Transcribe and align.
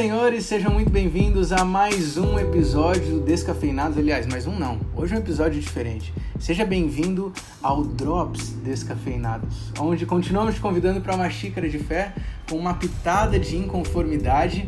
senhores, 0.00 0.46
sejam 0.46 0.72
muito 0.72 0.88
bem-vindos 0.88 1.52
a 1.52 1.62
mais 1.62 2.16
um 2.16 2.38
episódio 2.38 3.16
do 3.16 3.20
Descafeinados. 3.20 3.98
Aliás, 3.98 4.26
mais 4.26 4.46
um 4.46 4.58
não. 4.58 4.80
Hoje 4.96 5.12
é 5.12 5.18
um 5.18 5.20
episódio 5.20 5.60
diferente. 5.60 6.10
Seja 6.38 6.64
bem-vindo 6.64 7.30
ao 7.62 7.84
Drops 7.84 8.54
Descafeinados, 8.64 9.70
onde 9.78 10.06
continuamos 10.06 10.54
te 10.54 10.60
convidando 10.62 11.02
para 11.02 11.14
uma 11.14 11.28
xícara 11.28 11.68
de 11.68 11.78
fé 11.78 12.14
com 12.48 12.56
uma 12.56 12.72
pitada 12.72 13.38
de 13.38 13.58
inconformidade. 13.58 14.66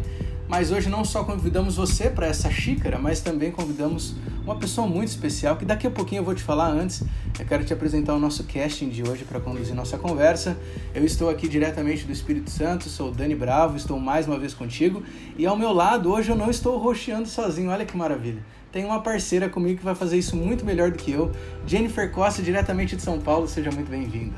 Mas 0.52 0.70
hoje 0.70 0.90
não 0.90 1.02
só 1.02 1.24
convidamos 1.24 1.76
você 1.76 2.10
para 2.10 2.26
essa 2.26 2.50
xícara, 2.50 2.98
mas 2.98 3.22
também 3.22 3.50
convidamos 3.50 4.14
uma 4.44 4.54
pessoa 4.54 4.86
muito 4.86 5.08
especial 5.08 5.56
que 5.56 5.64
daqui 5.64 5.86
a 5.86 5.90
pouquinho 5.90 6.20
eu 6.20 6.24
vou 6.24 6.34
te 6.34 6.42
falar 6.42 6.68
antes. 6.68 7.02
Eu 7.40 7.46
quero 7.46 7.64
te 7.64 7.72
apresentar 7.72 8.12
o 8.14 8.18
nosso 8.18 8.44
casting 8.44 8.90
de 8.90 9.02
hoje 9.02 9.24
para 9.24 9.40
conduzir 9.40 9.74
nossa 9.74 9.96
conversa. 9.96 10.54
Eu 10.94 11.06
estou 11.06 11.30
aqui 11.30 11.48
diretamente 11.48 12.04
do 12.04 12.12
Espírito 12.12 12.50
Santo, 12.50 12.90
sou 12.90 13.08
o 13.08 13.10
Dani 13.10 13.34
Bravo, 13.34 13.78
estou 13.78 13.98
mais 13.98 14.26
uma 14.28 14.38
vez 14.38 14.52
contigo 14.52 15.02
e 15.38 15.46
ao 15.46 15.56
meu 15.56 15.72
lado 15.72 16.12
hoje 16.12 16.30
eu 16.30 16.36
não 16.36 16.50
estou 16.50 16.76
roxeando 16.76 17.26
sozinho, 17.26 17.70
olha 17.70 17.86
que 17.86 17.96
maravilha. 17.96 18.44
Tem 18.70 18.84
uma 18.84 19.00
parceira 19.00 19.48
comigo 19.48 19.78
que 19.78 19.84
vai 19.86 19.94
fazer 19.94 20.18
isso 20.18 20.36
muito 20.36 20.66
melhor 20.66 20.90
do 20.90 20.98
que 20.98 21.12
eu, 21.12 21.32
Jennifer 21.66 22.12
Costa, 22.12 22.42
diretamente 22.42 22.94
de 22.94 23.00
São 23.00 23.18
Paulo, 23.18 23.48
seja 23.48 23.70
muito 23.70 23.88
bem-vinda. 23.88 24.36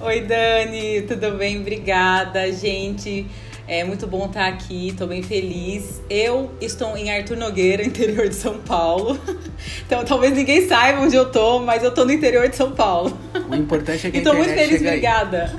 Oi, 0.00 0.22
Dani, 0.22 1.02
tudo 1.02 1.32
bem? 1.36 1.60
Obrigada, 1.60 2.50
gente. 2.52 3.26
É 3.68 3.84
muito 3.84 4.06
bom 4.06 4.24
estar 4.24 4.48
aqui, 4.48 4.88
estou 4.88 5.06
bem 5.06 5.22
feliz. 5.22 6.00
Eu 6.08 6.50
estou 6.58 6.96
em 6.96 7.10
Arthur 7.10 7.36
Nogueira, 7.36 7.84
interior 7.86 8.26
de 8.26 8.34
São 8.34 8.58
Paulo. 8.58 9.18
Então 9.84 10.04
talvez 10.04 10.34
ninguém 10.34 10.68
saiba 10.68 11.00
onde 11.00 11.16
eu 11.16 11.24
estou, 11.24 11.60
mas 11.60 11.82
eu 11.82 11.88
estou 11.88 12.04
no 12.04 12.12
interior 12.12 12.48
de 12.48 12.54
São 12.54 12.70
Paulo. 12.70 13.18
O 13.50 13.54
importante 13.54 14.06
é 14.06 14.10
que 14.10 14.18
a 14.18 14.20
Estou 14.20 14.34
muito 14.34 14.54
feliz, 14.54 14.80
obrigada. 14.80 15.56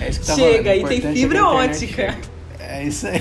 É 0.00 0.08
isso 0.08 0.20
que 0.20 0.26
tá 0.26 0.34
chega, 0.34 0.74
e 0.74 0.84
tem 0.84 1.00
fibra 1.12 1.38
é 1.38 1.42
ótica. 1.42 2.18
É 2.58 2.84
isso 2.84 3.06
aí. 3.06 3.20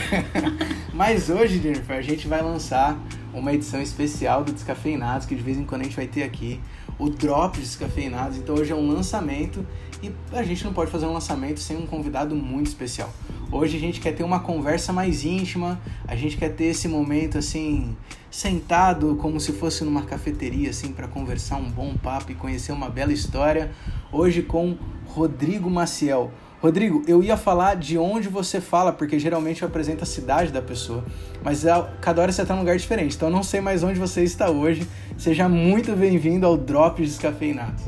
Mas 0.94 1.30
hoje, 1.30 1.60
Jennifer, 1.62 1.98
a 1.98 2.02
gente 2.02 2.28
vai 2.28 2.42
lançar 2.42 2.98
uma 3.34 3.54
edição 3.54 3.82
especial 3.82 4.44
do 4.44 4.54
Descafeinados, 4.54 5.28
que 5.28 5.36
de 5.36 5.42
vez 5.42 5.58
em 5.58 5.66
quando 5.66 5.82
a 5.82 5.84
gente 5.84 5.96
vai 5.96 6.08
ter 6.08 6.24
aqui 6.24 6.60
o 6.98 7.10
Drop 7.10 7.60
Descafeinados. 7.60 8.38
Então 8.38 8.56
hoje 8.56 8.72
é 8.72 8.76
um 8.76 8.88
lançamento 8.88 9.66
e 10.02 10.12
a 10.32 10.44
gente 10.44 10.64
não 10.64 10.74
pode 10.74 10.90
fazer 10.90 11.06
um 11.06 11.14
lançamento 11.14 11.60
sem 11.60 11.76
um 11.76 11.86
convidado 11.86 12.36
muito 12.36 12.68
especial. 12.68 13.12
Hoje 13.50 13.78
a 13.78 13.80
gente 13.80 14.02
quer 14.02 14.14
ter 14.14 14.24
uma 14.24 14.42
conversa 14.42 14.92
mais 14.92 15.24
íntima, 15.24 15.80
a 16.06 16.18
gente 16.18 16.36
quer 16.36 16.50
ter 16.50 16.66
esse 16.66 16.86
momento 16.86 17.38
assim, 17.38 17.96
sentado 18.30 19.16
como 19.16 19.40
se 19.40 19.54
fosse 19.54 19.86
numa 19.86 20.02
cafeteria 20.02 20.70
assim 20.70 20.92
para 20.92 21.08
conversar 21.08 21.56
um 21.56 21.70
bom 21.70 21.96
papo 21.96 22.32
e 22.32 22.36
conhecer 22.36 22.74
uma 22.74 22.90
bela 22.90 23.14
história. 23.14 23.72
Hoje 24.12 24.42
com 24.42 24.78
Rodrigo 25.06 25.70
Maciel. 25.70 26.30
Rodrigo, 26.62 27.04
eu 27.08 27.24
ia 27.24 27.38
falar 27.38 27.76
de 27.76 27.98
onde 27.98 28.28
você 28.28 28.60
fala, 28.60 28.92
porque 28.92 29.18
geralmente 29.18 29.62
eu 29.62 29.68
apresento 29.70 30.04
a 30.04 30.08
cidade 30.08 30.52
da 30.52 30.62
pessoa, 30.62 31.06
mas 31.42 31.64
cada 32.02 32.22
hora 32.22 32.32
você 32.32 32.42
está 32.42 32.54
num 32.54 32.62
lugar 32.62 32.76
diferente, 32.78 33.16
então 33.16 33.30
eu 33.30 33.34
não 33.34 33.44
sei 33.44 33.62
mais 33.62 33.82
onde 33.82 33.98
você 33.98 34.24
está 34.24 34.50
hoje. 34.50 34.86
Seja 35.18 35.48
muito 35.48 35.96
bem-vindo 35.96 36.46
ao 36.46 36.58
Drops 36.58 37.08
Descafeinados. 37.08 37.84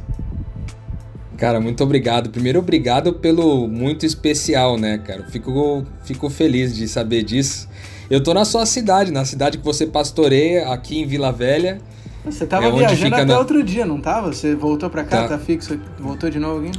Cara, 1.40 1.62
muito 1.62 1.82
obrigado. 1.82 2.30
Primeiro, 2.30 2.60
obrigado 2.60 3.14
pelo 3.14 3.66
muito 3.66 4.06
especial, 4.06 4.78
né, 4.78 4.98
cara? 4.98 5.24
Fico, 5.32 5.86
fico 6.04 6.30
feliz 6.30 6.76
de 6.76 6.86
saber 6.86 7.24
disso. 7.24 7.70
Eu 8.10 8.22
tô 8.22 8.34
na 8.34 8.44
sua 8.44 8.66
cidade, 8.66 9.10
na 9.10 9.24
cidade 9.24 9.58
que 9.58 9.64
você 9.64 9.88
pastoreia, 9.88 10.68
aqui 10.68 11.00
em 11.00 11.08
Vila 11.08 11.32
Velha. 11.32 11.80
Você 12.26 12.46
tava 12.46 12.66
é 12.66 12.72
viajando 12.72 13.16
até 13.16 13.24
na... 13.24 13.40
outro 13.40 13.64
dia, 13.64 13.86
não 13.86 14.02
tava? 14.02 14.34
Você 14.34 14.54
voltou 14.54 14.90
pra 14.90 15.06
cá, 15.06 15.22
tá, 15.22 15.28
tá 15.30 15.40
fixo? 15.40 15.80
Voltou 15.98 16.30
de 16.30 16.40
novo 16.40 16.68
aqui? 16.68 16.78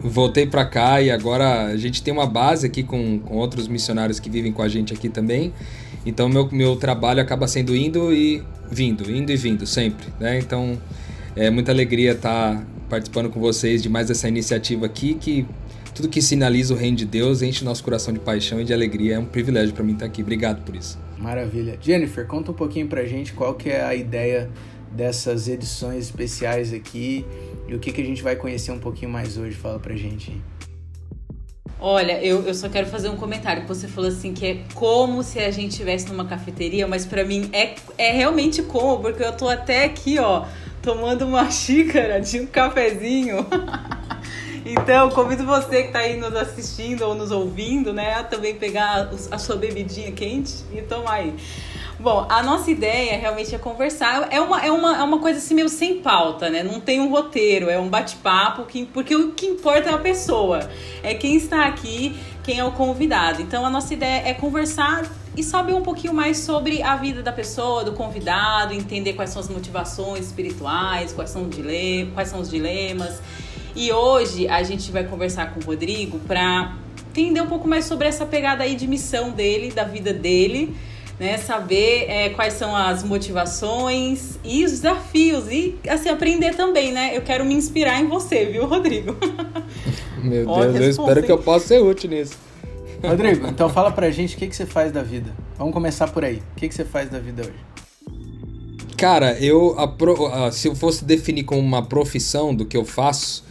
Voltei 0.00 0.46
pra 0.46 0.64
cá 0.64 1.02
e 1.02 1.10
agora 1.10 1.66
a 1.66 1.76
gente 1.76 2.02
tem 2.02 2.12
uma 2.12 2.26
base 2.26 2.66
aqui 2.66 2.82
com, 2.82 3.18
com 3.18 3.36
outros 3.36 3.68
missionários 3.68 4.18
que 4.18 4.30
vivem 4.30 4.50
com 4.50 4.62
a 4.62 4.68
gente 4.68 4.94
aqui 4.94 5.10
também. 5.10 5.52
Então 6.06 6.26
meu, 6.26 6.48
meu 6.50 6.76
trabalho 6.76 7.20
acaba 7.20 7.46
sendo 7.46 7.76
indo 7.76 8.10
e 8.14 8.42
vindo, 8.70 9.10
indo 9.10 9.30
e 9.30 9.36
vindo 9.36 9.66
sempre, 9.66 10.06
né? 10.18 10.38
Então 10.38 10.78
é 11.36 11.50
muita 11.50 11.70
alegria 11.70 12.12
estar 12.12 12.54
tá 12.54 12.62
participando 12.88 13.30
com 13.30 13.40
vocês 13.40 13.82
de 13.82 13.88
mais 13.88 14.10
essa 14.10 14.28
iniciativa 14.28 14.86
aqui, 14.86 15.14
que 15.14 15.46
tudo 15.94 16.08
que 16.08 16.20
sinaliza 16.20 16.74
o 16.74 16.76
reino 16.76 16.96
de 16.96 17.04
Deus 17.04 17.40
enche 17.40 17.64
nosso 17.64 17.82
coração 17.84 18.12
de 18.12 18.20
paixão 18.20 18.60
e 18.60 18.64
de 18.64 18.72
alegria. 18.72 19.14
É 19.14 19.18
um 19.18 19.24
privilégio 19.24 19.74
para 19.74 19.84
mim 19.84 19.92
estar 19.92 20.06
aqui. 20.06 20.22
Obrigado 20.22 20.64
por 20.64 20.74
isso. 20.74 20.98
Maravilha. 21.18 21.78
Jennifer, 21.80 22.26
conta 22.26 22.50
um 22.50 22.54
pouquinho 22.54 22.88
pra 22.88 23.04
gente 23.04 23.32
qual 23.32 23.54
que 23.54 23.70
é 23.70 23.82
a 23.82 23.94
ideia 23.94 24.50
dessas 24.90 25.48
edições 25.48 26.04
especiais 26.04 26.72
aqui 26.72 27.24
e 27.68 27.74
o 27.74 27.78
que, 27.78 27.92
que 27.92 28.00
a 28.00 28.04
gente 28.04 28.22
vai 28.22 28.36
conhecer 28.36 28.72
um 28.72 28.78
pouquinho 28.78 29.10
mais 29.10 29.36
hoje. 29.36 29.54
Fala 29.56 29.78
pra 29.78 29.94
gente. 29.94 30.40
Olha, 31.80 32.24
eu, 32.24 32.42
eu 32.42 32.54
só 32.54 32.68
quero 32.68 32.86
fazer 32.86 33.08
um 33.08 33.16
comentário 33.16 33.62
que 33.62 33.68
você 33.68 33.86
falou 33.86 34.08
assim 34.08 34.32
que 34.32 34.46
é 34.46 34.60
como 34.74 35.22
se 35.22 35.38
a 35.38 35.50
gente 35.50 35.72
estivesse 35.72 36.08
numa 36.08 36.24
cafeteria, 36.24 36.86
mas 36.86 37.04
para 37.04 37.24
mim 37.24 37.50
é, 37.52 37.74
é 37.98 38.10
realmente 38.10 38.62
como, 38.62 39.00
porque 39.00 39.22
eu 39.22 39.32
tô 39.32 39.48
até 39.48 39.84
aqui, 39.84 40.18
ó, 40.18 40.46
tomando 40.84 41.22
uma 41.26 41.48
xícara 41.50 42.20
de 42.20 42.40
um 42.40 42.46
cafezinho. 42.46 43.46
então, 44.64 45.10
convido 45.10 45.44
você 45.44 45.82
que 45.82 45.88
está 45.88 46.00
aí 46.00 46.18
nos 46.18 46.36
assistindo 46.36 47.02
ou 47.02 47.14
nos 47.14 47.30
ouvindo, 47.30 47.92
né, 47.92 48.14
a 48.14 48.22
também 48.22 48.54
pegar 48.54 49.10
a 49.30 49.38
sua 49.38 49.56
bebidinha 49.56 50.12
quente 50.12 50.52
e 50.72 50.82
tomar 50.82 51.14
aí. 51.14 51.34
Bom, 51.98 52.26
a 52.28 52.42
nossa 52.42 52.70
ideia 52.70 53.16
realmente 53.16 53.54
é 53.54 53.58
conversar. 53.58 54.28
É 54.30 54.40
uma, 54.40 54.60
é 54.60 54.70
uma, 54.70 54.98
é 54.98 55.02
uma 55.02 55.20
coisa 55.20 55.38
assim 55.38 55.54
meio 55.54 55.68
sem 55.68 56.02
pauta, 56.02 56.50
né? 56.50 56.62
Não 56.62 56.80
tem 56.80 57.00
um 57.00 57.08
roteiro, 57.08 57.70
é 57.70 57.78
um 57.78 57.88
bate-papo, 57.88 58.66
porque 58.92 59.14
o 59.14 59.32
que 59.32 59.46
importa 59.46 59.90
é 59.90 59.94
a 59.94 59.98
pessoa. 59.98 60.68
É 61.02 61.14
quem 61.14 61.36
está 61.36 61.64
aqui, 61.64 62.14
quem 62.42 62.58
é 62.58 62.64
o 62.64 62.72
convidado. 62.72 63.40
Então 63.40 63.64
a 63.64 63.70
nossa 63.70 63.94
ideia 63.94 64.28
é 64.28 64.34
conversar 64.34 65.04
e 65.36 65.42
saber 65.42 65.74
um 65.74 65.82
pouquinho 65.82 66.14
mais 66.14 66.38
sobre 66.38 66.82
a 66.82 66.96
vida 66.96 67.22
da 67.22 67.32
pessoa, 67.32 67.84
do 67.84 67.92
convidado, 67.92 68.72
entender 68.72 69.14
quais 69.14 69.30
são 69.30 69.40
as 69.40 69.48
motivações 69.48 70.26
espirituais, 70.26 71.12
quais 71.12 71.30
são, 71.30 71.48
dilema, 71.48 72.12
quais 72.12 72.28
são 72.28 72.40
os 72.40 72.48
dilemas. 72.48 73.20
E 73.74 73.92
hoje 73.92 74.46
a 74.46 74.62
gente 74.62 74.92
vai 74.92 75.04
conversar 75.04 75.52
com 75.52 75.60
o 75.60 75.64
Rodrigo 75.64 76.20
para 76.20 76.76
entender 77.10 77.40
um 77.40 77.46
pouco 77.46 77.66
mais 77.66 77.84
sobre 77.84 78.06
essa 78.06 78.24
pegada 78.24 78.62
aí 78.62 78.76
de 78.76 78.86
missão 78.86 79.30
dele, 79.30 79.72
da 79.72 79.82
vida 79.82 80.12
dele, 80.12 80.76
né? 81.18 81.38
Saber 81.38 82.06
é, 82.08 82.28
quais 82.30 82.54
são 82.54 82.74
as 82.74 83.02
motivações 83.02 84.38
e 84.44 84.64
os 84.64 84.70
desafios 84.70 85.50
e 85.50 85.76
assim 85.88 86.08
aprender 86.08 86.54
também, 86.54 86.92
né? 86.92 87.16
Eu 87.16 87.22
quero 87.22 87.44
me 87.44 87.54
inspirar 87.54 88.00
em 88.00 88.06
você, 88.06 88.44
viu, 88.44 88.66
Rodrigo? 88.66 89.16
Meu 90.22 90.46
Deus, 90.46 90.76
eu 90.76 90.90
espero 90.90 91.22
que 91.22 91.32
eu 91.32 91.38
possa 91.38 91.66
ser 91.66 91.82
útil 91.82 92.10
nisso. 92.10 92.53
Rodrigo, 93.08 93.46
então 93.46 93.68
fala 93.68 93.90
pra 93.90 94.10
gente 94.10 94.34
o 94.36 94.38
que, 94.38 94.46
que 94.46 94.56
você 94.56 94.66
faz 94.66 94.92
da 94.92 95.02
vida. 95.02 95.32
Vamos 95.58 95.72
começar 95.72 96.08
por 96.08 96.24
aí. 96.24 96.42
O 96.52 96.56
que, 96.56 96.68
que 96.68 96.74
você 96.74 96.84
faz 96.84 97.08
da 97.08 97.18
vida 97.18 97.42
hoje? 97.42 97.74
Cara, 98.96 99.38
eu 99.40 99.76
a, 99.78 100.46
a, 100.46 100.52
se 100.52 100.68
eu 100.68 100.74
fosse 100.74 101.04
definir 101.04 101.44
como 101.44 101.60
uma 101.60 101.82
profissão 101.82 102.54
do 102.54 102.64
que 102.64 102.76
eu 102.76 102.84
faço, 102.84 103.44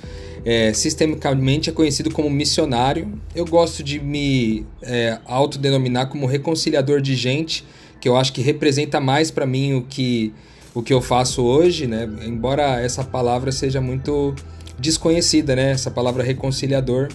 é, 0.46 0.74
sistemicamente 0.74 1.70
é 1.70 1.74
conhecido 1.74 2.12
como 2.12 2.30
missionário. 2.30 3.14
Eu 3.36 3.46
gosto 3.46 3.84
de 3.84 4.00
me 4.00 4.66
é, 4.82 5.20
autodenominar 5.26 6.08
como 6.08 6.26
reconciliador 6.26 7.02
de 7.02 7.16
gente, 7.16 7.66
que 8.00 8.10
eu 8.10 8.18
acho 8.18 8.34
que 8.34 8.42
representa 8.42 9.00
mais 9.00 9.32
para 9.32 9.46
mim 9.46 9.74
o 9.76 9.84
que, 9.84 10.34
o 10.74 10.82
que 10.82 10.94
eu 10.94 11.02
faço 11.02 11.44
hoje, 11.44 11.88
né? 11.88 12.10
Embora 12.26 12.82
essa 12.82 13.04
palavra 13.04 13.52
seja 13.52 13.80
muito 13.80 14.34
desconhecida, 14.80 15.56
né? 15.56 15.72
Essa 15.72 15.92
palavra 15.92 16.24
reconciliador 16.24 17.10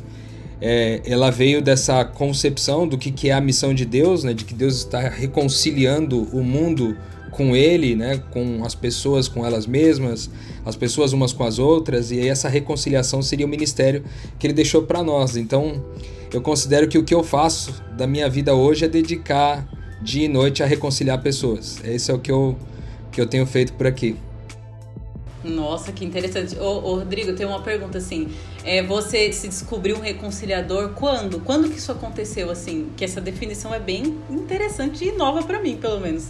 é, 0.61 1.01
ela 1.05 1.31
veio 1.31 1.63
dessa 1.63 2.05
concepção 2.05 2.87
do 2.87 2.99
que, 2.99 3.11
que 3.11 3.31
é 3.31 3.33
a 3.33 3.41
missão 3.41 3.73
de 3.73 3.85
Deus, 3.85 4.25
né? 4.25 4.35
De 4.35 4.45
que 4.45 4.55
Deus 4.55 4.79
está 4.79 5.01
reconciliando 5.01 6.23
o 6.33 6.43
mundo 6.43 6.97
com 7.31 7.55
Ele, 7.55 7.95
né? 7.95 8.21
Com 8.31 8.65
as 8.65 8.75
pessoas, 8.75 9.29
com 9.29 9.47
elas 9.47 9.67
mesmas, 9.67 10.29
as 10.65 10.75
pessoas 10.75 11.13
umas 11.13 11.33
com 11.33 11.45
as 11.45 11.59
outras, 11.59 12.11
e 12.11 12.21
aí 12.21 12.29
essa 12.29 12.49
reconciliação 12.49 13.23
seria 13.23 13.47
o 13.47 13.49
ministério 13.49 14.03
que 14.39 14.47
Ele 14.47 14.55
deixou 14.55 14.83
para 14.83 15.03
nós. 15.03 15.37
Então, 15.37 15.85
eu 16.33 16.41
considero 16.41 16.89
que 16.89 16.99
o 16.99 17.05
que 17.05 17.15
eu 17.15 17.23
faço 17.23 17.83
da 17.97 18.07
minha 18.07 18.29
vida 18.29 18.55
hoje 18.55 18.85
é 18.85 18.89
dedicar 18.89 19.67
dia 20.03 20.25
e 20.25 20.29
noite 20.29 20.63
a 20.63 20.67
reconciliar 20.67 21.23
pessoas. 21.23 21.79
Esse 21.85 22.11
é 22.11 22.15
o 22.15 22.19
que 22.19 22.31
eu, 22.31 22.57
que 23.13 23.21
eu 23.21 23.27
tenho 23.27 23.47
feito 23.47 23.73
por 23.75 23.87
aqui. 23.87 24.17
Nossa, 25.45 25.93
que 25.93 26.05
interessante. 26.05 26.59
Ô, 26.59 26.65
ô, 26.65 26.95
Rodrigo, 26.97 27.33
tem 27.33 27.47
uma 27.47 27.63
pergunta 27.63 27.99
assim. 27.99 28.29
É, 28.65 28.83
você 28.83 29.33
se 29.33 29.49
descobriu 29.49 29.97
um 29.97 30.01
reconciliador 30.01 30.91
quando? 30.91 31.41
Quando 31.41 31.69
que 31.69 31.79
isso 31.79 31.93
aconteceu 31.93 32.51
assim? 32.51 32.89
Que 32.97 33.05
essa 33.05 33.21
definição 33.21 33.73
é 33.73 33.79
bem 33.79 34.17
interessante 34.29 35.05
e 35.05 35.13
nova 35.13 35.43
para 35.43 35.61
mim, 35.61 35.77
pelo 35.77 36.01
menos. 36.01 36.29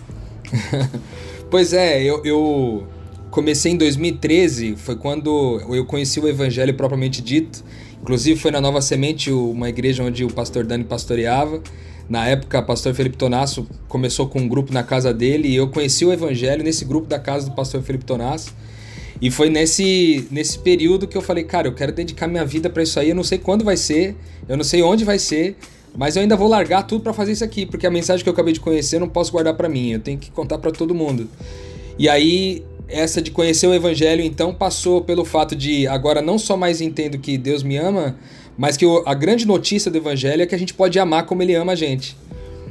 pois 1.51 1.73
é, 1.73 2.03
eu, 2.03 2.23
eu 2.25 2.87
comecei 3.31 3.73
em 3.73 3.77
2013, 3.77 4.77
foi 4.77 4.97
quando 4.97 5.61
eu 5.71 5.85
conheci 5.87 6.21
o 6.21 6.29
evangelho 6.29 6.75
propriamente 6.75 7.23
dito. 7.23 7.65
Inclusive 8.01 8.39
foi 8.39 8.51
na 8.51 8.61
Nova 8.61 8.81
Semente, 8.81 9.31
uma 9.31 9.69
igreja 9.69 10.03
onde 10.03 10.25
o 10.25 10.33
pastor 10.33 10.65
Dani 10.65 10.85
pastoreava. 10.85 11.61
Na 12.09 12.27
época, 12.27 12.59
o 12.59 12.63
pastor 12.63 12.95
Felipe 12.95 13.19
Tonasso 13.19 13.67
começou 13.87 14.29
com 14.29 14.41
um 14.41 14.49
grupo 14.49 14.73
na 14.73 14.83
casa 14.83 15.13
dele 15.13 15.49
e 15.49 15.57
eu 15.57 15.69
conheci 15.69 16.07
o 16.07 16.13
evangelho 16.13 16.65
nesse 16.65 16.85
grupo 16.85 17.07
da 17.07 17.19
casa 17.19 17.51
do 17.51 17.55
pastor 17.55 17.83
Felipe 17.83 18.05
Tonasso. 18.05 18.55
E 19.21 19.31
foi 19.31 19.51
nesse, 19.51 20.27
nesse 20.31 20.59
período 20.59 21.09
que 21.09 21.17
eu 21.17 21.23
falei, 21.23 21.45
cara, 21.45 21.67
eu 21.67 21.75
quero 21.75 21.93
dedicar 21.93 22.29
minha 22.29 22.45
vida 22.45 22.71
para 22.71 22.83
isso 22.83 23.01
aí. 23.01 23.11
Eu 23.11 23.17
não 23.17 23.25
sei 23.25 23.39
quando 23.39 23.65
vai 23.65 23.77
ser, 23.77 24.17
eu 24.49 24.57
não 24.57 24.65
sei 24.65 24.83
onde 24.83 25.05
vai 25.05 25.19
ser, 25.19 25.57
Mas 25.97 26.17
eu 26.17 26.23
ainda 26.23 26.37
vou 26.37 26.49
largar 26.49 26.83
tudo 26.85 27.03
para 27.03 27.13
fazer 27.13 27.33
isso 27.33 27.45
aqui, 27.45 27.67
porque 27.67 27.87
a 27.87 27.91
mensagem 27.91 28.23
que 28.23 28.29
eu 28.29 28.33
acabei 28.33 28.53
de 28.53 28.61
conhecer 28.61 28.97
eu 28.97 29.01
não 29.01 29.09
posso 29.09 29.33
guardar 29.33 29.55
para 29.55 29.69
mim, 29.69 29.93
eu 29.93 29.99
tenho 29.99 30.19
que 30.19 30.31
contar 30.31 30.59
para 30.59 30.71
todo 30.71 30.95
mundo. 30.95 31.29
E 31.99 32.09
aí 32.09 32.63
essa 32.89 33.21
de 33.21 33.31
conhecer 33.31 33.67
o 33.67 33.75
evangelho 33.75 34.23
então 34.23 34.55
passou 34.55 35.03
pelo 35.03 35.25
fato 35.25 35.55
de 35.55 35.87
agora 35.87 36.23
não 36.23 36.39
só 36.39 36.57
mais 36.57 36.81
entendo 36.81 37.19
que 37.19 37.37
Deus 37.37 37.63
me 37.63 37.77
ama, 37.77 38.17
mas 38.57 38.77
que 38.77 38.85
a 39.05 39.15
grande 39.15 39.47
notícia 39.47 39.91
do 39.91 39.99
evangelho 39.99 40.43
é 40.43 40.47
que 40.47 40.55
a 40.55 40.59
gente 40.59 40.73
pode 40.73 40.99
amar 40.99 41.27
como 41.27 41.43
ele 41.43 41.55
ama 41.55 41.73
a 41.73 41.77
gente. 41.77 42.17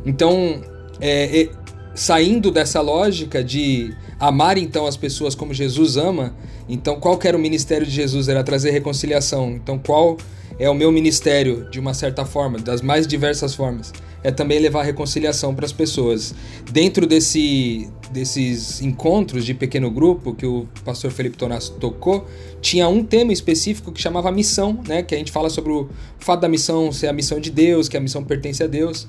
Então, 0.05 0.61
é, 0.99 1.41
é, 1.41 1.49
saindo 1.93 2.51
dessa 2.51 2.81
lógica 2.81 3.43
de 3.43 3.93
amar 4.19 4.57
então 4.57 4.85
as 4.85 4.97
pessoas 4.97 5.35
como 5.35 5.53
Jesus 5.53 5.97
ama, 5.97 6.35
então 6.67 6.99
qual 6.99 7.17
que 7.17 7.27
era 7.27 7.37
o 7.37 7.39
ministério 7.39 7.85
de 7.85 7.91
Jesus? 7.91 8.27
Era 8.27 8.43
trazer 8.43 8.71
reconciliação. 8.71 9.51
Então 9.51 9.77
qual 9.77 10.17
é 10.59 10.69
o 10.69 10.73
meu 10.73 10.91
ministério 10.91 11.69
de 11.69 11.79
uma 11.79 11.93
certa 11.93 12.25
forma, 12.25 12.57
das 12.57 12.81
mais 12.81 13.05
diversas 13.05 13.53
formas? 13.53 13.93
É 14.23 14.31
também 14.31 14.59
levar 14.59 14.83
reconciliação 14.83 15.53
para 15.53 15.65
as 15.65 15.71
pessoas. 15.71 16.33
Dentro 16.71 17.05
desse, 17.05 17.87
desses 18.11 18.81
encontros 18.81 19.45
de 19.45 19.53
pequeno 19.53 19.91
grupo 19.91 20.33
que 20.33 20.45
o 20.45 20.67
pastor 20.83 21.11
Felipe 21.11 21.37
Tonasso 21.37 21.73
tocou, 21.73 22.25
tinha 22.59 22.89
um 22.89 23.03
tema 23.03 23.31
específico 23.31 23.91
que 23.91 24.01
chamava 24.01 24.31
missão, 24.31 24.81
né? 24.87 25.03
Que 25.03 25.13
a 25.13 25.17
gente 25.17 25.31
fala 25.31 25.49
sobre 25.49 25.71
o 25.71 25.87
fato 26.17 26.41
da 26.41 26.49
missão 26.49 26.91
ser 26.91 27.07
a 27.07 27.13
missão 27.13 27.39
de 27.39 27.51
Deus, 27.51 27.87
que 27.87 27.95
a 27.95 27.99
missão 27.99 28.23
pertence 28.23 28.63
a 28.63 28.67
Deus. 28.67 29.07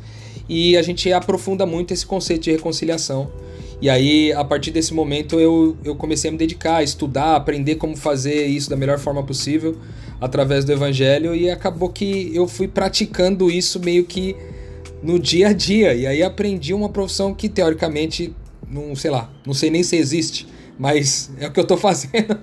E 0.49 0.77
a 0.77 0.83
gente 0.83 1.11
aprofunda 1.13 1.65
muito 1.65 1.93
esse 1.93 2.07
conceito 2.07 2.43
de 2.43 2.53
reconciliação. 2.53 3.31
E 3.81 3.89
aí, 3.89 4.33
a 4.33 4.45
partir 4.45 4.73
desse 4.73 4.93
momento, 4.93 5.39
eu, 5.39 5.77
eu 5.85 5.95
comecei 5.95 6.29
a 6.29 6.33
me 6.33 6.39
dedicar, 6.39 6.77
a 6.77 6.83
estudar, 6.83 7.37
aprender 7.37 7.77
como 7.77 7.97
fazer 7.97 8.47
isso 8.47 8.69
da 8.69 8.77
melhor 8.77 8.99
forma 8.99 9.23
possível 9.23 9.77
através 10.21 10.65
do 10.65 10.73
evangelho. 10.73 11.35
E 11.35 11.49
acabou 11.49 11.89
que 11.89 12.35
eu 12.35 12.49
fui 12.49 12.67
praticando 12.67 13.49
isso 13.49 13.79
meio 13.79 14.05
que 14.05 14.35
no 15.01 15.19
dia 15.19 15.49
a 15.49 15.53
dia. 15.53 15.95
E 15.95 16.07
aí 16.07 16.23
aprendi 16.25 16.75
uma 16.75 16.89
profissão 16.89 17.33
que 17.33 17.49
teoricamente, 17.49 18.35
não 18.69 18.97
sei 18.97 19.13
lá, 19.13 19.31
não 19.47 19.55
sei 19.55 19.71
nem 19.71 19.85
se 19.85 19.97
existe, 19.97 20.49
mas 20.77 21.31
é 21.39 21.47
o 21.47 21.53
que 21.53 21.61
eu 21.61 21.65
tô 21.65 21.77
fazendo. 21.79 22.37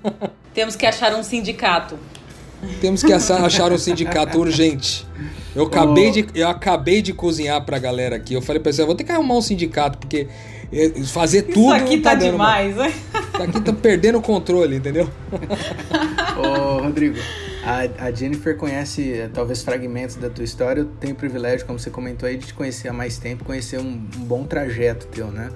Temos 0.54 0.78
que 0.78 0.86
achar 0.86 1.14
um 1.16 1.24
sindicato. 1.24 1.98
Temos 2.80 3.04
que 3.04 3.12
achar 3.12 3.74
um 3.74 3.78
sindicato 3.78 4.40
urgente. 4.40 5.06
Eu 5.54 5.66
acabei, 5.66 6.10
oh. 6.10 6.12
de, 6.12 6.28
eu 6.34 6.48
acabei 6.48 7.02
de 7.02 7.14
cozinhar 7.14 7.64
pra 7.66 7.78
galera 7.78 8.16
aqui. 8.16 8.34
Eu 8.34 8.42
falei 8.42 8.62
pra 8.62 8.72
você, 8.72 8.84
vou 8.86 8.96
ter 8.96 9.04
que 9.04 9.12
arrumar 9.12 9.36
um 9.36 9.42
sindicato, 9.42 9.98
porque 9.98 10.28
fazer 11.08 11.44
tudo. 11.44 11.74
Isso 11.76 11.84
aqui 11.84 11.98
tá, 12.00 12.12
tá 12.12 12.16
demais, 12.16 12.76
né? 12.76 12.90
Isso 12.90 13.44
aqui 13.44 13.62
tá 13.62 13.74
perdendo 13.74 14.18
o 14.18 14.22
controle, 14.22 14.76
entendeu? 14.76 15.10
Ô, 16.38 16.82
Rodrigo, 16.82 17.18
a, 17.64 18.06
a, 18.06 18.12
Jennifer 18.12 18.56
conhece 18.58 19.14
eh, 19.14 19.30
talvez 19.34 19.64
fragmentos 19.64 20.16
da 20.16 20.30
tua 20.30 20.44
história. 20.44 20.82
Eu 20.82 20.86
tenho 21.00 21.14
o 21.14 21.16
privilégio, 21.16 21.66
como 21.66 21.80
você 21.80 21.90
comentou 21.90 22.28
aí, 22.28 22.38
de 22.38 22.48
te 22.48 22.54
conhecer 22.54 22.88
há 22.90 22.94
mais 22.94 23.18
tempo, 23.18 23.44
conhecer 23.44 23.80
um, 23.80 24.02
um 24.18 24.24
bom 24.26 24.44
trajeto 24.44 25.08
teu, 25.08 25.28
né? 25.28 25.50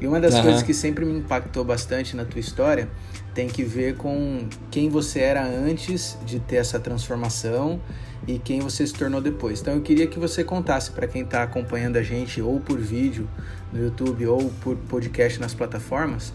E 0.00 0.06
uma 0.06 0.20
das 0.20 0.34
uhum. 0.34 0.42
coisas 0.42 0.62
que 0.62 0.74
sempre 0.74 1.04
me 1.04 1.18
impactou 1.18 1.64
bastante 1.64 2.14
na 2.14 2.24
tua 2.24 2.40
história 2.40 2.88
tem 3.34 3.48
que 3.48 3.62
ver 3.62 3.96
com 3.96 4.46
quem 4.70 4.88
você 4.88 5.20
era 5.20 5.44
antes 5.44 6.18
de 6.24 6.40
ter 6.40 6.56
essa 6.56 6.80
transformação 6.80 7.80
e 8.26 8.38
quem 8.38 8.60
você 8.60 8.86
se 8.86 8.94
tornou 8.94 9.20
depois. 9.20 9.60
Então 9.60 9.74
eu 9.74 9.80
queria 9.80 10.06
que 10.06 10.18
você 10.18 10.42
contasse 10.42 10.90
para 10.90 11.06
quem 11.06 11.22
está 11.22 11.42
acompanhando 11.42 11.96
a 11.96 12.02
gente 12.02 12.40
ou 12.40 12.60
por 12.60 12.78
vídeo 12.78 13.28
no 13.72 13.82
YouTube 13.82 14.26
ou 14.26 14.50
por 14.62 14.76
podcast 14.76 15.40
nas 15.40 15.54
plataformas 15.54 16.32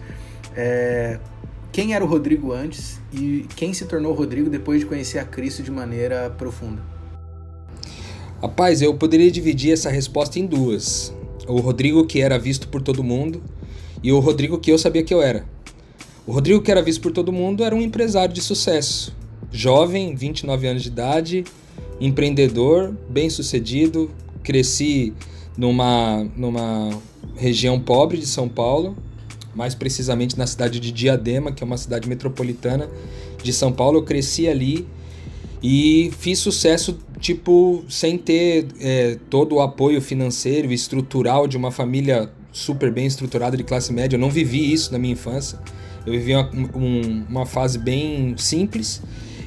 é, 0.55 1.19
quem 1.71 1.93
era 1.93 2.03
o 2.03 2.07
Rodrigo 2.07 2.51
antes 2.51 2.99
e 3.13 3.45
quem 3.55 3.73
se 3.73 3.85
tornou 3.85 4.11
o 4.11 4.15
Rodrigo 4.15 4.49
depois 4.49 4.81
de 4.81 4.85
conhecer 4.85 5.19
a 5.19 5.23
Cristo 5.23 5.63
de 5.63 5.71
maneira 5.71 6.29
profunda? 6.37 6.81
Rapaz, 8.41 8.81
eu 8.81 8.93
poderia 8.93 9.31
dividir 9.31 9.71
essa 9.71 9.89
resposta 9.89 10.39
em 10.39 10.45
duas. 10.45 11.13
O 11.47 11.59
Rodrigo 11.59 12.05
que 12.05 12.21
era 12.21 12.37
visto 12.37 12.67
por 12.67 12.81
todo 12.81 13.03
mundo 13.03 13.41
e 14.03 14.11
o 14.11 14.19
Rodrigo 14.19 14.59
que 14.59 14.71
eu 14.71 14.77
sabia 14.77 15.03
que 15.03 15.13
eu 15.13 15.21
era. 15.21 15.45
O 16.27 16.33
Rodrigo 16.33 16.61
que 16.61 16.71
era 16.71 16.81
visto 16.81 17.01
por 17.01 17.11
todo 17.11 17.31
mundo 17.31 17.63
era 17.63 17.75
um 17.75 17.81
empresário 17.81 18.33
de 18.33 18.41
sucesso. 18.41 19.15
Jovem, 19.51 20.15
29 20.15 20.67
anos 20.67 20.83
de 20.83 20.89
idade, 20.89 21.43
empreendedor, 21.99 22.93
bem-sucedido, 23.09 24.09
cresci 24.43 25.13
numa, 25.57 26.25
numa 26.35 27.01
região 27.35 27.79
pobre 27.79 28.17
de 28.17 28.25
São 28.25 28.47
Paulo, 28.47 28.95
mais 29.53 29.75
precisamente 29.75 30.37
na 30.37 30.47
cidade 30.47 30.79
de 30.79 30.91
Diadema, 30.91 31.51
que 31.51 31.63
é 31.63 31.65
uma 31.65 31.77
cidade 31.77 32.07
metropolitana 32.07 32.89
de 33.43 33.51
São 33.51 33.71
Paulo. 33.71 33.99
Eu 33.99 34.03
cresci 34.03 34.47
ali 34.47 34.87
e 35.61 36.11
fiz 36.17 36.39
sucesso, 36.39 36.97
tipo, 37.19 37.83
sem 37.89 38.17
ter 38.17 38.67
é, 38.79 39.17
todo 39.29 39.55
o 39.55 39.61
apoio 39.61 40.01
financeiro 40.01 40.71
e 40.71 40.73
estrutural 40.73 41.47
de 41.47 41.57
uma 41.57 41.71
família 41.71 42.31
super 42.51 42.91
bem 42.91 43.05
estruturada 43.05 43.55
de 43.55 43.63
classe 43.63 43.93
média. 43.93 44.15
Eu 44.15 44.19
não 44.19 44.29
vivi 44.29 44.71
isso 44.71 44.91
na 44.91 44.97
minha 44.97 45.13
infância. 45.13 45.59
Eu 46.05 46.13
vivi 46.13 46.33
uma, 46.33 46.49
um, 46.75 47.25
uma 47.29 47.45
fase 47.45 47.77
bem 47.77 48.33
simples 48.37 49.01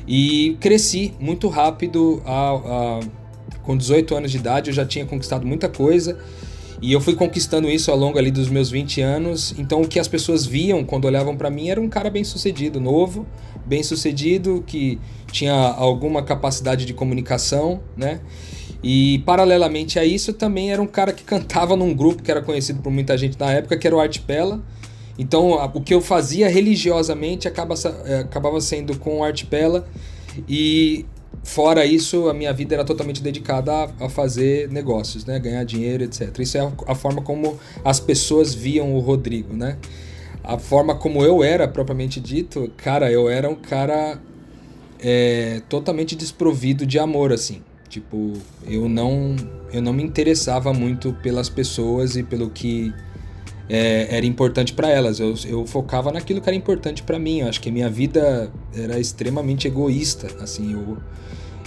e 0.06 0.56
cresci 0.60 1.12
muito 1.18 1.48
rápido. 1.48 2.22
A, 2.24 2.50
a, 2.50 3.00
com 3.62 3.76
18 3.76 4.14
anos 4.14 4.30
de 4.30 4.36
idade, 4.36 4.70
eu 4.70 4.74
já 4.74 4.84
tinha 4.84 5.06
conquistado 5.06 5.46
muita 5.46 5.68
coisa 5.68 6.18
e 6.84 6.92
eu 6.92 7.00
fui 7.00 7.14
conquistando 7.14 7.70
isso 7.70 7.90
ao 7.90 7.96
longo 7.96 8.18
ali 8.18 8.30
dos 8.30 8.50
meus 8.50 8.70
20 8.70 9.00
anos. 9.00 9.54
Então 9.56 9.80
o 9.80 9.88
que 9.88 9.98
as 9.98 10.06
pessoas 10.06 10.44
viam 10.44 10.84
quando 10.84 11.06
olhavam 11.06 11.34
para 11.34 11.48
mim 11.48 11.70
era 11.70 11.80
um 11.80 11.88
cara 11.88 12.10
bem 12.10 12.22
sucedido, 12.22 12.78
novo, 12.78 13.26
bem 13.64 13.82
sucedido, 13.82 14.62
que 14.66 15.00
tinha 15.32 15.54
alguma 15.54 16.22
capacidade 16.22 16.84
de 16.84 16.92
comunicação, 16.92 17.80
né? 17.96 18.20
E 18.82 19.20
paralelamente 19.24 19.98
a 19.98 20.04
isso 20.04 20.34
também 20.34 20.72
era 20.72 20.82
um 20.82 20.86
cara 20.86 21.14
que 21.14 21.24
cantava 21.24 21.74
num 21.74 21.94
grupo 21.94 22.22
que 22.22 22.30
era 22.30 22.42
conhecido 22.42 22.82
por 22.82 22.92
muita 22.92 23.16
gente 23.16 23.40
na 23.40 23.50
época, 23.50 23.78
que 23.78 23.86
era 23.86 23.96
o 23.96 23.98
Artpela. 23.98 24.62
Então 25.18 25.52
o 25.72 25.80
que 25.80 25.94
eu 25.94 26.02
fazia 26.02 26.50
religiosamente 26.50 27.48
acaba, 27.48 27.74
eh, 28.04 28.18
acabava 28.18 28.60
sendo 28.60 28.98
com 28.98 29.20
o 29.20 29.24
Artpela 29.24 29.86
e 30.46 31.06
Fora 31.44 31.84
isso, 31.84 32.28
a 32.30 32.34
minha 32.34 32.52
vida 32.54 32.74
era 32.74 32.84
totalmente 32.84 33.22
dedicada 33.22 33.70
a, 33.70 34.06
a, 34.06 34.08
fazer 34.08 34.68
negócios, 34.70 35.26
né? 35.26 35.38
Ganhar 35.38 35.62
dinheiro, 35.62 36.02
etc. 36.02 36.36
Isso 36.38 36.56
é 36.56 36.60
a, 36.60 36.72
a, 36.88 36.94
forma 36.94 37.20
como 37.20 37.60
as 37.84 38.00
pessoas 38.00 38.54
viam 38.54 38.94
o 38.94 38.98
Rodrigo, 38.98 39.54
né? 39.54 39.76
A 40.42 40.58
forma 40.58 40.94
como 40.94 41.22
eu 41.22 41.44
era, 41.44 41.68
propriamente 41.68 42.18
dito, 42.18 42.72
cara, 42.78 43.12
eu 43.12 43.28
era 43.28 43.48
um 43.48 43.54
cara 43.54 44.18
é, 44.98 45.60
totalmente 45.68 46.16
desprovido 46.16 46.86
de 46.86 46.98
amor, 46.98 47.30
assim. 47.30 47.62
Tipo, 47.90 48.32
eu 48.66 48.88
não, 48.88 49.36
eu 49.70 49.82
não 49.82 49.92
me 49.92 50.02
interessava 50.02 50.72
muito 50.72 51.12
pelas 51.22 51.50
pessoas 51.50 52.16
e 52.16 52.22
pelo 52.22 52.48
que 52.48 52.92
é, 53.68 54.16
era 54.16 54.26
importante 54.26 54.72
para 54.72 54.88
elas. 54.90 55.20
Eu, 55.20 55.34
eu 55.46 55.66
focava 55.66 56.12
naquilo 56.12 56.40
que 56.40 56.48
era 56.48 56.56
importante 56.56 57.02
para 57.02 57.18
mim. 57.18 57.40
Eu 57.40 57.48
acho 57.48 57.60
que 57.60 57.68
a 57.68 57.72
minha 57.72 57.88
vida 57.88 58.50
era 58.74 58.98
extremamente 58.98 59.66
egoísta. 59.66 60.28
Assim, 60.42 60.72
eu, 60.72 60.98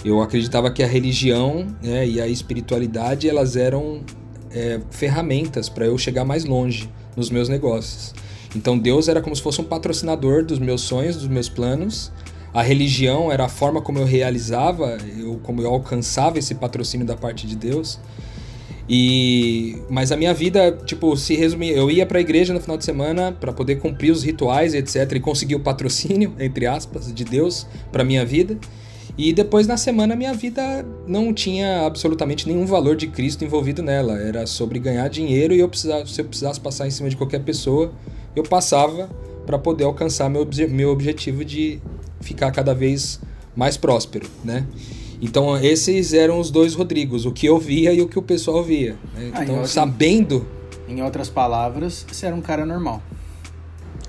eu 0.04 0.22
acreditava 0.22 0.70
que 0.70 0.82
a 0.82 0.86
religião 0.86 1.66
né, 1.82 2.06
e 2.06 2.20
a 2.20 2.28
espiritualidade 2.28 3.28
elas 3.28 3.56
eram 3.56 4.02
é, 4.50 4.80
ferramentas 4.90 5.68
para 5.68 5.86
eu 5.86 5.98
chegar 5.98 6.24
mais 6.24 6.44
longe 6.44 6.88
nos 7.16 7.30
meus 7.30 7.48
negócios. 7.48 8.14
Então 8.54 8.78
Deus 8.78 9.08
era 9.08 9.20
como 9.20 9.34
se 9.34 9.42
fosse 9.42 9.60
um 9.60 9.64
patrocinador 9.64 10.44
dos 10.44 10.58
meus 10.58 10.82
sonhos, 10.82 11.16
dos 11.16 11.28
meus 11.28 11.48
planos. 11.48 12.12
A 12.54 12.62
religião 12.62 13.30
era 13.30 13.44
a 13.44 13.48
forma 13.48 13.82
como 13.82 13.98
eu 13.98 14.04
realizava, 14.04 14.96
eu, 15.18 15.38
como 15.42 15.60
eu 15.60 15.68
alcançava 15.68 16.38
esse 16.38 16.54
patrocínio 16.54 17.06
da 17.06 17.16
parte 17.16 17.46
de 17.46 17.54
Deus. 17.54 18.00
E 18.88 19.76
mas 19.90 20.10
a 20.10 20.16
minha 20.16 20.32
vida, 20.32 20.72
tipo, 20.86 21.14
se 21.16 21.34
resumir, 21.34 21.70
eu 21.70 21.90
ia 21.90 22.06
para 22.06 22.18
a 22.18 22.20
igreja 22.20 22.54
no 22.54 22.60
final 22.60 22.78
de 22.78 22.84
semana 22.84 23.32
para 23.32 23.52
poder 23.52 23.76
cumprir 23.76 24.10
os 24.10 24.22
rituais, 24.22 24.74
etc, 24.74 25.12
e 25.12 25.20
conseguir 25.20 25.56
o 25.56 25.60
patrocínio, 25.60 26.34
entre 26.40 26.66
aspas, 26.66 27.12
de 27.12 27.24
Deus 27.24 27.66
para 27.92 28.02
minha 28.02 28.24
vida. 28.24 28.58
E 29.16 29.32
depois 29.32 29.66
na 29.66 29.76
semana 29.76 30.14
minha 30.14 30.32
vida 30.32 30.86
não 31.06 31.34
tinha 31.34 31.84
absolutamente 31.84 32.46
nenhum 32.46 32.64
valor 32.64 32.94
de 32.94 33.08
Cristo 33.08 33.44
envolvido 33.44 33.82
nela. 33.82 34.16
Era 34.16 34.46
sobre 34.46 34.78
ganhar 34.78 35.08
dinheiro 35.08 35.52
e 35.52 35.58
eu 35.58 35.68
precisava, 35.68 36.06
se 36.06 36.20
eu 36.20 36.24
precisasse 36.24 36.60
passar 36.60 36.86
em 36.86 36.90
cima 36.90 37.10
de 37.10 37.16
qualquer 37.16 37.40
pessoa, 37.40 37.92
eu 38.36 38.44
passava 38.44 39.10
para 39.44 39.58
poder 39.58 39.84
alcançar 39.84 40.30
meu, 40.30 40.48
meu 40.70 40.90
objetivo 40.90 41.44
de 41.44 41.80
ficar 42.20 42.52
cada 42.52 42.72
vez 42.72 43.20
mais 43.56 43.76
próspero, 43.76 44.28
né? 44.44 44.64
Então 45.20 45.56
esses 45.56 46.12
eram 46.12 46.38
os 46.38 46.50
dois 46.50 46.74
Rodrigos, 46.74 47.26
o 47.26 47.32
que 47.32 47.46
eu 47.46 47.58
via 47.58 47.92
e 47.92 48.00
o 48.00 48.08
que 48.08 48.18
o 48.18 48.22
pessoal 48.22 48.62
via. 48.62 48.96
Né? 49.14 49.30
Ah, 49.34 49.42
então 49.42 49.64
sabendo. 49.66 50.46
Em 50.88 51.02
outras 51.02 51.28
palavras, 51.28 52.06
você 52.10 52.26
era 52.26 52.34
um 52.34 52.40
cara 52.40 52.64
normal. 52.64 53.02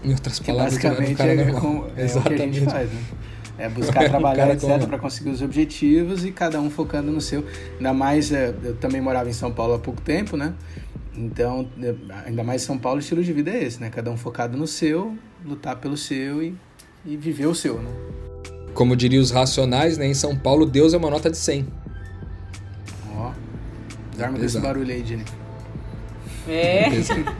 Em 0.03 0.11
outras 0.11 0.39
palavras, 0.39 0.75
basicamente 0.75 1.11
um 1.11 1.15
cara 1.15 1.33
é, 1.33 1.51
com, 1.51 1.85
é 1.97 2.03
Exatamente. 2.05 2.33
o 2.33 2.35
que 2.37 2.41
a 2.41 2.59
gente 2.61 2.71
faz, 2.71 2.89
né? 2.89 3.01
É 3.57 3.67
buscar 3.69 4.07
trabalhar, 4.07 4.49
etc, 4.51 4.87
para 4.87 4.97
conseguir 4.97 5.29
os 5.29 5.41
objetivos 5.41 6.23
e 6.23 6.31
cada 6.31 6.61
um 6.61 6.69
focando 6.69 7.11
no 7.11 7.19
seu. 7.19 7.43
Ainda 7.75 7.93
mais, 7.93 8.31
é, 8.31 8.55
eu 8.63 8.75
também 8.75 9.01
morava 9.01 9.29
em 9.29 9.33
São 9.33 9.51
Paulo 9.51 9.73
há 9.73 9.79
pouco 9.79 10.01
tempo, 10.01 10.37
né? 10.37 10.53
Então, 11.13 11.67
é, 11.81 11.93
ainda 12.25 12.43
mais 12.43 12.63
em 12.63 12.65
São 12.65 12.77
Paulo, 12.77 12.97
o 12.97 12.99
estilo 13.01 13.21
de 13.21 13.33
vida 13.33 13.51
é 13.51 13.61
esse, 13.61 13.81
né? 13.81 13.89
Cada 13.89 14.09
um 14.09 14.15
focado 14.15 14.57
no 14.57 14.65
seu, 14.65 15.17
lutar 15.45 15.75
pelo 15.75 15.97
seu 15.97 16.41
e, 16.41 16.55
e 17.05 17.17
viver 17.17 17.47
o 17.47 17.55
seu, 17.55 17.81
né? 17.81 17.91
Como 18.73 18.95
diriam 18.95 19.21
os 19.21 19.31
racionais, 19.31 19.97
né? 19.97 20.07
Em 20.07 20.13
São 20.13 20.35
Paulo, 20.35 20.65
Deus 20.65 20.93
é 20.93 20.97
uma 20.97 21.09
nota 21.09 21.29
de 21.29 21.37
100. 21.37 21.67
Ó. 23.15 23.31
Dorme 24.17 24.39
com 24.39 24.45
esse 24.45 24.59
barulho 24.59 24.93
aí, 24.93 25.05
Jenny. 25.05 25.25
É. 26.47 26.89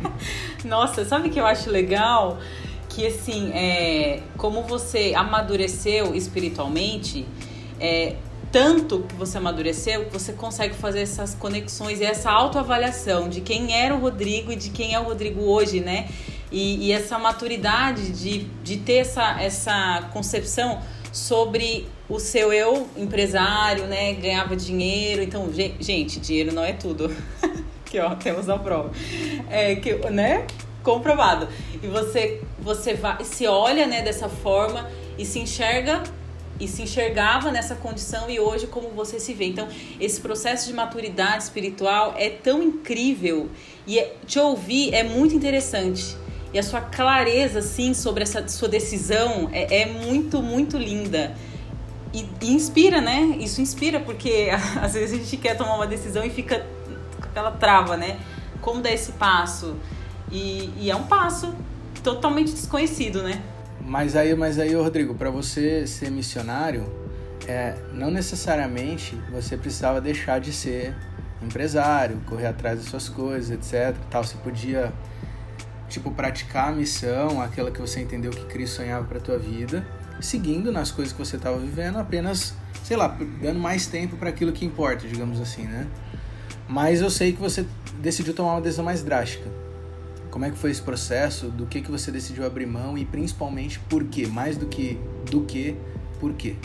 Nossa, 0.65 1.05
sabe 1.05 1.29
o 1.29 1.31
que 1.31 1.39
eu 1.39 1.45
acho 1.45 1.69
legal? 1.69 2.39
Que 2.87 3.07
assim, 3.07 3.51
é, 3.53 4.21
como 4.37 4.63
você 4.63 5.13
amadureceu 5.15 6.15
espiritualmente, 6.15 7.25
é, 7.79 8.15
tanto 8.51 9.01
que 9.01 9.15
você 9.15 9.37
amadureceu 9.37 10.05
que 10.05 10.13
você 10.13 10.33
consegue 10.33 10.73
fazer 10.73 11.01
essas 11.01 11.35
conexões 11.35 12.01
e 12.01 12.03
essa 12.03 12.31
autoavaliação 12.31 13.29
de 13.29 13.41
quem 13.41 13.73
era 13.73 13.95
o 13.95 13.99
Rodrigo 13.99 14.51
e 14.51 14.55
de 14.55 14.69
quem 14.69 14.93
é 14.93 14.99
o 14.99 15.03
Rodrigo 15.03 15.41
hoje, 15.41 15.79
né? 15.79 16.07
E, 16.51 16.87
e 16.87 16.91
essa 16.91 17.19
maturidade 17.19 18.11
de, 18.11 18.39
de 18.63 18.77
ter 18.77 18.97
essa, 18.97 19.39
essa 19.39 20.09
concepção 20.11 20.81
sobre 21.11 21.87
o 22.07 22.19
seu 22.19 22.51
eu 22.51 22.87
empresário, 22.97 23.85
né? 23.85 24.13
Ganhava 24.13 24.55
dinheiro. 24.55 25.21
Então, 25.21 25.49
gente, 25.79 26.19
dinheiro 26.19 26.53
não 26.53 26.63
é 26.63 26.73
tudo. 26.73 27.11
Aqui, 27.85 27.99
ó, 27.99 28.15
temos 28.15 28.49
a 28.49 28.57
prova. 28.57 28.91
É, 29.49 29.75
que, 29.75 29.95
né? 30.09 30.45
Comprovado. 30.83 31.47
E 31.81 31.87
você, 31.87 32.41
você 32.59 32.93
vai, 32.93 33.23
se 33.23 33.47
olha 33.47 33.85
né, 33.87 34.01
dessa 34.01 34.29
forma 34.29 34.89
e 35.17 35.25
se 35.25 35.39
enxerga 35.39 36.03
e 36.59 36.67
se 36.67 36.81
enxergava 36.81 37.51
nessa 37.51 37.73
condição 37.73 38.29
e 38.29 38.39
hoje 38.39 38.67
como 38.67 38.89
você 38.89 39.19
se 39.19 39.33
vê. 39.33 39.45
Então, 39.45 39.67
esse 39.99 40.19
processo 40.19 40.67
de 40.67 40.73
maturidade 40.73 41.43
espiritual 41.43 42.13
é 42.17 42.29
tão 42.29 42.61
incrível 42.61 43.49
e 43.87 43.97
é, 43.97 44.13
te 44.27 44.37
ouvir 44.39 44.93
é 44.93 45.03
muito 45.03 45.33
interessante. 45.33 46.17
E 46.53 46.57
a 46.57 46.63
sua 46.63 46.81
clareza, 46.81 47.59
assim, 47.59 47.93
sobre 47.93 48.23
essa 48.23 48.47
sua 48.47 48.67
decisão 48.67 49.49
é, 49.51 49.81
é 49.81 49.85
muito, 49.85 50.41
muito 50.41 50.77
linda. 50.77 51.35
E, 52.13 52.27
e, 52.41 52.51
inspira, 52.51 52.99
né? 52.99 53.37
Isso 53.39 53.61
inspira, 53.61 53.99
porque 53.99 54.49
às 54.81 54.93
vezes 54.93 55.13
a 55.13 55.23
gente 55.23 55.37
quer 55.37 55.55
tomar 55.55 55.75
uma 55.75 55.87
decisão 55.87 56.23
e 56.23 56.29
fica 56.29 56.65
aquela 57.21 57.51
trava, 57.51 57.95
né? 57.95 58.19
Como 58.61 58.81
dar 58.81 58.91
esse 58.91 59.11
passo? 59.13 59.75
E, 60.31 60.71
e 60.77 60.89
é 60.89 60.95
um 60.95 61.03
passo 61.03 61.53
totalmente 62.03 62.51
desconhecido, 62.51 63.21
né? 63.21 63.41
Mas 63.81 64.15
aí, 64.15 64.35
mas 64.35 64.59
aí, 64.59 64.73
Rodrigo, 64.73 65.15
para 65.15 65.29
você 65.29 65.85
ser 65.85 66.11
missionário, 66.11 66.85
é, 67.47 67.75
não 67.93 68.11
necessariamente 68.11 69.15
você 69.31 69.55
precisava 69.57 70.01
deixar 70.01 70.39
de 70.39 70.51
ser 70.51 70.95
empresário, 71.41 72.21
correr 72.27 72.47
atrás 72.47 72.79
das 72.79 72.89
suas 72.89 73.07
coisas, 73.07 73.51
etc. 73.51 73.95
Tal, 74.09 74.23
você 74.23 74.35
podia 74.37 74.93
tipo 75.89 76.11
praticar 76.11 76.69
a 76.69 76.71
missão, 76.71 77.41
aquela 77.41 77.71
que 77.71 77.81
você 77.81 77.99
entendeu 77.99 78.31
que 78.31 78.45
Cristo 78.45 78.77
sonhava 78.77 79.05
para 79.05 79.19
tua 79.19 79.37
vida, 79.37 79.85
seguindo 80.21 80.71
nas 80.71 80.91
coisas 80.91 81.11
que 81.11 81.19
você 81.19 81.35
estava 81.35 81.57
vivendo, 81.57 81.97
apenas, 81.97 82.53
sei 82.83 82.95
lá, 82.95 83.07
dando 83.41 83.59
mais 83.59 83.87
tempo 83.87 84.15
para 84.15 84.29
aquilo 84.29 84.51
que 84.51 84.65
importa, 84.65 85.07
digamos 85.07 85.41
assim, 85.41 85.63
né? 85.63 85.87
Mas 86.67 87.01
eu 87.01 87.09
sei 87.09 87.33
que 87.33 87.41
você 87.41 87.65
decidiu 87.99 88.33
tomar 88.33 88.53
uma 88.53 88.61
decisão 88.61 88.85
mais 88.85 89.01
drástica. 89.01 89.49
Como 90.29 90.45
é 90.45 90.51
que 90.51 90.57
foi 90.57 90.69
esse 90.69 90.81
processo? 90.81 91.47
Do 91.47 91.65
que 91.65 91.81
que 91.81 91.89
você 91.89 92.11
decidiu 92.11 92.45
abrir 92.45 92.67
mão 92.67 92.95
e 92.97 93.03
principalmente 93.03 93.79
por 93.79 94.03
quê? 94.03 94.27
Mais 94.27 94.55
do 94.55 94.67
que 94.67 94.99
do 95.31 95.41
que, 95.41 95.75
por 96.19 96.33
quê? 96.33 96.55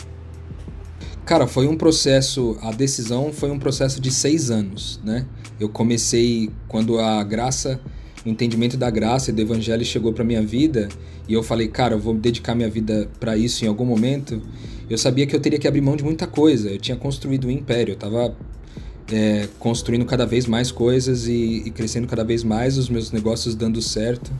Cara, 1.25 1.47
foi 1.47 1.65
um 1.65 1.75
processo, 1.75 2.55
a 2.61 2.71
decisão 2.71 3.33
foi 3.33 3.49
um 3.49 3.57
processo 3.57 3.99
de 3.99 4.11
seis 4.11 4.51
anos, 4.51 5.01
né? 5.03 5.25
Eu 5.59 5.69
comecei 5.69 6.51
quando 6.67 6.99
a 6.99 7.23
graça, 7.23 7.81
o 8.25 8.29
entendimento 8.29 8.75
da 8.75 8.89
graça 8.89 9.29
e 9.29 9.33
do 9.33 9.41
evangelho 9.41 9.85
chegou 9.85 10.11
para 10.11 10.23
minha 10.23 10.41
vida 10.41 10.89
e 11.27 11.33
eu 11.33 11.43
falei, 11.43 11.67
cara, 11.67 11.93
eu 11.93 11.99
vou 11.99 12.13
dedicar 12.15 12.55
minha 12.55 12.69
vida 12.69 13.07
para 13.19 13.37
isso 13.37 13.63
em 13.63 13.67
algum 13.67 13.85
momento. 13.85 14.41
Eu 14.89 14.97
sabia 14.97 15.27
que 15.27 15.35
eu 15.35 15.39
teria 15.39 15.59
que 15.59 15.67
abrir 15.67 15.81
mão 15.81 15.95
de 15.95 16.03
muita 16.03 16.25
coisa. 16.25 16.69
Eu 16.69 16.79
tinha 16.79 16.97
construído 16.97 17.47
um 17.47 17.51
império, 17.51 17.93
eu 17.93 17.95
tava 17.95 18.35
é, 19.11 19.47
construindo 19.59 20.05
cada 20.05 20.25
vez 20.25 20.47
mais 20.47 20.71
coisas 20.71 21.27
e, 21.27 21.63
e, 21.65 21.71
crescendo 21.71 22.07
cada 22.07 22.23
vez 22.23 22.43
mais, 22.43 22.77
os 22.77 22.89
meus 22.89 23.11
negócios 23.11 23.55
dando 23.55 23.81
certo. 23.81 24.31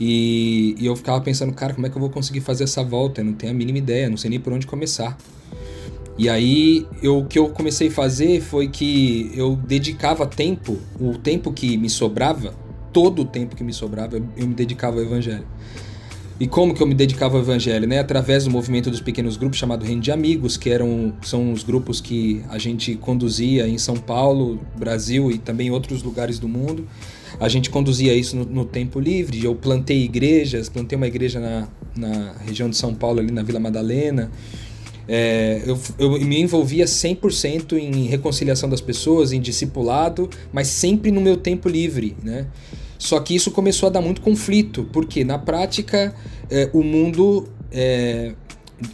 E, 0.00 0.74
e, 0.78 0.86
eu 0.86 0.96
ficava 0.96 1.20
pensando, 1.20 1.52
cara, 1.52 1.74
como 1.74 1.86
é 1.86 1.90
que 1.90 1.96
eu 1.96 2.00
vou 2.00 2.10
conseguir 2.10 2.40
fazer 2.40 2.64
essa 2.64 2.82
volta? 2.82 3.20
Eu 3.20 3.26
não 3.26 3.34
tenho 3.34 3.52
a 3.52 3.54
mínima 3.54 3.78
ideia, 3.78 4.08
não 4.08 4.16
sei 4.16 4.30
nem 4.30 4.40
por 4.40 4.52
onde 4.52 4.66
começar. 4.66 5.16
E 6.18 6.28
aí, 6.28 6.86
eu, 7.02 7.18
o 7.18 7.26
que 7.26 7.38
eu 7.38 7.48
comecei 7.48 7.88
a 7.88 7.90
fazer 7.90 8.40
foi 8.40 8.68
que 8.68 9.30
eu 9.34 9.56
dedicava 9.56 10.26
tempo, 10.26 10.78
o 11.00 11.16
tempo 11.16 11.52
que 11.52 11.76
me 11.76 11.88
sobrava, 11.88 12.54
todo 12.92 13.22
o 13.22 13.24
tempo 13.24 13.56
que 13.56 13.64
me 13.64 13.72
sobrava, 13.72 14.16
eu, 14.16 14.46
me 14.46 14.54
dedicava 14.54 14.98
ao 14.98 15.02
evangelho. 15.02 15.46
E 16.40 16.46
como 16.46 16.74
que 16.74 16.82
eu 16.82 16.86
me 16.86 16.94
dedicava 16.94 17.36
ao 17.36 17.42
evangelho, 17.42 17.86
né? 17.86 18.00
Através 18.00 18.44
do 18.44 18.50
movimento 18.50 18.90
dos 18.90 19.00
pequenos 19.00 19.36
grupos 19.36 19.58
chamado 19.58 19.84
Reino 19.84 20.00
de 20.00 20.10
Amigos, 20.10 20.56
que 20.56 20.70
eram 20.70 21.12
são 21.22 21.52
os 21.52 21.62
grupos 21.62 22.00
que 22.00 22.42
a 22.48 22.58
gente 22.58 22.96
conduzia 22.96 23.68
em 23.68 23.78
São 23.78 23.96
Paulo, 23.96 24.60
Brasil 24.76 25.30
e 25.30 25.38
também 25.38 25.68
em 25.68 25.70
outros 25.70 26.02
lugares 26.02 26.38
do 26.38 26.48
mundo. 26.48 26.86
A 27.38 27.48
gente 27.48 27.70
conduzia 27.70 28.14
isso 28.14 28.36
no, 28.36 28.44
no 28.44 28.64
tempo 28.64 28.98
livre. 28.98 29.44
Eu 29.44 29.54
plantei 29.54 30.02
igrejas, 30.02 30.68
plantei 30.68 30.96
uma 30.96 31.06
igreja 31.06 31.38
na, 31.38 31.68
na 31.96 32.32
região 32.44 32.68
de 32.68 32.76
São 32.76 32.94
Paulo, 32.94 33.20
ali 33.20 33.30
na 33.30 33.42
Vila 33.42 33.60
Madalena. 33.60 34.30
É, 35.08 35.62
eu, 35.66 35.78
eu, 35.98 36.10
me 36.20 36.40
envolvia 36.40 36.84
100% 36.84 37.76
em 37.76 38.06
reconciliação 38.06 38.68
das 38.68 38.80
pessoas, 38.80 39.32
em 39.32 39.40
discipulado, 39.40 40.30
mas 40.52 40.68
sempre 40.68 41.10
no 41.10 41.20
meu 41.20 41.36
tempo 41.36 41.68
livre, 41.68 42.16
né? 42.22 42.46
Só 43.02 43.18
que 43.18 43.34
isso 43.34 43.50
começou 43.50 43.88
a 43.88 43.90
dar 43.90 44.00
muito 44.00 44.20
conflito, 44.20 44.88
porque 44.92 45.24
na 45.24 45.36
prática 45.36 46.14
é, 46.48 46.70
o 46.72 46.84
mundo 46.84 47.48
é, 47.72 48.32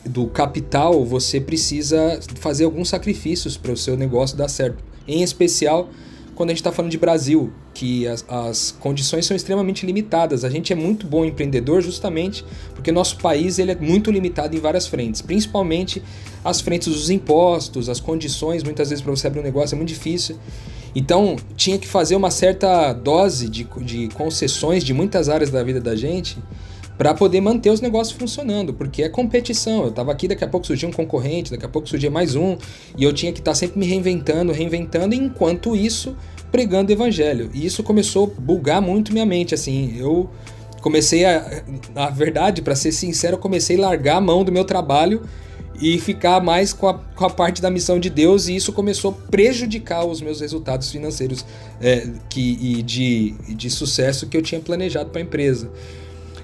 do 0.03 0.27
capital 0.29 1.05
você 1.05 1.38
precisa 1.38 2.19
fazer 2.37 2.65
alguns 2.65 2.88
sacrifícios 2.88 3.59
para 3.59 3.71
o 3.71 3.77
seu 3.77 3.99
negócio 3.99 4.35
dar 4.35 4.49
certo. 4.49 4.83
Em 5.07 5.23
especial 5.23 5.91
quando 6.35 6.49
a 6.49 6.53
gente 6.53 6.61
está 6.61 6.73
falando 6.73 6.91
de 6.91 6.97
Brasil, 6.97 7.53
que 7.75 8.07
as, 8.07 8.25
as, 8.29 8.71
condições 8.71 9.27
são 9.27 9.37
extremamente 9.37 9.85
limitadas. 9.85 10.43
A 10.43 10.49
gente 10.49 10.73
é 10.73 10.77
muito 10.77 11.07
bom 11.07 11.23
empreendedor 11.25 11.83
justamente 11.83 12.43
porque 12.75 12.91
nosso 12.91 13.19
país 13.19 13.59
ele 13.59 13.73
é 13.73 13.77
muito 13.77 14.11
limitado 14.11 14.57
em 14.57 14.59
várias 14.59 14.87
frentes, 14.87 15.21
principalmente 15.21 16.03
as 16.43 16.62
frentes 16.62 16.88
dos 16.95 17.11
impostos, 17.11 17.91
as 17.91 18.00
condições, 18.00 18.62
muitas 18.62 18.88
vezes 18.88 19.03
para 19.03 19.15
você 19.15 19.27
abrir 19.27 19.41
um 19.41 19.43
negócio 19.43 19.75
é 19.75 19.77
muito 19.77 19.91
difícil. 19.91 20.38
Então, 20.99 21.37
tinha 21.57 21.78
que 21.78 21.87
fazer 21.87 22.17
uma 22.17 22.28
certa 22.28 22.93
dose 22.93 23.49
de, 23.49 23.62
de 23.83 24.09
concessões 24.09 24.83
de 24.83 24.93
muitas 24.93 25.28
áreas 25.28 25.49
da 25.49 25.62
vida 25.62 25.81
da 25.81 25.95
gente 25.95 26.37
para 26.99 27.14
poder 27.14 27.40
manter 27.40 27.71
os 27.71 27.81
negócios 27.81 28.19
funcionando, 28.19 28.75
porque 28.75 29.05
é 29.05 29.09
competição. 29.09 29.85
Eu 29.85 29.90
estava 29.90 30.11
aqui, 30.11 30.26
daqui 30.26 30.43
a 30.43 30.49
pouco 30.49 30.67
surgia 30.67 30.88
um 30.88 30.93
concorrente, 30.93 31.52
daqui 31.52 31.64
a 31.64 31.69
pouco 31.69 31.88
surgia 31.88 32.11
mais 32.11 32.35
um, 32.35 32.57
e 32.97 33.05
eu 33.05 33.12
tinha 33.12 33.33
que 33.33 33.38
estar 33.38 33.52
tá 33.52 33.55
sempre 33.55 33.78
me 33.78 33.87
reinventando, 33.87 34.50
reinventando, 34.50 35.14
enquanto 35.14 35.76
isso, 35.76 36.17
pregando 36.50 36.90
evangelho. 36.90 37.49
E 37.55 37.64
isso 37.64 37.85
começou 37.85 38.35
a 38.37 38.40
bugar 38.40 38.83
muito 38.83 39.12
minha 39.12 39.25
mente, 39.25 39.55
assim, 39.55 39.97
eu 39.97 40.28
comecei 40.81 41.25
a, 41.25 41.62
na 41.95 42.11
verdade, 42.11 42.61
para 42.61 42.75
ser 42.75 42.90
sincero, 42.90 43.37
eu 43.37 43.40
comecei 43.40 43.76
a 43.78 43.83
largar 43.83 44.17
a 44.17 44.21
mão 44.21 44.43
do 44.43 44.50
meu 44.50 44.64
trabalho 44.64 45.23
e 45.80 45.99
ficar 45.99 46.40
mais 46.40 46.73
com 46.73 46.88
a, 46.88 46.94
com 46.94 47.25
a 47.25 47.30
parte 47.30 47.62
da 47.62 47.70
missão 47.70 47.99
de 47.99 48.11
Deus, 48.11 48.49
e 48.49 48.56
isso 48.56 48.73
começou 48.73 49.12
a 49.12 49.30
prejudicar 49.30 50.04
os 50.04 50.20
meus 50.20 50.40
resultados 50.40 50.90
financeiros 50.90 51.44
é, 51.80 52.08
que, 52.28 52.58
e 52.61 52.82
de, 52.82 53.35
de 53.49 53.70
sucesso 53.70 54.26
que 54.26 54.37
eu 54.37 54.42
tinha 54.42 54.61
planejado 54.61 55.11
para 55.11 55.20
a 55.20 55.25
empresa. 55.25 55.70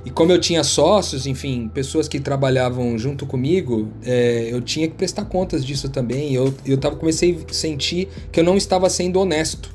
E 0.05 0.11
como 0.11 0.31
eu 0.31 0.39
tinha 0.39 0.63
sócios, 0.63 1.27
enfim, 1.27 1.71
pessoas 1.73 2.07
que 2.07 2.21
trabalhavam 2.21 2.97
junto 2.99 3.25
comigo, 3.25 3.89
é, 4.05 4.49
eu 4.51 4.61
tinha 4.61 4.87
que 4.87 4.95
prestar 4.95 5.25
contas 5.25 5.65
disso 5.65 5.89
também. 5.89 6.35
Eu, 6.35 6.55
eu 6.67 6.77
tava, 6.77 6.97
comecei 6.97 7.39
a 7.49 7.53
sentir 7.53 8.09
que 8.31 8.39
eu 8.39 8.45
não 8.45 8.57
estava 8.57 8.91
sendo 8.91 9.19
honesto 9.19 9.73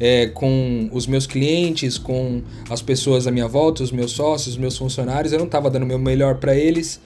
é, 0.00 0.28
com 0.28 0.88
os 0.92 1.06
meus 1.06 1.26
clientes, 1.26 1.98
com 1.98 2.42
as 2.70 2.80
pessoas 2.80 3.26
à 3.26 3.30
minha 3.30 3.46
volta, 3.46 3.82
os 3.82 3.92
meus 3.92 4.12
sócios, 4.12 4.54
os 4.54 4.58
meus 4.58 4.78
funcionários. 4.78 5.32
Eu 5.34 5.38
não 5.38 5.46
estava 5.46 5.68
dando 5.68 5.82
o 5.82 5.86
meu 5.86 5.98
melhor 5.98 6.36
para 6.36 6.56
eles 6.56 6.98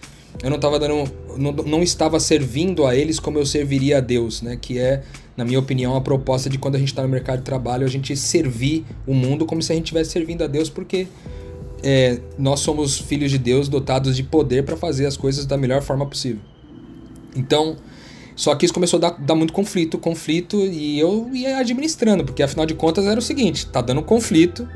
eu 0.42 0.48
não 0.48 0.56
estava 0.56 0.78
dando, 0.78 1.10
não, 1.36 1.52
não 1.52 1.82
estava 1.82 2.18
servindo 2.18 2.86
a 2.86 2.94
eles 2.94 3.20
como 3.20 3.38
eu 3.38 3.44
serviria 3.44 3.98
a 3.98 4.00
Deus, 4.00 4.42
né? 4.42 4.56
Que 4.60 4.78
é, 4.78 5.02
na 5.36 5.44
minha 5.44 5.58
opinião, 5.58 5.94
a 5.96 6.00
proposta 6.00 6.48
de 6.48 6.58
quando 6.58 6.76
a 6.76 6.78
gente 6.78 6.88
está 6.88 7.02
no 7.02 7.08
mercado 7.08 7.38
de 7.38 7.44
trabalho, 7.44 7.84
a 7.84 7.90
gente 7.90 8.16
servir 8.16 8.84
o 9.06 9.14
mundo 9.14 9.44
como 9.44 9.62
se 9.62 9.72
a 9.72 9.74
gente 9.74 9.84
estivesse 9.84 10.10
servindo 10.10 10.42
a 10.42 10.46
Deus, 10.46 10.70
porque 10.70 11.06
é, 11.82 12.20
nós 12.38 12.60
somos 12.60 12.98
filhos 12.98 13.30
de 13.30 13.38
Deus 13.38 13.68
dotados 13.68 14.16
de 14.16 14.22
poder 14.22 14.64
para 14.64 14.76
fazer 14.76 15.06
as 15.06 15.16
coisas 15.16 15.46
da 15.46 15.56
melhor 15.56 15.82
forma 15.82 16.06
possível. 16.06 16.40
Então, 17.36 17.76
só 18.34 18.54
que 18.54 18.64
isso 18.64 18.72
começou 18.72 18.96
a 18.98 19.00
dar, 19.00 19.10
dar, 19.10 19.34
muito 19.34 19.52
conflito, 19.52 19.98
conflito, 19.98 20.56
e 20.56 20.98
eu 20.98 21.30
ia 21.34 21.58
administrando, 21.58 22.24
porque 22.24 22.42
afinal 22.42 22.64
de 22.64 22.74
contas 22.74 23.04
era 23.04 23.18
o 23.18 23.22
seguinte: 23.22 23.66
tá 23.66 23.80
dando 23.80 24.02
conflito, 24.02 24.66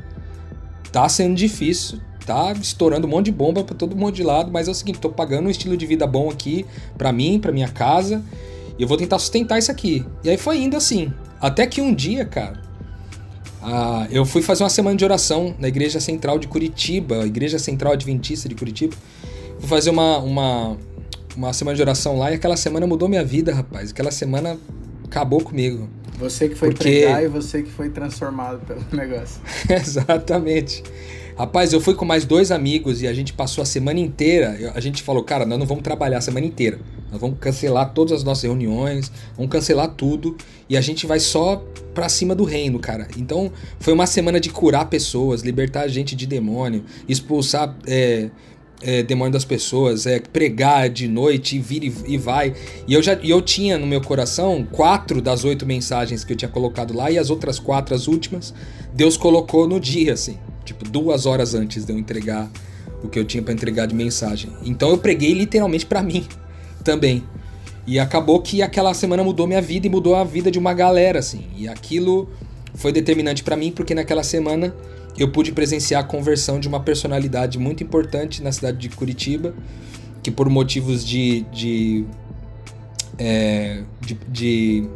tá 0.91 1.09
sendo 1.09 1.35
difícil, 1.35 1.99
tá 2.25 2.51
estourando 2.53 3.05
um 3.07 3.09
monte 3.09 3.25
de 3.25 3.31
bomba 3.31 3.63
para 3.63 3.75
todo 3.75 3.95
mundo 3.95 4.13
de 4.15 4.23
lado, 4.23 4.51
mas 4.51 4.67
é 4.67 4.71
o 4.71 4.73
seguinte, 4.73 4.99
tô 4.99 5.09
pagando 5.09 5.47
um 5.47 5.49
estilo 5.49 5.75
de 5.77 5.85
vida 5.85 6.05
bom 6.07 6.29
aqui 6.29 6.65
para 6.97 7.11
mim, 7.11 7.39
para 7.39 7.51
minha 7.51 7.67
casa, 7.67 8.23
e 8.77 8.81
eu 8.81 8.87
vou 8.87 8.97
tentar 8.97 9.19
sustentar 9.19 9.59
isso 9.59 9.71
aqui. 9.71 10.05
E 10.23 10.29
aí 10.29 10.37
foi 10.37 10.57
indo 10.61 10.75
assim, 10.75 11.11
até 11.39 11.65
que 11.67 11.81
um 11.81 11.93
dia, 11.93 12.25
cara, 12.25 12.61
ah, 13.61 14.07
eu 14.11 14.25
fui 14.25 14.41
fazer 14.41 14.63
uma 14.63 14.69
semana 14.69 14.95
de 14.95 15.03
oração 15.03 15.55
na 15.59 15.67
Igreja 15.67 15.99
Central 15.99 16.37
de 16.37 16.47
Curitiba, 16.47 17.25
Igreja 17.25 17.57
Central 17.57 17.93
Adventista 17.93 18.47
de 18.47 18.53
Curitiba. 18.55 18.95
Fui 19.59 19.67
fazer 19.67 19.89
uma, 19.89 20.19
uma, 20.19 20.77
uma 21.35 21.51
semana 21.53 21.75
de 21.75 21.81
oração 21.81 22.17
lá 22.17 22.31
e 22.31 22.35
aquela 22.35 22.57
semana 22.57 22.85
mudou 22.85 23.09
minha 23.09 23.23
vida, 23.23 23.53
rapaz. 23.55 23.89
Aquela 23.89 24.11
semana 24.11 24.57
acabou 25.03 25.41
comigo. 25.41 25.89
Você 26.19 26.47
que 26.47 26.55
foi 26.55 26.69
Porque- 26.69 27.01
pregar 27.01 27.23
e 27.23 27.27
você 27.27 27.63
que 27.63 27.71
foi 27.71 27.89
transformado 27.89 28.59
pelo 28.65 28.81
negócio. 28.93 29.41
Exatamente. 29.69 30.83
Rapaz, 31.37 31.73
eu 31.73 31.81
fui 31.81 31.93
com 31.93 32.05
mais 32.05 32.23
dois 32.23 32.49
amigos 32.49 33.01
e 33.01 33.07
a 33.07 33.13
gente 33.13 33.33
passou 33.33 33.61
a 33.61 33.65
semana 33.65 33.99
inteira. 33.99 34.71
A 34.73 34.79
gente 34.79 35.03
falou, 35.03 35.21
cara, 35.21 35.45
nós 35.45 35.59
não 35.59 35.65
vamos 35.65 35.83
trabalhar 35.83 36.19
a 36.19 36.21
semana 36.21 36.45
inteira. 36.45 36.79
Nós 37.11 37.19
vamos 37.19 37.37
cancelar 37.39 37.93
todas 37.93 38.13
as 38.13 38.23
nossas 38.23 38.43
reuniões, 38.43 39.11
vamos 39.35 39.51
cancelar 39.51 39.89
tudo 39.95 40.37
e 40.69 40.77
a 40.77 40.81
gente 40.81 41.05
vai 41.05 41.19
só 41.19 41.61
pra 41.93 42.07
cima 42.07 42.33
do 42.33 42.45
reino, 42.45 42.79
cara. 42.79 43.09
Então 43.17 43.51
foi 43.81 43.93
uma 43.93 44.07
semana 44.07 44.39
de 44.39 44.49
curar 44.49 44.89
pessoas, 44.89 45.41
libertar 45.41 45.81
a 45.81 45.87
gente 45.89 46.15
de 46.15 46.25
demônio, 46.25 46.85
expulsar 47.05 47.75
é, 47.85 48.29
é, 48.81 49.03
demônio 49.03 49.33
das 49.33 49.43
pessoas, 49.43 50.05
é, 50.05 50.21
pregar 50.21 50.87
de 50.89 51.05
noite 51.05 51.57
e 51.57 51.59
vir 51.59 51.83
e, 51.83 51.93
e 52.13 52.17
vai. 52.17 52.53
E 52.87 52.93
eu 52.93 53.03
já 53.03 53.19
e 53.21 53.29
eu 53.29 53.41
tinha 53.41 53.77
no 53.77 53.85
meu 53.85 53.99
coração 53.99 54.65
quatro 54.71 55.21
das 55.21 55.43
oito 55.43 55.65
mensagens 55.65 56.23
que 56.23 56.31
eu 56.31 56.37
tinha 56.37 56.49
colocado 56.49 56.95
lá 56.95 57.11
e 57.11 57.17
as 57.17 57.29
outras 57.29 57.59
quatro, 57.59 57.93
as 57.93 58.07
últimas, 58.07 58.53
Deus 58.93 59.17
colocou 59.17 59.67
no 59.67 59.81
dia, 59.81 60.13
assim, 60.13 60.37
tipo 60.65 60.83
duas 60.89 61.25
horas 61.25 61.53
antes 61.53 61.85
de 61.85 61.93
eu 61.93 61.97
entregar 61.97 62.49
o 63.03 63.07
que 63.07 63.19
eu 63.19 63.23
tinha 63.23 63.41
pra 63.41 63.53
entregar 63.53 63.85
de 63.85 63.95
mensagem. 63.95 64.51
Então 64.65 64.89
eu 64.89 64.97
preguei 64.97 65.33
literalmente 65.33 65.85
pra 65.85 66.01
mim 66.01 66.25
também. 66.83 67.23
E 67.87 67.99
acabou 67.99 68.41
que 68.41 68.61
aquela 68.61 68.93
semana 68.93 69.23
mudou 69.23 69.45
minha 69.45 69.61
vida 69.61 69.85
e 69.85 69.89
mudou 69.89 70.15
a 70.15 70.23
vida 70.23 70.49
de 70.49 70.57
uma 70.57 70.73
galera, 70.73 71.19
assim. 71.19 71.45
E 71.55 71.67
aquilo 71.67 72.27
foi 72.73 72.91
determinante 72.91 73.43
pra 73.43 73.55
mim 73.55 73.71
porque 73.71 73.93
naquela 73.93 74.23
semana 74.23 74.75
eu 75.17 75.31
pude 75.31 75.51
presenciar 75.51 76.01
a 76.01 76.03
conversão 76.03 76.59
de 76.59 76.67
uma 76.67 76.79
personalidade 76.79 77.57
muito 77.57 77.83
importante 77.83 78.43
na 78.43 78.51
cidade 78.51 78.77
de 78.77 78.89
Curitiba, 78.89 79.53
que 80.21 80.29
por 80.29 80.49
motivos 80.49 81.05
de, 81.05 81.41
de, 81.53 82.05
é, 83.17 83.83
de, 84.01 84.17
de 84.27 84.89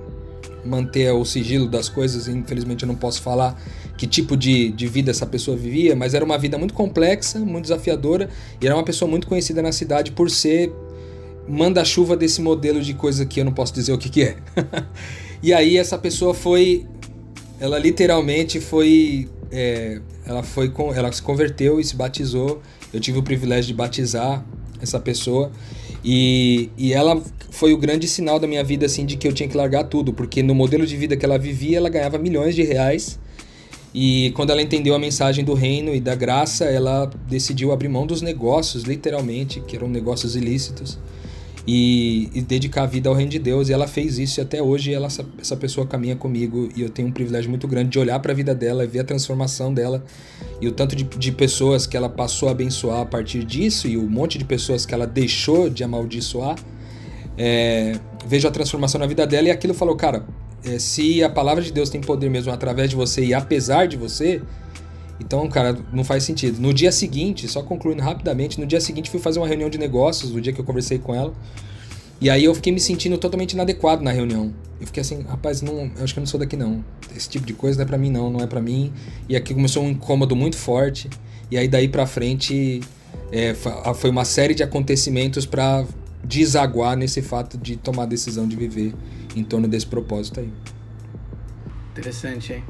manter 0.65 1.11
o 1.13 1.23
sigilo 1.23 1.67
das 1.67 1.87
coisas, 1.87 2.27
infelizmente 2.27 2.83
eu 2.83 2.87
não 2.87 2.95
posso 2.95 3.21
falar 3.21 3.57
que 3.99 4.07
tipo 4.07 4.37
de, 4.37 4.71
de 4.71 4.87
vida 4.87 5.11
essa 5.11 5.25
pessoa 5.25 5.57
vivia, 5.57 5.93
mas 5.93 6.13
era 6.13 6.23
uma 6.23 6.37
vida 6.37 6.57
muito 6.57 6.73
complexa, 6.73 7.37
muito 7.37 7.63
desafiadora, 7.63 8.29
e 8.61 8.65
era 8.65 8.73
uma 8.73 8.85
pessoa 8.85 9.11
muito 9.11 9.27
conhecida 9.27 9.61
na 9.61 9.73
cidade 9.73 10.13
por 10.13 10.31
ser 10.31 10.71
manda-chuva 11.45 12.15
desse 12.15 12.41
modelo 12.41 12.79
de 12.81 12.93
coisa 12.93 13.25
que 13.25 13.41
eu 13.41 13.43
não 13.43 13.51
posso 13.51 13.73
dizer 13.73 13.91
o 13.91 13.97
que, 13.97 14.07
que 14.07 14.23
é. 14.23 14.37
e 15.43 15.51
aí 15.51 15.75
essa 15.75 15.97
pessoa 15.97 16.33
foi. 16.33 16.87
Ela 17.59 17.77
literalmente 17.77 18.61
foi. 18.61 19.27
é, 19.51 19.99
ela 20.25 20.43
foi 20.43 20.69
com, 20.69 20.93
ela 20.93 21.11
se 21.11 21.21
converteu 21.21 21.77
e 21.77 21.83
se 21.83 21.93
batizou. 21.93 22.61
Eu 22.93 23.01
tive 23.01 23.19
o 23.19 23.23
privilégio 23.23 23.67
de 23.67 23.73
batizar 23.73 24.45
essa 24.81 24.97
pessoa. 24.97 25.51
E, 26.05 26.69
e 26.77 26.93
ela 26.93 27.21
foi 27.51 27.73
o 27.73 27.77
grande 27.77 28.07
sinal 28.07 28.39
da 28.39 28.47
minha 28.47 28.63
vida, 28.63 28.85
assim, 28.85 29.05
de 29.05 29.17
que 29.17 29.27
eu 29.27 29.33
tinha 29.33 29.49
que 29.49 29.57
largar 29.57 29.83
tudo. 29.83 30.13
Porque 30.13 30.41
no 30.41 30.55
modelo 30.55 30.85
de 30.85 30.95
vida 30.95 31.17
que 31.17 31.25
ela 31.25 31.37
vivia, 31.37 31.75
ela 31.75 31.89
ganhava 31.89 32.17
milhões 32.17 32.55
de 32.55 32.63
reais. 32.63 33.19
E 33.93 34.31
quando 34.35 34.51
ela 34.51 34.61
entendeu 34.61 34.93
a 34.93 34.99
mensagem 34.99 35.43
do 35.43 35.53
reino 35.53 35.93
e 35.93 35.99
da 35.99 36.13
graça, 36.13 36.65
ela 36.65 37.09
decidiu 37.27 37.71
abrir 37.71 37.89
mão 37.89 38.05
dos 38.05 38.21
negócios, 38.21 38.83
literalmente, 38.83 39.59
que 39.61 39.75
eram 39.75 39.87
negócios 39.87 40.35
ilícitos, 40.35 40.99
e, 41.65 42.29
e 42.33 42.41
dedicar 42.41 42.83
a 42.83 42.85
vida 42.85 43.09
ao 43.09 43.15
reino 43.15 43.31
de 43.31 43.39
Deus. 43.39 43.69
E 43.69 43.73
ela 43.73 43.87
fez 43.87 44.17
isso 44.17 44.39
e 44.39 44.41
até 44.41 44.61
hoje 44.61 44.93
ela, 44.93 45.07
essa, 45.07 45.25
essa 45.39 45.55
pessoa 45.55 45.85
caminha 45.85 46.15
comigo 46.15 46.69
e 46.75 46.81
eu 46.81 46.89
tenho 46.89 47.07
um 47.07 47.11
privilégio 47.11 47.49
muito 47.49 47.67
grande 47.67 47.89
de 47.89 47.99
olhar 47.99 48.19
para 48.19 48.31
a 48.31 48.35
vida 48.35 48.55
dela 48.55 48.83
e 48.83 48.87
ver 48.87 48.99
a 48.99 49.03
transformação 49.03 49.73
dela 49.73 50.03
e 50.61 50.67
o 50.67 50.71
tanto 50.71 50.95
de, 50.95 51.03
de 51.03 51.31
pessoas 51.31 51.85
que 51.85 51.95
ela 51.95 52.09
passou 52.09 52.49
a 52.49 52.51
abençoar 52.51 53.01
a 53.01 53.05
partir 53.05 53.43
disso 53.43 53.87
e 53.87 53.97
o 53.97 54.09
monte 54.09 54.37
de 54.37 54.45
pessoas 54.45 54.85
que 54.85 54.93
ela 54.93 55.05
deixou 55.05 55.69
de 55.69 55.83
amaldiçoar. 55.83 56.57
É, 57.37 57.99
vejo 58.25 58.47
a 58.47 58.51
transformação 58.51 58.99
na 58.99 59.07
vida 59.07 59.25
dela 59.25 59.47
e 59.47 59.51
aquilo 59.51 59.73
falou, 59.73 59.95
cara, 59.95 60.25
é, 60.63 60.79
se 60.79 61.23
a 61.23 61.29
palavra 61.29 61.63
de 61.63 61.71
Deus 61.71 61.89
tem 61.89 62.01
poder 62.01 62.29
mesmo 62.29 62.51
através 62.51 62.89
de 62.89 62.95
você 62.95 63.23
e 63.25 63.33
apesar 63.33 63.87
de 63.87 63.97
você, 63.97 64.41
então, 65.19 65.47
cara, 65.49 65.77
não 65.91 66.03
faz 66.03 66.23
sentido. 66.23 66.59
No 66.59 66.73
dia 66.73 66.91
seguinte, 66.91 67.47
só 67.47 67.61
concluindo 67.61 68.01
rapidamente, 68.01 68.59
no 68.59 68.65
dia 68.65 68.79
seguinte 68.79 69.09
fui 69.09 69.19
fazer 69.19 69.39
uma 69.39 69.47
reunião 69.47 69.69
de 69.69 69.77
negócios, 69.77 70.31
no 70.31 70.39
dia 70.39 70.53
que 70.53 70.59
eu 70.59 70.65
conversei 70.65 70.97
com 70.97 71.13
ela. 71.13 71.33
E 72.21 72.29
aí 72.29 72.43
eu 72.43 72.53
fiquei 72.53 72.71
me 72.73 72.79
sentindo 72.79 73.17
totalmente 73.17 73.53
inadequado 73.53 74.03
na 74.03 74.11
reunião. 74.11 74.53
Eu 74.79 74.87
fiquei 74.87 75.01
assim, 75.01 75.21
rapaz, 75.23 75.61
não, 75.61 75.91
acho 76.01 76.13
que 76.13 76.19
eu 76.19 76.21
não 76.21 76.27
sou 76.27 76.39
daqui 76.39 76.55
não. 76.55 76.83
Esse 77.15 77.29
tipo 77.29 77.45
de 77.45 77.53
coisa 77.53 77.77
não 77.77 77.83
é 77.83 77.87
pra 77.87 77.97
mim 77.97 78.09
não, 78.09 78.29
não 78.29 78.39
é 78.41 78.47
pra 78.47 78.61
mim. 78.61 78.91
E 79.27 79.35
aqui 79.35 79.53
começou 79.53 79.83
um 79.83 79.89
incômodo 79.89 80.35
muito 80.35 80.57
forte. 80.57 81.09
E 81.51 81.57
aí 81.57 81.67
daí 81.67 81.87
pra 81.87 82.05
frente 82.05 82.81
é, 83.31 83.53
foi 83.95 84.09
uma 84.09 84.25
série 84.25 84.53
de 84.53 84.63
acontecimentos 84.63 85.45
pra 85.45 85.85
desaguar 86.23 86.97
nesse 86.97 87.21
fato 87.21 87.57
de 87.57 87.77
tomar 87.77 88.03
a 88.03 88.05
decisão 88.05 88.47
de 88.47 88.55
viver 88.55 88.93
em 89.35 89.43
torno 89.43 89.67
desse 89.67 89.85
propósito 89.85 90.39
aí. 90.39 90.51
Interessante, 91.91 92.53
hein? 92.53 92.63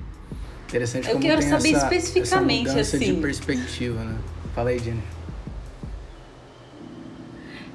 Interessante 0.67 1.08
Eu 1.08 1.13
como 1.13 1.24
quero 1.24 1.41
tem 1.41 1.50
saber 1.50 1.74
essa, 1.74 1.86
especificamente, 1.86 2.67
essa 2.67 2.74
mudança 2.74 2.98
de 2.98 3.06
assim. 3.06 3.22
perspectiva, 3.22 4.04
né? 4.04 4.17
Fala 4.54 4.69
aí, 4.69 4.80
Jenny. 4.80 5.04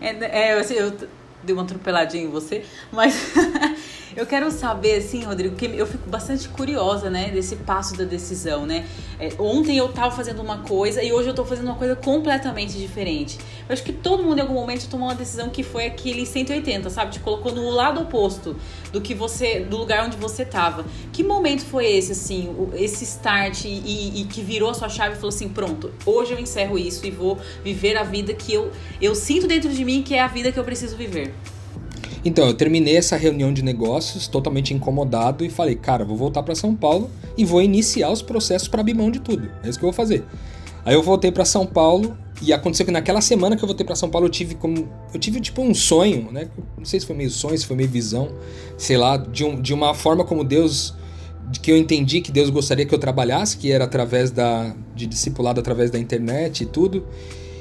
É, 0.00 0.48
é, 0.50 0.58
assim, 0.58 0.74
eu 0.74 0.96
dei 1.42 1.54
uma 1.54 1.62
atropeladinha 1.62 2.24
em 2.24 2.30
você, 2.30 2.64
mas 2.92 3.32
eu 4.16 4.26
quero 4.26 4.50
saber, 4.50 4.96
assim, 4.96 5.24
Rodrigo, 5.24 5.56
que 5.56 5.66
eu 5.66 5.86
fico 5.86 6.08
bastante 6.08 6.48
curiosa, 6.48 7.10
né, 7.10 7.30
desse 7.30 7.56
passo 7.56 7.96
da 7.96 8.04
decisão, 8.04 8.64
né? 8.64 8.86
É, 9.18 9.30
ontem 9.38 9.76
eu 9.76 9.88
tava 9.92 10.14
fazendo 10.14 10.40
uma 10.40 10.58
coisa 10.58 11.02
e 11.02 11.12
hoje 11.12 11.28
eu 11.28 11.34
tô 11.34 11.44
fazendo 11.44 11.66
uma 11.66 11.74
coisa 11.74 11.96
completamente 11.96 12.78
diferente. 12.78 13.38
Eu 13.68 13.72
acho 13.72 13.82
que 13.82 13.92
todo 13.92 14.22
mundo 14.22 14.38
em 14.38 14.42
algum 14.42 14.54
momento 14.54 14.88
tomou 14.88 15.08
uma 15.08 15.14
decisão 15.14 15.50
que 15.50 15.62
foi 15.62 15.86
aquele 15.86 16.24
180, 16.24 16.90
sabe? 16.90 17.12
Te 17.12 17.20
colocou 17.20 17.52
no 17.52 17.70
lado 17.70 18.00
oposto 18.00 18.56
do 18.92 19.00
que 19.00 19.14
você, 19.14 19.60
do 19.60 19.76
lugar 19.76 20.04
onde 20.04 20.16
você 20.16 20.44
tava. 20.44 20.84
Que 21.12 21.24
momento 21.24 21.64
foi 21.64 21.86
esse, 21.86 22.12
assim, 22.12 22.54
esse 22.74 23.04
start 23.04 23.64
e, 23.64 24.20
e 24.20 24.24
que 24.26 24.42
virou 24.42 24.70
a 24.70 24.74
sua 24.74 24.88
chave 24.88 25.14
e 25.14 25.16
falou 25.16 25.30
assim, 25.30 25.48
pronto, 25.48 25.92
hoje 26.06 26.32
eu 26.32 26.38
encerro 26.38 26.78
isso 26.78 27.04
e 27.04 27.10
vou 27.10 27.38
viver 27.64 27.96
a 27.96 28.04
vida 28.04 28.32
que 28.32 28.54
eu, 28.54 28.70
eu 29.00 29.14
sinto 29.14 29.46
dentro 29.46 29.70
de 29.70 29.84
mim 29.84 30.02
que 30.02 30.14
é 30.14 30.20
a 30.20 30.28
vida 30.28 30.52
que 30.52 30.58
eu 30.58 30.64
preciso 30.64 30.96
viver. 30.96 31.34
Então, 32.24 32.46
eu 32.46 32.54
terminei 32.54 32.96
essa 32.96 33.16
reunião 33.16 33.52
de 33.52 33.62
negócios 33.62 34.26
totalmente 34.26 34.72
incomodado 34.72 35.44
e 35.44 35.50
falei, 35.50 35.74
cara, 35.74 36.04
vou 36.04 36.16
voltar 36.16 36.42
para 36.42 36.54
São 36.54 36.74
Paulo 36.74 37.10
e 37.36 37.44
vou 37.44 37.60
iniciar 37.60 38.10
os 38.10 38.22
processos 38.22 38.66
para 38.66 38.80
abrir 38.80 38.94
mão 38.94 39.10
de 39.10 39.20
tudo. 39.20 39.50
É 39.62 39.68
isso 39.68 39.78
que 39.78 39.84
eu 39.84 39.90
vou 39.90 39.92
fazer. 39.92 40.24
Aí 40.84 40.94
eu 40.94 41.02
voltei 41.02 41.30
para 41.30 41.44
São 41.44 41.66
Paulo 41.66 42.16
e 42.42 42.52
aconteceu 42.52 42.84
que 42.84 42.92
naquela 42.92 43.20
semana 43.20 43.56
que 43.56 43.64
eu 43.64 43.66
voltei 43.66 43.86
para 43.86 43.96
São 43.96 44.10
Paulo 44.10 44.26
eu 44.26 44.30
tive 44.30 44.54
como 44.54 44.88
eu 45.12 45.20
tive 45.20 45.40
tipo 45.40 45.62
um 45.62 45.72
sonho, 45.72 46.30
né? 46.30 46.48
Não 46.76 46.84
sei 46.84 47.00
se 47.00 47.06
foi 47.06 47.16
meio 47.16 47.30
sonho, 47.30 47.56
se 47.56 47.64
foi 47.64 47.76
meio 47.76 47.88
visão, 47.88 48.28
sei 48.76 48.96
lá, 48.96 49.16
de, 49.16 49.44
um, 49.44 49.60
de 49.60 49.72
uma 49.72 49.94
forma 49.94 50.24
como 50.24 50.44
Deus 50.44 50.94
de 51.50 51.60
que 51.60 51.70
eu 51.70 51.76
entendi 51.76 52.20
que 52.20 52.32
Deus 52.32 52.50
gostaria 52.50 52.84
que 52.84 52.94
eu 52.94 52.98
trabalhasse, 52.98 53.56
que 53.56 53.70
era 53.70 53.84
através 53.84 54.30
da 54.30 54.74
de 54.94 55.06
discipulado 55.06 55.60
através 55.60 55.90
da 55.90 55.98
internet 55.98 56.62
e 56.62 56.66
tudo. 56.66 57.06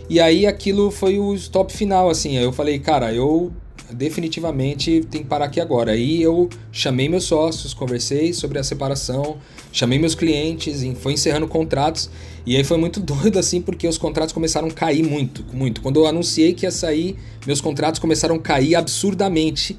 E 0.10 0.20
aí 0.20 0.46
aquilo 0.46 0.92
foi 0.92 1.18
o 1.18 1.34
stop 1.34 1.72
final 1.72 2.10
assim. 2.10 2.38
Aí 2.38 2.44
eu 2.44 2.52
falei, 2.52 2.78
cara, 2.80 3.14
eu 3.14 3.54
definitivamente 3.94 5.02
tem 5.10 5.22
que 5.22 5.28
parar 5.28 5.46
aqui 5.46 5.60
agora. 5.60 5.92
Aí 5.92 6.22
eu 6.22 6.50
chamei 6.72 7.08
meus 7.08 7.26
sócios, 7.26 7.74
conversei 7.74 8.34
sobre 8.34 8.60
a 8.60 8.64
separação, 8.64 9.38
chamei 9.72 10.00
meus 10.00 10.16
clientes, 10.16 10.84
e 10.84 10.96
foi 10.96 11.14
encerrando 11.14 11.48
contratos. 11.48 12.10
E 12.46 12.58
aí 12.58 12.64
foi 12.64 12.78
muito 12.78 13.00
doido 13.02 13.40
assim, 13.40 13.62
porque 13.62 13.88
os 13.88 13.98
contratos 13.98 14.34
começaram 14.34 14.68
a 14.68 14.72
cair 14.72 15.04
muito, 15.04 15.46
muito. 15.54 15.82
Quando 15.82 16.00
eu 16.00 16.08
anunciei 16.08 16.54
que 16.54 16.66
ia 16.66 16.72
sair, 16.72 17.18
meus 17.46 17.62
contratos 17.62 18.00
começaram 18.00 18.36
a 18.36 18.40
cair 18.40 18.76
absurdamente. 18.76 19.78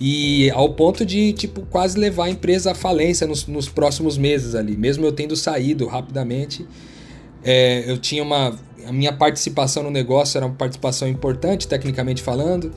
E 0.00 0.50
ao 0.50 0.74
ponto 0.74 1.06
de, 1.06 1.32
tipo, 1.32 1.62
quase 1.62 1.98
levar 1.98 2.26
a 2.26 2.30
empresa 2.30 2.72
à 2.72 2.74
falência 2.74 3.26
nos, 3.26 3.46
nos 3.46 3.68
próximos 3.68 4.18
meses 4.18 4.54
ali. 4.54 4.76
Mesmo 4.76 5.06
eu 5.06 5.12
tendo 5.12 5.34
saído 5.34 5.86
rapidamente, 5.86 6.66
é, 7.42 7.90
eu 7.90 7.96
tinha 7.96 8.22
uma. 8.22 8.58
A 8.86 8.92
minha 8.92 9.12
participação 9.12 9.82
no 9.82 9.90
negócio 9.90 10.36
era 10.36 10.46
uma 10.46 10.54
participação 10.54 11.08
importante, 11.08 11.66
tecnicamente 11.66 12.22
falando. 12.22 12.72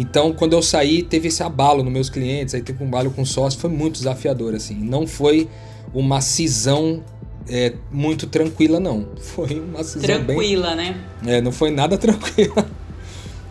Então, 0.00 0.32
quando 0.32 0.52
eu 0.52 0.62
saí, 0.62 1.02
teve 1.02 1.26
esse 1.26 1.42
abalo 1.42 1.82
nos 1.82 1.92
meus 1.92 2.08
clientes, 2.08 2.54
aí 2.54 2.62
teve 2.62 2.82
um 2.84 2.86
abalo 2.86 3.10
com 3.10 3.24
sócio, 3.24 3.58
foi 3.58 3.68
muito 3.68 3.94
desafiador, 3.94 4.54
assim. 4.54 4.76
Não 4.76 5.08
foi 5.08 5.48
uma 5.92 6.20
cisão 6.20 7.02
é, 7.48 7.72
muito 7.90 8.28
tranquila, 8.28 8.78
não. 8.78 9.08
Foi 9.18 9.58
uma 9.58 9.82
cisão 9.82 10.02
bem. 10.18 10.36
Tranquila, 10.36 10.74
né? 10.76 11.00
É, 11.26 11.40
não 11.40 11.50
foi 11.50 11.70
nada 11.72 11.96
tranquila. 11.98 12.64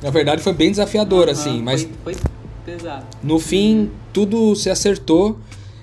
Na 0.01 0.09
verdade, 0.11 0.41
foi 0.41 0.53
bem 0.53 0.69
desafiador, 0.71 1.27
assim, 1.29 1.55
Aham, 1.55 1.63
mas 1.63 1.81
Foi, 2.03 2.13
foi 2.13 2.23
pesado. 2.65 3.05
no 3.23 3.39
fim, 3.39 3.89
tudo 4.13 4.55
se 4.55 4.69
acertou, 4.69 5.39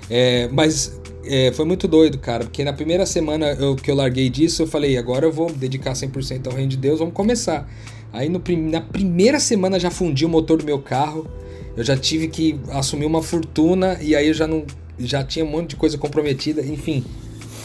é, 0.09 0.49
mas 0.53 0.99
é, 1.25 1.51
foi 1.53 1.65
muito 1.65 1.89
doido, 1.89 2.17
cara, 2.19 2.45
porque 2.45 2.63
na 2.65 2.73
primeira 2.73 3.05
semana 3.05 3.47
eu- 3.59 3.75
que 3.75 3.91
eu 3.91 3.95
larguei 3.97 4.31
disso, 4.31 4.63
eu 4.63 4.67
falei, 4.69 4.97
agora 4.97 5.27
eu 5.27 5.33
vou 5.33 5.51
dedicar 5.51 5.95
100% 5.97 6.47
ao 6.47 6.53
reino 6.55 6.71
de 6.71 6.77
Deus, 6.77 7.01
vamos 7.01 7.15
começar. 7.15 7.69
Aí 8.15 8.29
no 8.29 8.41
na 8.71 8.81
primeira 8.81 9.41
semana 9.41 9.79
já 9.79 9.91
fundi 9.91 10.25
o 10.25 10.29
motor 10.29 10.59
do 10.59 10.65
meu 10.65 10.79
carro, 10.79 11.27
eu 11.77 11.83
já 11.83 11.97
tive 11.97 12.29
que 12.29 12.61
assumir 12.71 13.07
uma 13.07 13.21
fortuna 13.21 13.99
e 14.01 14.15
aí 14.15 14.29
eu 14.29 14.35
já 14.35 14.47
não 14.47 14.65
já 14.97 15.25
tinha 15.25 15.45
um 15.45 15.49
monte 15.49 15.71
de 15.71 15.77
coisa 15.77 15.99
comprometida, 15.99 16.65
enfim. 16.65 17.05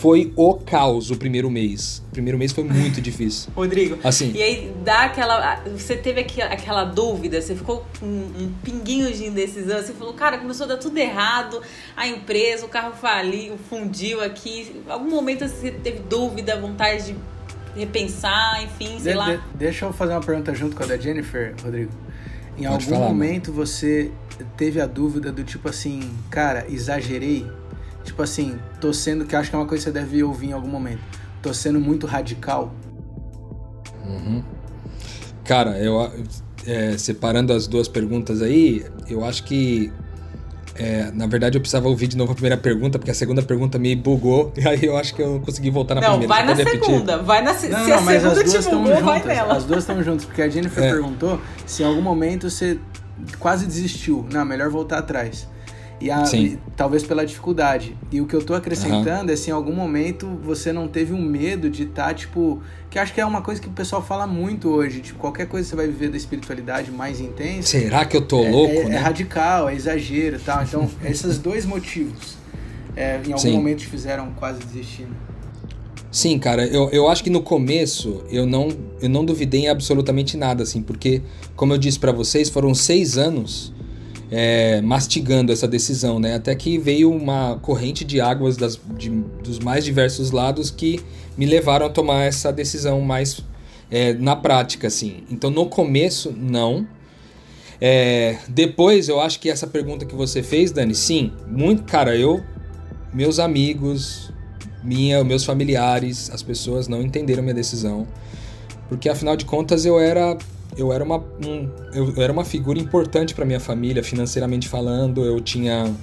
foi 0.01 0.33
o 0.35 0.55
caos 0.55 1.12
o 1.12 1.17
primeiro 1.17 1.51
mês. 1.51 2.01
O 2.07 2.12
primeiro 2.12 2.35
mês 2.35 2.51
foi 2.51 2.63
muito 2.63 2.99
difícil. 2.99 3.51
Rodrigo, 3.55 3.99
assim. 4.03 4.31
E 4.33 4.41
aí 4.41 4.73
dá 4.83 5.01
aquela. 5.01 5.62
Você 5.77 5.95
teve 5.95 6.21
aquela 6.21 6.83
dúvida, 6.83 7.39
você 7.39 7.53
ficou 7.53 7.85
com 7.99 8.07
um, 8.07 8.51
pinguinho 8.63 9.13
de 9.13 9.25
indecisão, 9.25 9.79
você 9.79 9.93
falou, 9.93 10.15
cara, 10.15 10.39
começou 10.39 10.63
a 10.63 10.69
dar 10.69 10.77
tudo 10.77 10.97
errado, 10.97 11.62
a 11.95 12.07
empresa, 12.07 12.65
o 12.65 12.69
carro 12.69 12.95
faliu, 12.95 13.55
fundiu 13.69 14.23
aqui. 14.23 14.71
Algum 14.88 15.12
momento 15.12 15.47
você 15.47 15.69
teve 15.69 15.99
dúvida, 16.09 16.59
vontade 16.59 17.07
de 17.07 17.15
repensar, 17.75 18.63
enfim, 18.63 18.99
sei 18.99 19.13
de, 19.13 19.17
lá. 19.17 19.36
De, 19.36 19.41
deixa 19.55 19.86
eu 19.86 19.93
fazer 19.93 20.13
uma 20.13 20.21
pergunta 20.21 20.53
junto 20.53 20.75
com 20.75 20.84
a 20.84 20.86
da 20.86 20.97
Jennifer, 20.97 21.55
Rodrigo. 21.63 21.91
Em 22.58 22.63
Pode 22.63 22.86
algum 22.86 22.95
falar, 22.95 23.08
momento 23.08 23.51
mano. 23.51 23.65
você 23.65 24.12
teve 24.58 24.82
a 24.82 24.86
dúvida 24.86 25.32
do 25.32 25.43
tipo 25.43 25.69
assim, 25.69 26.12
cara, 26.29 26.65
exagerei? 26.69 27.45
Tipo 28.03 28.21
assim, 28.21 28.58
tô 28.82 28.91
sendo, 28.91 29.25
que 29.25 29.36
acho 29.36 29.49
que 29.49 29.55
é 29.55 29.60
uma 29.60 29.67
coisa 29.67 29.86
que 29.86 29.91
você 29.91 29.99
deve 29.99 30.23
ouvir 30.23 30.47
em 30.47 30.53
algum 30.53 30.69
momento. 30.69 31.01
Tô 31.41 31.53
sendo 31.53 31.79
muito 31.79 32.05
radical. 32.05 32.73
Uhum. 34.05 34.43
Cara, 35.43 35.77
eu 35.79 36.12
é, 36.65 36.97
separando 36.97 37.53
as 37.53 37.67
duas 37.67 37.88
perguntas 37.88 38.41
aí, 38.41 38.86
eu 39.08 39.23
acho 39.23 39.43
que 39.43 39.91
é, 40.79 41.11
na 41.13 41.27
verdade, 41.27 41.57
eu 41.57 41.61
precisava 41.61 41.89
ouvir 41.89 42.07
de 42.07 42.15
novo 42.15 42.31
a 42.31 42.35
primeira 42.35 42.55
pergunta, 42.55 42.97
porque 42.97 43.11
a 43.11 43.13
segunda 43.13 43.41
pergunta 43.41 43.77
me 43.77 43.93
bugou, 43.95 44.53
e 44.57 44.65
aí 44.65 44.85
eu 44.85 44.95
acho 44.97 45.13
que 45.13 45.21
eu 45.21 45.41
consegui 45.45 45.69
voltar 45.69 45.95
na 45.95 46.01
não, 46.01 46.17
primeira. 46.17 46.33
Vai 46.33 46.45
na 46.45 46.55
segunda, 46.55 47.17
vai 47.17 47.41
na 47.41 47.53
segunda. 47.53 47.83
Se 47.83 47.89
não, 47.89 47.97
a 47.97 48.01
segunda 48.01 48.43
te 48.43 48.69
bugou, 48.69 48.85
juntas, 48.85 49.03
vai 49.03 49.23
nela. 49.25 49.53
As 49.57 49.65
duas 49.65 49.79
estão 49.79 50.01
juntas, 50.01 50.25
porque 50.25 50.41
a 50.41 50.49
Jennifer 50.49 50.81
é. 50.81 50.91
perguntou 50.91 51.39
se 51.65 51.83
em 51.83 51.85
algum 51.85 52.01
momento 52.01 52.49
você 52.49 52.79
quase 53.37 53.65
desistiu. 53.65 54.25
Não, 54.31 54.45
melhor 54.45 54.69
voltar 54.69 54.99
atrás. 54.99 55.47
E, 56.01 56.09
a, 56.09 56.23
e, 56.33 56.57
talvez 56.75 57.03
pela 57.03 57.25
dificuldade. 57.25 57.95
E 58.12 58.21
o 58.21 58.25
que 58.25 58.35
eu 58.35 58.43
tô 58.43 58.53
acrescentando 58.53 59.25
uhum. 59.25 59.33
é 59.33 59.35
se 59.35 59.49
em 59.49 59.53
algum 59.53 59.73
momento 59.73 60.27
você 60.43 60.71
não 60.71 60.88
teve 60.88 61.13
um 61.13 61.21
medo 61.21 61.69
de 61.69 61.83
estar, 61.83 62.07
tá, 62.07 62.13
tipo. 62.13 62.62
Que 62.89 62.97
acho 62.97 63.13
que 63.13 63.21
é 63.21 63.25
uma 63.25 63.41
coisa 63.41 63.62
que 63.62 63.67
o 63.67 63.71
pessoal 63.71 64.01
fala 64.01 64.25
muito 64.25 64.69
hoje. 64.69 65.01
Tipo, 65.01 65.19
qualquer 65.19 65.47
coisa 65.47 65.65
que 65.65 65.69
você 65.69 65.75
vai 65.75 65.88
viver 65.88 66.09
da 66.09 66.17
espiritualidade 66.17 66.91
mais 66.91 67.19
intensa. 67.19 67.67
Será 67.67 68.05
que 68.05 68.17
eu 68.17 68.21
tô 68.21 68.43
é, 68.43 68.49
louco? 68.49 68.73
É, 68.73 68.83
né? 68.85 68.95
é 68.95 68.99
radical, 68.99 69.69
é 69.69 69.75
exagero 69.75 70.38
e 70.38 70.39
tal. 70.39 70.63
Então, 70.63 70.89
esses 71.05 71.38
dois 71.38 71.65
motivos 71.65 72.38
é, 72.95 73.15
em 73.17 73.31
algum 73.31 73.38
Sim. 73.38 73.53
momento 73.53 73.79
te 73.79 73.88
fizeram 73.88 74.31
quase 74.31 74.59
desistir. 74.59 75.03
Né? 75.03 75.15
Sim, 76.12 76.39
cara, 76.39 76.65
eu, 76.65 76.89
eu 76.89 77.07
acho 77.07 77.23
que 77.23 77.29
no 77.29 77.41
começo 77.41 78.23
eu 78.31 78.45
não, 78.45 78.69
eu 78.99 79.07
não 79.07 79.23
duvidei 79.23 79.62
em 79.62 79.69
absolutamente 79.69 80.35
nada, 80.35 80.63
assim, 80.63 80.81
porque, 80.81 81.21
como 81.55 81.73
eu 81.73 81.77
disse 81.77 81.99
para 81.99 82.12
vocês, 82.12 82.49
foram 82.49 82.73
seis 82.73 83.17
anos 83.17 83.71
é, 84.31 84.81
mastigando 84.81 85.51
essa 85.51 85.67
decisão, 85.67 86.19
né? 86.19 86.35
Até 86.35 86.53
que 86.55 86.77
veio 86.77 87.11
uma 87.11 87.57
corrente 87.61 88.05
de 88.05 88.21
águas 88.21 88.57
das, 88.57 88.79
de, 88.97 89.09
dos 89.09 89.59
mais 89.59 89.83
diversos 89.83 90.31
lados 90.31 90.69
que 90.69 90.99
me 91.37 91.45
levaram 91.45 91.87
a 91.87 91.89
tomar 91.89 92.23
essa 92.23 92.51
decisão 92.51 93.01
mais 93.01 93.41
é, 93.89 94.13
na 94.13 94.35
prática, 94.35 94.87
assim. 94.87 95.23
Então, 95.31 95.49
no 95.49 95.65
começo, 95.65 96.31
não. 96.37 96.87
É, 97.81 98.37
depois, 98.47 99.07
eu 99.09 99.19
acho 99.19 99.39
que 99.39 99.49
essa 99.49 99.65
pergunta 99.65 100.05
que 100.05 100.13
você 100.13 100.43
fez, 100.43 100.71
Dani, 100.71 100.93
sim, 100.93 101.31
muito, 101.47 101.83
cara, 101.83 102.15
eu, 102.15 102.43
meus 103.13 103.39
amigos, 103.39 104.31
minha, 104.83 105.23
meus 105.23 105.45
familiares, 105.45 106.29
as 106.29 106.43
pessoas 106.43 106.87
não 106.87 107.01
entenderam 107.01 107.41
minha 107.41 107.55
decisão, 107.55 108.05
porque 108.89 109.07
afinal 109.07 109.35
de 109.35 109.45
contas 109.45 109.85
eu 109.85 109.99
era 109.99 110.37
eu 110.79 110.93
era 110.93 111.03
uma, 111.03 111.17
um, 111.17 111.69
eu, 111.93 112.13
eu 112.15 112.23
era 112.23 112.31
uma 112.31 112.45
figura 112.45 112.79
importante 112.79 113.35
para 113.35 113.43
minha 113.43 113.59
família, 113.59 114.01
financeiramente 114.01 114.67
falando. 114.67 115.25
Eu 115.25 115.41
tinha 115.41 115.93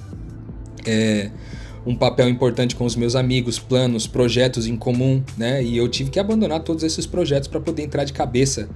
é, 0.87 1.31
um 1.87 1.97
papel 1.97 2.29
importante 2.29 2.77
com 2.77 2.85
os 2.85 2.95
meus 2.95 3.17
amigos, 3.17 3.59
planos, 3.59 4.07
projetos 4.07 4.67
em 4.67 4.77
comum, 4.77 5.23
né? 5.37 5.63
E 5.65 5.79
eu 5.79 5.89
tive 5.89 6.11
que 6.11 6.21
abandonar 6.21 6.61
todos 6.61 6.85
esses 6.85 7.07
projetos 7.07 7.49
para 7.49 7.59
poder 7.59 7.85
entrar 7.85 8.05
de 8.05 8.13
cabeça 8.13 8.69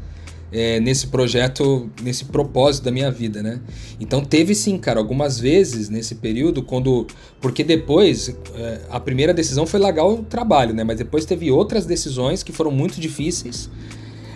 é, 0.50 0.80
nesse 0.80 1.08
projeto, 1.08 1.90
nesse 2.02 2.24
propósito 2.24 2.84
da 2.84 2.90
minha 2.90 3.10
vida, 3.10 3.42
né? 3.42 3.60
Então 4.00 4.24
teve 4.24 4.54
sim, 4.54 4.78
cara, 4.78 4.98
algumas 4.98 5.38
vezes 5.38 5.90
nesse 5.90 6.14
período, 6.14 6.62
quando. 6.62 7.06
Porque 7.42 7.62
depois, 7.62 8.34
é, 8.54 8.80
a 8.88 8.98
primeira 8.98 9.34
decisão 9.34 9.66
foi 9.66 9.78
largar 9.78 10.06
o 10.06 10.22
trabalho, 10.22 10.72
né? 10.72 10.82
Mas 10.82 10.96
depois 10.96 11.26
teve 11.26 11.50
outras 11.50 11.84
decisões 11.84 12.42
que 12.42 12.52
foram 12.52 12.70
muito 12.70 12.98
difíceis 12.98 13.68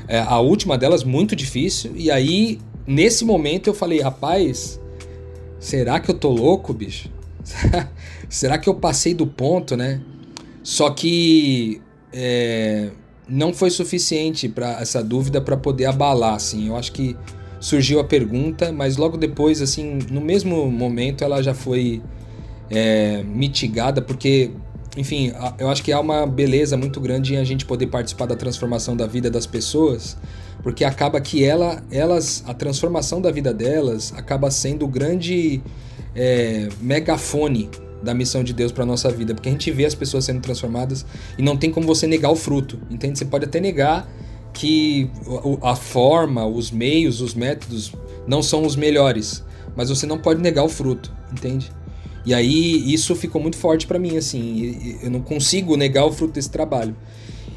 é, 0.08 0.18
a 0.18 0.38
última 0.38 0.76
delas 0.76 1.04
muito 1.04 1.34
difícil. 1.34 1.92
E 1.94 2.10
aí, 2.10 2.58
nesse 2.86 3.24
momento, 3.24 3.68
eu 3.68 3.74
falei, 3.74 4.00
rapaz, 4.00 4.80
será 5.58 6.00
que 6.00 6.10
eu 6.10 6.14
tô 6.14 6.30
louco, 6.30 6.72
bicho? 6.72 7.08
será 8.28 8.58
que 8.58 8.68
eu 8.68 8.74
passei 8.74 9.14
do 9.14 9.26
ponto, 9.26 9.76
né? 9.76 10.00
Só 10.62 10.90
que 10.90 11.80
é, 12.12 12.90
não 13.28 13.52
foi 13.52 13.70
suficiente 13.70 14.48
para 14.48 14.80
essa 14.80 15.02
dúvida 15.02 15.40
para 15.40 15.56
poder 15.56 15.86
abalar, 15.86 16.34
assim. 16.34 16.68
Eu 16.68 16.76
acho 16.76 16.92
que 16.92 17.16
surgiu 17.60 18.00
a 18.00 18.04
pergunta, 18.04 18.72
mas 18.72 18.96
logo 18.96 19.16
depois, 19.16 19.62
assim, 19.62 19.98
no 20.10 20.20
mesmo 20.20 20.70
momento, 20.70 21.24
ela 21.24 21.42
já 21.42 21.54
foi 21.54 22.02
é, 22.70 23.22
mitigada, 23.22 24.02
porque 24.02 24.50
enfim, 24.96 25.32
eu 25.58 25.68
acho 25.68 25.82
que 25.82 25.92
há 25.92 25.98
uma 25.98 26.26
beleza 26.26 26.76
muito 26.76 27.00
grande 27.00 27.34
em 27.34 27.36
a 27.38 27.44
gente 27.44 27.64
poder 27.64 27.88
participar 27.88 28.26
da 28.26 28.36
transformação 28.36 28.96
da 28.96 29.06
vida 29.06 29.30
das 29.30 29.46
pessoas, 29.46 30.16
porque 30.62 30.84
acaba 30.84 31.20
que 31.20 31.44
ela, 31.44 31.82
elas, 31.90 32.44
a 32.46 32.54
transformação 32.54 33.20
da 33.20 33.30
vida 33.30 33.52
delas 33.52 34.12
acaba 34.16 34.50
sendo 34.50 34.84
o 34.84 34.88
grande 34.88 35.60
é, 36.14 36.68
megafone 36.80 37.68
da 38.02 38.14
missão 38.14 38.44
de 38.44 38.52
Deus 38.52 38.70
para 38.70 38.84
nossa 38.84 39.10
vida, 39.10 39.34
porque 39.34 39.48
a 39.48 39.52
gente 39.52 39.70
vê 39.70 39.84
as 39.84 39.94
pessoas 39.94 40.26
sendo 40.26 40.40
transformadas 40.40 41.04
e 41.38 41.42
não 41.42 41.56
tem 41.56 41.70
como 41.70 41.86
você 41.86 42.06
negar 42.06 42.30
o 42.30 42.36
fruto, 42.36 42.78
entende? 42.90 43.18
Você 43.18 43.24
pode 43.24 43.46
até 43.46 43.58
negar 43.60 44.08
que 44.52 45.10
a 45.62 45.74
forma, 45.74 46.46
os 46.46 46.70
meios, 46.70 47.20
os 47.20 47.34
métodos 47.34 47.92
não 48.26 48.42
são 48.42 48.64
os 48.64 48.76
melhores, 48.76 49.42
mas 49.74 49.88
você 49.88 50.06
não 50.06 50.18
pode 50.18 50.40
negar 50.40 50.62
o 50.64 50.68
fruto, 50.68 51.12
entende? 51.32 51.72
E 52.24 52.32
aí 52.32 52.92
isso 52.92 53.14
ficou 53.14 53.40
muito 53.40 53.56
forte 53.56 53.86
para 53.86 53.98
mim, 53.98 54.16
assim, 54.16 54.98
eu 55.02 55.10
não 55.10 55.20
consigo 55.20 55.76
negar 55.76 56.04
o 56.04 56.12
fruto 56.12 56.34
desse 56.34 56.50
trabalho. 56.50 56.96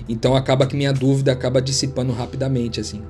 Então 0.10 0.36
acaba 0.36 0.66
que 0.66 0.76
minha 0.76 0.94
dúvida 0.94 1.32
acaba 1.32 1.62
dissipando 1.62 2.12
rapidamente, 2.14 2.80
assim. 2.80 3.02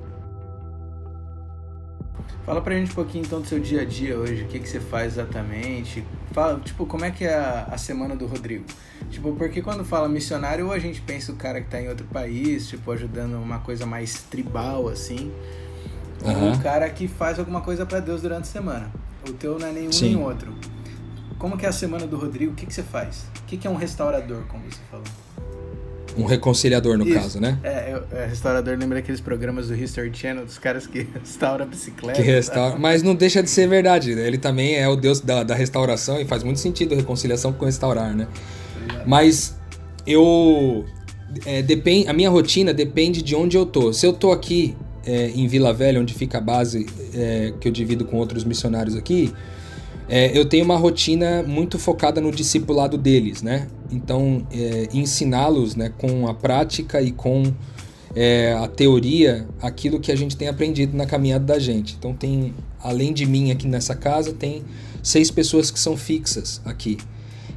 Fala 2.48 2.62
pra 2.62 2.76
gente 2.76 2.92
um 2.92 2.96
pouquinho 2.96 3.26
então 3.26 3.42
do 3.42 3.48
seu 3.48 3.60
dia 3.60 3.82
a 3.82 3.86
dia 3.86 4.18
hoje, 4.18 4.44
o 4.44 4.48
que, 4.48 4.60
que 4.60 4.70
você 4.70 4.80
faz 4.80 5.14
exatamente. 5.14 6.02
Fala, 6.32 6.58
tipo, 6.64 6.86
como 6.86 7.04
é 7.04 7.12
que 7.12 7.26
é 7.26 7.36
a, 7.36 7.68
a 7.72 7.78
semana 7.78 8.16
do 8.16 8.26
Rodrigo? 8.26 8.64
Tipo, 9.10 9.34
porque 9.34 9.62
quando 9.62 9.84
fala 9.84 10.08
missionário, 10.08 10.68
ou 10.68 10.72
a 10.72 10.80
gente 10.80 11.02
pensa 11.02 11.32
o 11.34 11.36
cara 11.36 11.60
que 11.60 11.70
tá 11.70 11.82
em 11.82 11.90
outro 11.90 12.08
país, 12.08 12.70
tipo, 12.70 12.90
ajudando 12.92 13.34
uma 13.34 13.60
coisa 13.60 13.86
mais 13.86 14.24
tribal, 14.24 14.88
assim. 14.88 15.30
Uhum. 16.24 16.46
Ou 16.46 16.54
o 16.54 16.60
cara 16.60 16.90
que 16.90 17.06
faz 17.06 17.38
alguma 17.38 17.60
coisa 17.60 17.86
para 17.86 18.00
Deus 18.00 18.22
durante 18.22 18.44
a 18.44 18.48
semana. 18.48 18.90
O 19.28 19.34
teu 19.34 19.60
não 19.60 19.68
é 19.68 19.72
nenhum 19.74 19.92
Sim. 19.92 20.16
nem 20.16 20.24
outro. 20.24 20.54
Como 21.38 21.58
que 21.58 21.66
é 21.66 21.70
a 21.70 21.74
semana 21.74 22.08
do 22.08 22.18
Rodrigo? 22.18 22.52
O 22.52 22.56
que, 22.56 22.66
que 22.66 22.74
você 22.74 22.84
faz? 22.84 23.26
O 23.40 23.44
que, 23.46 23.58
que 23.58 23.68
é 23.68 23.70
um 23.70 23.76
restaurador, 23.76 24.44
como 24.48 24.64
você 24.64 24.80
falou? 24.90 25.06
Um 26.18 26.26
reconciliador, 26.26 26.98
no 26.98 27.08
Isso. 27.08 27.20
caso, 27.20 27.40
né? 27.40 27.60
É, 27.64 28.02
é, 28.12 28.26
restaurador 28.26 28.76
lembra 28.76 28.98
aqueles 28.98 29.22
programas 29.22 29.68
do 29.68 29.76
History 29.76 30.12
Channel, 30.12 30.46
dos 30.46 30.58
caras 30.58 30.88
que 30.88 31.08
restauram 31.14 31.66
a 31.66 31.68
bicicleta. 31.68 32.20
Que 32.20 32.28
restaura... 32.28 32.80
Mas 32.80 33.04
não 33.04 33.14
deixa 33.14 33.44
de 33.44 33.50
ser 33.52 33.68
verdade. 33.68 34.16
Né? 34.16 34.26
Ele 34.26 34.40
também 34.40 34.76
é 34.76 34.88
o 34.88 34.96
deus 34.96 35.22
da, 35.22 35.44
da 35.44 35.54
restauração 35.54 36.20
e 36.20 36.26
faz 36.26 36.44
muito 36.44 36.60
sentido 36.60 36.96
a 36.96 36.98
reconciliação 36.98 37.54
com 37.54 37.66
restaurar, 37.66 38.16
né? 38.16 38.28
Mas 39.06 39.56
eu. 40.08 40.86
É, 41.46 41.62
depend... 41.62 42.08
A 42.08 42.14
minha 42.14 42.32
rotina 42.32 42.74
depende 42.74 43.22
de 43.22 43.36
onde 43.36 43.56
eu 43.56 43.66
tô. 43.66 43.94
Se 43.94 44.08
eu 44.08 44.14
tô 44.14 44.32
aqui 44.32 44.76
é, 45.06 45.30
em 45.30 45.48
Vila 45.48 45.72
Velha, 45.72 46.02
onde 46.02 46.16
fica 46.16 46.40
a 46.40 46.42
base 46.42 46.88
é, 47.14 47.54
que 47.60 47.68
eu 47.68 47.72
divido 47.72 48.06
com 48.06 48.18
outros 48.18 48.44
missionários 48.44 48.96
aqui, 48.96 49.32
é, 50.10 50.38
eu 50.38 50.46
tenho 50.46 50.64
uma 50.64 50.78
rotina 50.78 51.44
muito 51.44 51.78
focada 51.78 52.22
no 52.22 52.32
discipulado 52.32 52.98
deles, 52.98 53.42
né? 53.42 53.68
Então, 53.92 54.46
é, 54.52 54.88
ensiná-los 54.94 55.76
né, 55.76 55.92
com 55.98 56.28
a 56.28 56.34
prática 56.34 57.02
e 57.02 57.12
com 57.12 57.44
é, 58.16 58.54
a 58.54 58.68
teoria 58.68 59.48
aquilo 59.62 60.00
que 60.00 60.12
a 60.12 60.16
gente 60.16 60.38
tem 60.38 60.48
aprendido 60.48 60.96
na 60.96 61.06
caminhada 61.06 61.44
da 61.44 61.60
gente. 61.60 61.96
Então, 61.98 62.14
tem, 62.14 62.54
além 62.80 63.14
de 63.14 63.26
mim 63.26 63.52
aqui 63.52 63.68
nessa 63.68 63.96
casa, 63.96 64.32
tem 64.32 64.64
seis 65.04 65.30
pessoas 65.30 65.70
que 65.70 65.80
são 65.80 65.98
fixas 65.98 66.62
aqui. 66.64 66.98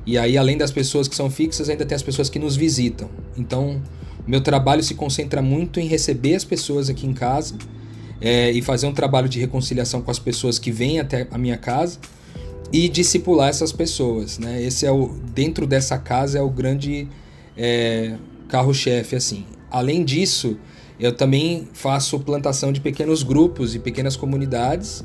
E 0.04 0.18
aí, 0.18 0.36
além 0.36 0.56
das 0.56 0.72
pessoas 0.72 1.06
que 1.06 1.14
são 1.14 1.30
fixas, 1.30 1.68
ainda 1.68 1.86
tem 1.86 1.94
as 1.94 2.02
pessoas 2.02 2.28
que 2.28 2.38
nos 2.38 2.56
visitam. 2.56 3.08
Então, 3.36 3.80
meu 4.26 4.40
trabalho 4.40 4.82
se 4.82 4.94
concentra 4.94 5.40
muito 5.40 5.78
em 5.78 5.86
receber 5.86 6.34
as 6.34 6.44
pessoas 6.44 6.90
aqui 6.90 7.06
em 7.06 7.12
casa 7.12 7.54
é, 8.20 8.50
e 8.50 8.60
fazer 8.60 8.86
um 8.86 8.92
trabalho 8.92 9.28
de 9.28 9.38
reconciliação 9.38 10.02
com 10.02 10.10
as 10.10 10.18
pessoas 10.18 10.58
que 10.58 10.72
vêm 10.72 10.98
até 10.98 11.28
a 11.30 11.38
minha 11.38 11.56
casa 11.56 11.98
e 12.72 12.88
discipular 12.88 13.48
essas 13.48 13.72
pessoas, 13.72 14.38
né? 14.38 14.62
Esse 14.62 14.86
é 14.86 14.92
o 14.92 15.08
dentro 15.34 15.66
dessa 15.66 15.98
casa 15.98 16.38
é 16.38 16.42
o 16.42 16.50
grande 16.50 17.08
é, 17.56 18.16
carro-chefe 18.48 19.16
assim. 19.16 19.44
Além 19.70 20.04
disso, 20.04 20.56
eu 20.98 21.12
também 21.12 21.68
faço 21.72 22.18
plantação 22.20 22.72
de 22.72 22.80
pequenos 22.80 23.22
grupos 23.22 23.74
e 23.74 23.78
pequenas 23.78 24.16
comunidades. 24.16 25.04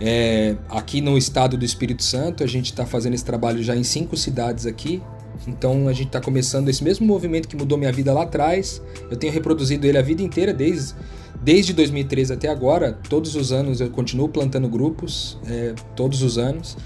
É, 0.00 0.56
aqui 0.68 1.00
no 1.00 1.18
estado 1.18 1.56
do 1.56 1.64
Espírito 1.64 2.04
Santo, 2.04 2.44
a 2.44 2.46
gente 2.46 2.66
está 2.66 2.86
fazendo 2.86 3.14
esse 3.14 3.24
trabalho 3.24 3.62
já 3.62 3.74
em 3.74 3.82
cinco 3.82 4.16
cidades 4.16 4.64
aqui, 4.64 5.02
Então 5.46 5.88
a 5.88 5.92
gente 5.92 6.08
está 6.08 6.20
começando 6.20 6.68
esse 6.68 6.82
mesmo 6.82 7.06
movimento 7.06 7.46
que 7.46 7.56
mudou 7.56 7.78
minha 7.78 7.92
vida 7.92 8.12
lá 8.12 8.22
atrás. 8.22 8.82
Eu 9.10 9.16
tenho 9.16 9.32
reproduzido 9.32 9.86
ele 9.86 9.98
a 9.98 10.02
vida 10.02 10.22
inteira, 10.22 10.52
desde, 10.52 10.94
desde 11.42 11.72
2013 11.72 12.32
até 12.32 12.48
agora. 12.48 12.98
Todos 13.08 13.34
os 13.36 13.52
anos 13.52 13.80
eu 13.80 13.90
continuo 13.90 14.28
plantando 14.28 14.68
grupos, 14.68 15.38
é, 15.46 15.74
todos 15.94 16.22
os 16.22 16.38
anos. 16.38 16.76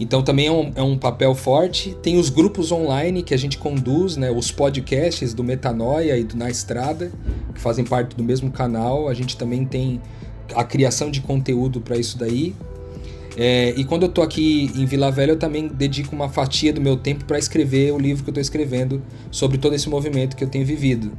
Então 0.00 0.22
também 0.22 0.46
é 0.46 0.52
um, 0.52 0.72
é 0.74 0.82
um, 0.82 0.98
papel 0.98 1.34
forte. 1.34 1.96
Tem 2.02 2.18
os 2.18 2.28
grupos 2.28 2.72
online 2.72 3.22
que 3.22 3.32
a 3.34 3.36
gente 3.36 3.58
conduz, 3.58 4.16
né? 4.16 4.30
Os 4.30 4.50
podcasts 4.50 5.32
do 5.32 5.44
Metanoia 5.44 6.16
e 6.16 6.24
do 6.24 6.36
Na 6.36 6.50
Estrada, 6.50 7.12
que 7.54 7.60
fazem 7.60 7.84
parte 7.84 8.16
do 8.16 8.24
mesmo 8.24 8.50
canal. 8.50 9.08
A 9.08 9.14
gente 9.14 9.36
também 9.36 9.64
tem 9.64 10.00
a 10.54 10.64
criação 10.64 11.10
de 11.10 11.20
conteúdo 11.20 11.80
para 11.80 11.96
isso 11.96 12.18
daí. 12.18 12.54
É, 13.36 13.72
e 13.76 13.84
quando 13.84 14.02
eu 14.02 14.08
tô 14.08 14.20
aqui 14.20 14.70
em 14.74 14.84
Vila 14.84 15.10
Velha, 15.10 15.32
eu 15.32 15.38
também 15.38 15.68
dedico 15.68 16.14
uma 16.14 16.28
fatia 16.28 16.72
do 16.72 16.80
meu 16.80 16.96
tempo 16.96 17.24
para 17.24 17.38
escrever 17.38 17.92
o 17.92 17.98
livro 17.98 18.24
que 18.24 18.30
eu 18.30 18.34
tô 18.34 18.40
escrevendo 18.40 19.02
sobre 19.30 19.56
todo 19.56 19.74
esse 19.74 19.88
movimento 19.88 20.36
que 20.36 20.44
eu 20.44 20.48
tenho 20.48 20.66
vivido. 20.66 21.12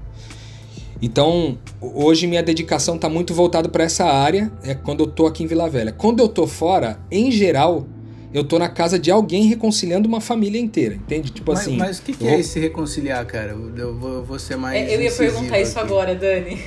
Então, 1.04 1.58
hoje 1.82 2.26
minha 2.28 2.42
dedicação 2.42 2.96
está 2.96 3.10
muito 3.10 3.34
voltada 3.34 3.68
para 3.68 3.84
essa 3.84 4.06
área, 4.06 4.50
é 4.64 4.74
quando 4.74 5.04
eu 5.04 5.08
tô 5.08 5.28
aqui 5.28 5.44
em 5.44 5.48
Vila 5.48 5.70
Velha. 5.70 5.92
Quando 5.92 6.22
eu 6.22 6.30
tô 6.30 6.48
fora, 6.48 6.98
em 7.12 7.30
geral, 7.30 7.86
eu 8.34 8.42
tô 8.42 8.58
na 8.58 8.70
casa 8.70 8.98
de 8.98 9.12
alguém 9.12 9.44
reconciliando 9.44 10.08
uma 10.08 10.22
família 10.22 10.58
inteira, 10.62 10.96
entende? 10.96 11.30
Tipo 11.30 11.52
mas, 11.52 11.60
assim. 11.60 11.76
Mas 11.76 12.00
o 12.00 12.04
que, 12.04 12.14
que 12.14 12.26
é 12.26 12.40
esse 12.40 12.58
reconciliar, 12.58 13.26
cara? 13.26 13.52
Eu 13.52 13.94
vou, 14.00 14.14
eu 14.14 14.24
vou 14.24 14.40
ser 14.40 14.56
mais. 14.56 14.78
É, 14.78 14.96
eu 14.96 15.02
ia 15.02 15.12
perguntar 15.12 15.60
isso 15.60 15.78
aqui. 15.78 15.92
agora, 15.92 16.16
Dani. 16.16 16.58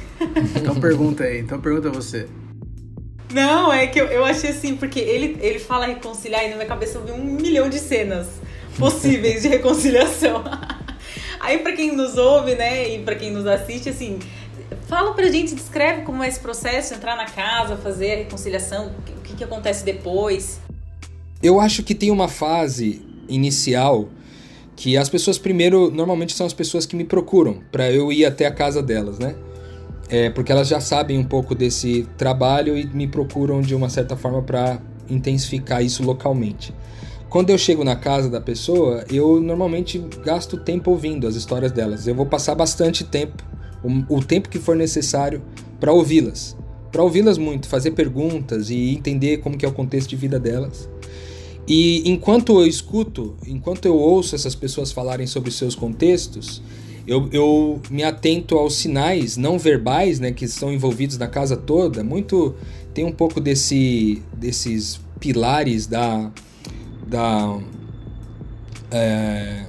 Então 0.54 0.74
pergunta 0.74 1.24
aí, 1.24 1.40
então 1.40 1.58
pergunta 1.58 1.88
você. 1.88 2.26
Não, 3.32 3.72
é 3.72 3.86
que 3.86 3.98
eu, 3.98 4.04
eu 4.08 4.22
achei 4.22 4.50
assim, 4.50 4.76
porque 4.76 5.00
ele, 5.00 5.38
ele 5.40 5.58
fala 5.58 5.86
reconciliar 5.86 6.44
e 6.44 6.50
na 6.50 6.56
minha 6.56 6.68
cabeça 6.68 6.98
eu 6.98 7.04
vi 7.06 7.12
um 7.12 7.24
milhão 7.24 7.70
de 7.70 7.78
cenas 7.78 8.26
possíveis 8.78 9.40
de 9.40 9.48
reconciliação. 9.48 10.44
Aí 11.40 11.58
para 11.58 11.72
quem 11.72 11.94
nos 11.94 12.16
ouve, 12.16 12.54
né, 12.54 12.94
e 12.94 12.98
para 13.00 13.14
quem 13.14 13.30
nos 13.30 13.46
assiste, 13.46 13.88
assim, 13.88 14.18
fala 14.86 15.14
pra 15.14 15.26
gente, 15.30 15.54
descreve 15.54 16.02
como 16.02 16.22
é 16.22 16.28
esse 16.28 16.40
processo, 16.40 16.94
entrar 16.94 17.16
na 17.16 17.26
casa, 17.26 17.76
fazer 17.76 18.12
a 18.12 18.16
reconciliação, 18.16 18.92
o 19.16 19.20
que, 19.22 19.36
que 19.36 19.44
acontece 19.44 19.84
depois. 19.84 20.60
Eu 21.42 21.60
acho 21.60 21.82
que 21.82 21.94
tem 21.94 22.10
uma 22.10 22.28
fase 22.28 23.04
inicial 23.28 24.08
que 24.74 24.96
as 24.96 25.08
pessoas 25.08 25.38
primeiro, 25.38 25.90
normalmente 25.90 26.34
são 26.34 26.46
as 26.46 26.52
pessoas 26.52 26.84
que 26.84 26.94
me 26.94 27.04
procuram 27.04 27.60
para 27.72 27.90
eu 27.90 28.12
ir 28.12 28.26
até 28.26 28.46
a 28.46 28.50
casa 28.50 28.82
delas, 28.82 29.18
né? 29.18 29.34
é, 30.08 30.30
porque 30.30 30.52
elas 30.52 30.68
já 30.68 30.80
sabem 30.80 31.18
um 31.18 31.24
pouco 31.24 31.54
desse 31.54 32.06
trabalho 32.16 32.76
e 32.76 32.86
me 32.86 33.06
procuram 33.06 33.60
de 33.60 33.74
uma 33.74 33.88
certa 33.88 34.16
forma 34.16 34.42
para 34.42 34.80
intensificar 35.08 35.84
isso 35.84 36.02
localmente. 36.02 36.72
Quando 37.28 37.50
eu 37.50 37.58
chego 37.58 37.82
na 37.82 37.96
casa 37.96 38.30
da 38.30 38.40
pessoa, 38.40 39.04
eu 39.10 39.40
normalmente 39.40 39.98
gasto 40.24 40.56
tempo 40.56 40.90
ouvindo 40.90 41.26
as 41.26 41.34
histórias 41.34 41.72
delas. 41.72 42.06
Eu 42.06 42.14
vou 42.14 42.26
passar 42.26 42.54
bastante 42.54 43.04
tempo, 43.04 43.44
o, 43.82 44.16
o 44.16 44.24
tempo 44.24 44.48
que 44.48 44.58
for 44.58 44.76
necessário, 44.76 45.42
para 45.80 45.92
ouvi-las. 45.92 46.56
Para 46.92 47.02
ouvi-las 47.02 47.36
muito, 47.36 47.68
fazer 47.68 47.90
perguntas 47.90 48.70
e 48.70 48.94
entender 48.94 49.38
como 49.38 49.58
que 49.58 49.66
é 49.66 49.68
o 49.68 49.72
contexto 49.72 50.10
de 50.10 50.16
vida 50.16 50.38
delas. 50.38 50.88
E 51.68 52.08
enquanto 52.08 52.60
eu 52.60 52.66
escuto, 52.66 53.34
enquanto 53.46 53.86
eu 53.86 53.96
ouço 53.96 54.34
essas 54.34 54.54
pessoas 54.54 54.92
falarem 54.92 55.26
sobre 55.26 55.50
seus 55.50 55.74
contextos, 55.74 56.62
eu, 57.06 57.28
eu 57.32 57.80
me 57.90 58.02
atento 58.02 58.56
aos 58.56 58.76
sinais 58.76 59.36
não 59.36 59.58
verbais 59.58 60.18
né, 60.20 60.32
que 60.32 60.44
estão 60.44 60.72
envolvidos 60.72 61.18
na 61.18 61.26
casa 61.26 61.56
toda. 61.56 62.04
Muito 62.04 62.54
tem 62.94 63.04
um 63.04 63.12
pouco 63.12 63.40
desse, 63.40 64.22
desses 64.36 65.00
pilares 65.20 65.86
da. 65.86 66.30
Da 67.06 67.58
é, 68.90 69.64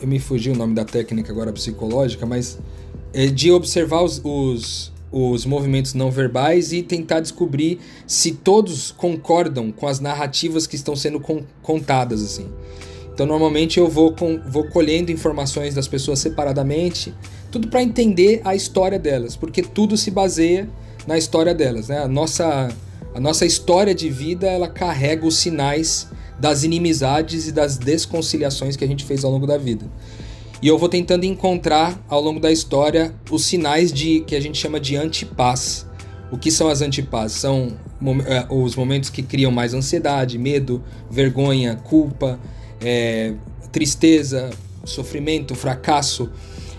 eu 0.00 0.08
me 0.08 0.18
fugi 0.18 0.50
o 0.50 0.56
nome 0.56 0.74
da 0.74 0.84
técnica 0.84 1.32
agora 1.32 1.52
psicológica, 1.52 2.26
mas 2.26 2.58
é 3.12 3.26
de 3.26 3.52
observar 3.52 4.02
os, 4.02 4.20
os, 4.24 4.92
os 5.12 5.46
movimentos 5.46 5.94
não 5.94 6.10
verbais 6.10 6.72
e 6.72 6.82
tentar 6.82 7.20
descobrir 7.20 7.78
se 8.06 8.32
todos 8.32 8.90
concordam 8.90 9.70
com 9.70 9.86
as 9.86 10.00
narrativas 10.00 10.66
que 10.66 10.74
estão 10.74 10.96
sendo 10.96 11.20
con 11.20 11.42
contadas 11.62 12.22
assim. 12.22 12.48
Então, 13.14 13.26
normalmente 13.26 13.78
eu 13.78 13.88
vou, 13.88 14.14
com, 14.14 14.40
vou 14.48 14.64
colhendo 14.68 15.12
informações 15.12 15.74
das 15.74 15.86
pessoas 15.86 16.18
separadamente, 16.18 17.14
tudo 17.50 17.68
para 17.68 17.82
entender 17.82 18.40
a 18.42 18.56
história 18.56 18.98
delas, 18.98 19.36
porque 19.36 19.60
tudo 19.62 19.98
se 19.98 20.10
baseia 20.10 20.68
na 21.06 21.18
história 21.18 21.54
delas. 21.54 21.88
Né? 21.88 21.98
A, 21.98 22.08
nossa, 22.08 22.70
a 23.14 23.20
nossa 23.20 23.44
história 23.44 23.94
de 23.94 24.08
vida 24.08 24.46
ela 24.46 24.68
carrega 24.68 25.26
os 25.26 25.36
sinais 25.36 26.08
das 26.38 26.62
inimizades 26.62 27.46
e 27.46 27.52
das 27.52 27.76
desconciliações 27.76 28.76
que 28.76 28.84
a 28.84 28.88
gente 28.88 29.04
fez 29.04 29.24
ao 29.24 29.30
longo 29.30 29.46
da 29.46 29.58
vida. 29.58 29.84
E 30.62 30.68
eu 30.68 30.78
vou 30.78 30.88
tentando 30.88 31.24
encontrar 31.24 32.00
ao 32.08 32.20
longo 32.20 32.40
da 32.40 32.50
história 32.50 33.14
os 33.30 33.44
sinais 33.44 33.92
de 33.92 34.20
que 34.20 34.34
a 34.34 34.40
gente 34.40 34.58
chama 34.58 34.78
de 34.78 34.96
antipaz. 34.96 35.86
O 36.30 36.38
que 36.38 36.50
são 36.50 36.68
as 36.68 36.80
antipazes? 36.80 37.36
São 37.36 37.76
é, 38.26 38.46
os 38.48 38.74
momentos 38.76 39.10
que 39.10 39.22
criam 39.22 39.50
mais 39.50 39.74
ansiedade, 39.74 40.38
medo, 40.38 40.82
vergonha, 41.10 41.76
culpa, 41.76 42.38
é, 42.80 43.34
tristeza, 43.70 44.50
sofrimento, 44.84 45.54
fracasso. 45.54 46.30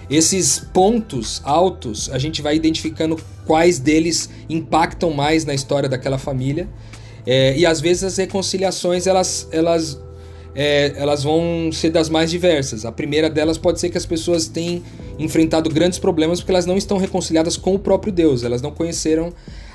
Esses 0.09 0.59
pontos 0.59 1.41
altos, 1.43 2.09
a 2.09 2.17
gente 2.17 2.41
vai 2.41 2.55
identificando 2.55 3.17
quais 3.45 3.79
deles 3.79 4.29
impactam 4.49 5.11
mais 5.11 5.45
na 5.45 5.53
história 5.53 5.89
daquela 5.89 6.17
família. 6.17 6.67
É, 7.25 7.57
e 7.57 7.65
às 7.65 7.79
vezes 7.79 8.03
as 8.03 8.17
reconciliações 8.17 9.07
elas, 9.07 9.47
elas, 9.51 9.99
é, 10.53 10.93
elas 10.95 11.23
vão 11.23 11.71
ser 11.71 11.89
das 11.89 12.09
mais 12.09 12.29
diversas. 12.29 12.85
A 12.85 12.91
primeira 12.91 13.29
delas 13.29 13.57
pode 13.57 13.79
ser 13.79 13.89
que 13.89 13.97
as 13.97 14.05
pessoas 14.05 14.47
tenham 14.47 14.81
enfrentado 15.17 15.69
grandes 15.69 15.99
problemas 15.99 16.39
porque 16.39 16.51
elas 16.51 16.65
não 16.65 16.77
estão 16.77 16.97
reconciliadas 16.97 17.55
com 17.55 17.75
o 17.75 17.79
próprio 17.79 18.11
Deus, 18.11 18.43
elas 18.43 18.61
não 18.61 18.71
conheceram 18.71 19.33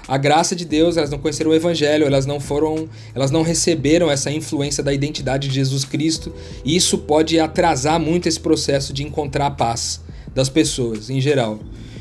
a 0.09 0.16
graça 0.16 0.57
de 0.57 0.64
Deus, 0.64 0.96
elas 0.96 1.11
não 1.11 1.18
conheceram 1.18 1.50
o 1.50 1.54
evangelho, 1.54 2.07
elas 2.07 2.24
não 2.24 2.40
foram, 2.40 2.88
elas 3.14 3.31
não 3.31 3.42
receberam 3.42 4.11
essa 4.11 4.31
influência 4.31 4.83
da 4.83 4.92
identidade 4.92 5.48
de 5.48 5.54
Jesus 5.54 5.85
Cristo, 5.85 6.33
e 6.64 6.74
isso 6.74 6.96
pode 6.96 7.38
atrasar 7.38 8.00
muito 8.00 8.26
esse 8.26 8.40
processo 8.40 8.94
de 8.94 9.02
encontrar 9.02 9.46
a 9.46 9.50
paz 9.50 10.00
das 10.35 10.48
pessoas 10.48 11.11
em 11.11 11.20
geral. 11.20 11.59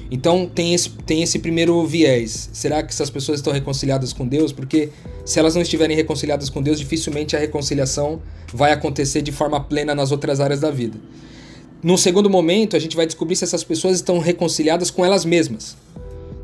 Então 0.10 0.48
tem 0.48 0.74
esse, 0.74 0.90
tem 0.90 1.22
esse 1.22 1.40
primeiro 1.40 1.86
viés. 1.86 2.50
Será 2.54 2.82
que 2.82 2.92
essas 2.92 3.10
pessoas 3.10 3.40
estão 3.40 3.52
reconciliadas 3.52 4.14
com 4.14 4.28
Deus? 4.28 4.52
Porque 4.52 4.90
se 5.26 5.40
elas 5.40 5.56
não 5.56 5.62
estiverem 5.62 5.96
reconciliadas 5.96 6.50
com 6.50 6.62
Deus, 6.62 6.80
dificilmente 6.80 7.36
a 7.36 7.40
reconciliação 7.40 8.22
vai 8.54 8.72
acontecer 8.72 9.22
de 9.22 9.32
forma 9.32 9.60
plena 9.60 9.94
nas 9.94 10.12
outras 10.12 10.40
áreas 10.40 10.62
da 10.62 10.72
vida. 10.72 10.98
No 11.84 11.98
segundo 11.98 12.30
momento, 12.30 12.76
a 12.76 12.80
gente 12.80 12.96
vai 12.96 13.06
descobrir 13.06 13.36
se 13.36 13.44
essas 13.44 13.64
pessoas 13.64 13.98
estão 13.98 14.20
reconciliadas 14.20 14.90
com 14.90 15.06
elas 15.06 15.26
mesmas. 15.26 15.78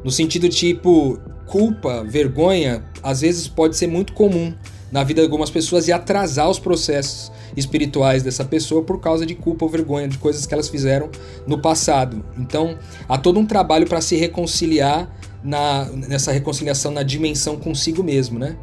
No 0.04 0.12
sentido 0.12 0.50
tipo, 0.50 1.18
culpa, 1.48 2.04
vergonha, 2.04 2.84
às 3.02 3.22
vezes 3.22 3.48
pode 3.48 3.78
ser 3.78 3.88
muito 3.88 4.14
comum 4.14 4.54
na 4.94 5.04
vida 5.04 5.22
de 5.22 5.26
algumas 5.26 5.50
pessoas 5.50 5.88
e 5.88 5.92
atrasar 5.92 6.48
os 6.48 6.60
processos 6.60 7.32
espirituais 7.58 8.22
dessa 8.22 8.46
pessoa 8.46 8.84
por 8.84 9.02
causa 9.02 9.26
de 9.26 9.34
culpa 9.34 9.66
ou 9.66 9.72
vergonha 9.72 10.08
de 10.08 10.20
coisas 10.20 10.46
que 10.46 10.54
elas 10.54 10.70
fizeram 10.70 11.10
no 11.48 11.58
passado. 11.58 12.24
Então, 12.38 12.78
há 13.10 13.18
todo 13.18 13.40
um 13.40 13.46
trabalho 13.46 13.88
para 13.88 14.00
se 14.02 14.16
reconciliar 14.16 15.12
na, 15.44 15.86
nessa 15.86 16.32
reconciliação 16.32 16.92
na 16.92 17.02
dimensão 17.02 17.58
consigo 17.58 18.04
mesmo, 18.04 18.38
né? 18.38 18.56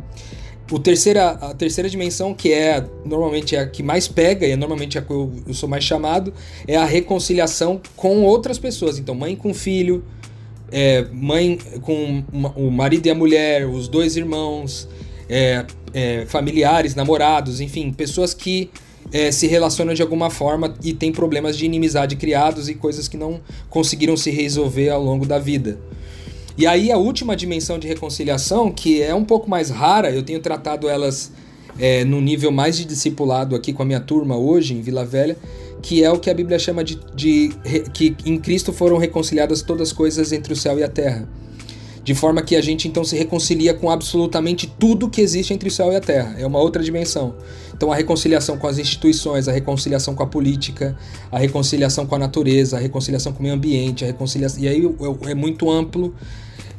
O 0.70 0.78
terceira, 0.78 1.30
a 1.30 1.52
terceira 1.52 1.90
dimensão, 1.90 2.32
que 2.32 2.52
é 2.52 2.86
normalmente 3.04 3.56
é 3.56 3.58
a 3.58 3.66
que 3.66 3.82
mais 3.82 4.06
pega 4.06 4.46
e 4.46 4.52
é 4.52 4.56
normalmente 4.56 4.96
a 4.96 5.02
que 5.02 5.10
eu, 5.10 5.32
eu 5.48 5.52
sou 5.52 5.68
mais 5.68 5.82
chamado, 5.82 6.32
é 6.64 6.76
a 6.76 6.84
reconciliação 6.84 7.80
com 7.96 8.22
outras 8.22 8.56
pessoas. 8.56 9.00
Então, 9.00 9.16
mãe 9.16 9.34
com 9.34 9.52
filho, 9.52 10.04
é, 10.70 11.04
mãe 11.12 11.58
com 11.82 12.22
o 12.54 12.70
marido 12.70 13.06
e 13.06 13.10
a 13.10 13.16
mulher, 13.16 13.66
os 13.66 13.88
dois 13.88 14.16
irmãos, 14.16 14.88
é, 15.30 15.64
é, 15.94 16.26
familiares, 16.26 16.96
namorados, 16.96 17.60
enfim, 17.60 17.92
pessoas 17.92 18.34
que 18.34 18.68
é, 19.12 19.30
se 19.30 19.46
relacionam 19.46 19.94
de 19.94 20.02
alguma 20.02 20.28
forma 20.28 20.74
e 20.82 20.92
têm 20.92 21.12
problemas 21.12 21.56
de 21.56 21.64
inimizade 21.64 22.16
criados 22.16 22.68
e 22.68 22.74
coisas 22.74 23.06
que 23.06 23.16
não 23.16 23.40
conseguiram 23.68 24.16
se 24.16 24.30
resolver 24.30 24.90
ao 24.90 25.02
longo 25.02 25.24
da 25.24 25.38
vida. 25.38 25.78
E 26.58 26.66
aí 26.66 26.90
a 26.90 26.98
última 26.98 27.36
dimensão 27.36 27.78
de 27.78 27.86
reconciliação, 27.86 28.72
que 28.72 29.00
é 29.00 29.14
um 29.14 29.24
pouco 29.24 29.48
mais 29.48 29.70
rara, 29.70 30.10
eu 30.10 30.22
tenho 30.22 30.40
tratado 30.40 30.88
elas 30.88 31.32
é, 31.78 32.04
no 32.04 32.20
nível 32.20 32.50
mais 32.50 32.76
de 32.76 32.84
discipulado 32.84 33.54
aqui 33.54 33.72
com 33.72 33.82
a 33.82 33.86
minha 33.86 34.00
turma 34.00 34.36
hoje 34.36 34.74
em 34.74 34.82
Vila 34.82 35.04
Velha, 35.04 35.36
que 35.80 36.04
é 36.04 36.10
o 36.10 36.18
que 36.18 36.28
a 36.28 36.34
Bíblia 36.34 36.58
chama 36.58 36.84
de, 36.84 36.98
de, 37.14 37.52
que 37.94 38.14
em 38.26 38.36
Cristo 38.36 38.72
foram 38.72 38.98
reconciliadas 38.98 39.62
todas 39.62 39.88
as 39.88 39.92
coisas 39.92 40.32
entre 40.32 40.52
o 40.52 40.56
céu 40.56 40.78
e 40.78 40.82
a 40.82 40.88
terra. 40.88 41.26
De 42.02 42.14
forma 42.14 42.42
que 42.42 42.56
a 42.56 42.62
gente 42.62 42.88
então 42.88 43.04
se 43.04 43.16
reconcilia 43.16 43.74
com 43.74 43.90
absolutamente 43.90 44.66
tudo 44.78 45.08
que 45.08 45.20
existe 45.20 45.52
entre 45.52 45.68
o 45.68 45.72
céu 45.72 45.92
e 45.92 45.96
a 45.96 46.00
terra. 46.00 46.34
É 46.38 46.46
uma 46.46 46.58
outra 46.58 46.82
dimensão. 46.82 47.34
Então 47.74 47.92
a 47.92 47.96
reconciliação 47.96 48.56
com 48.58 48.66
as 48.66 48.78
instituições, 48.78 49.48
a 49.48 49.52
reconciliação 49.52 50.14
com 50.14 50.22
a 50.22 50.26
política, 50.26 50.96
a 51.30 51.38
reconciliação 51.38 52.06
com 52.06 52.14
a 52.14 52.18
natureza, 52.18 52.76
a 52.76 52.80
reconciliação 52.80 53.32
com 53.32 53.40
o 53.40 53.42
meio 53.42 53.54
ambiente, 53.54 54.04
a 54.04 54.06
reconciliação. 54.06 54.62
E 54.62 54.68
aí 54.68 54.82
é 55.28 55.34
muito 55.34 55.70
amplo 55.70 56.14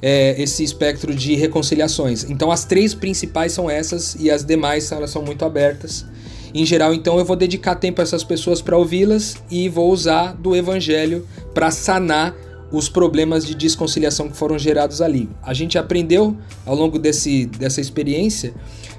é, 0.01 0.41
esse 0.41 0.63
espectro 0.63 1.13
de 1.13 1.35
reconciliações. 1.35 2.23
Então 2.29 2.51
as 2.51 2.65
três 2.65 2.93
principais 2.93 3.51
são 3.51 3.69
essas 3.69 4.15
e 4.19 4.29
as 4.31 4.43
demais 4.43 4.91
elas 4.91 5.11
são 5.11 5.21
muito 5.21 5.45
abertas. 5.45 6.05
Em 6.53 6.65
geral, 6.65 6.93
então, 6.93 7.17
eu 7.17 7.23
vou 7.23 7.35
dedicar 7.37 7.75
tempo 7.75 8.01
a 8.01 8.03
essas 8.03 8.23
pessoas 8.23 8.61
para 8.61 8.77
ouvi-las 8.77 9.37
e 9.49 9.69
vou 9.69 9.89
usar 9.89 10.33
do 10.33 10.53
evangelho 10.53 11.25
para 11.53 11.71
sanar 11.71 12.35
os 12.71 12.87
problemas 12.87 13.45
de 13.45 13.53
desconciliação 13.53 14.29
que 14.29 14.37
foram 14.37 14.57
gerados 14.57 15.01
ali. 15.01 15.29
A 15.43 15.53
gente 15.53 15.77
aprendeu 15.77 16.37
ao 16.65 16.75
longo 16.75 16.97
desse, 16.97 17.45
dessa 17.45 17.81
experiência 17.81 18.53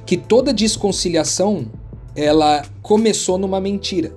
que 0.04 0.16
toda 0.16 0.52
desconciliação 0.52 1.66
ela 2.14 2.62
começou 2.82 3.38
numa 3.38 3.60
mentira. 3.60 4.12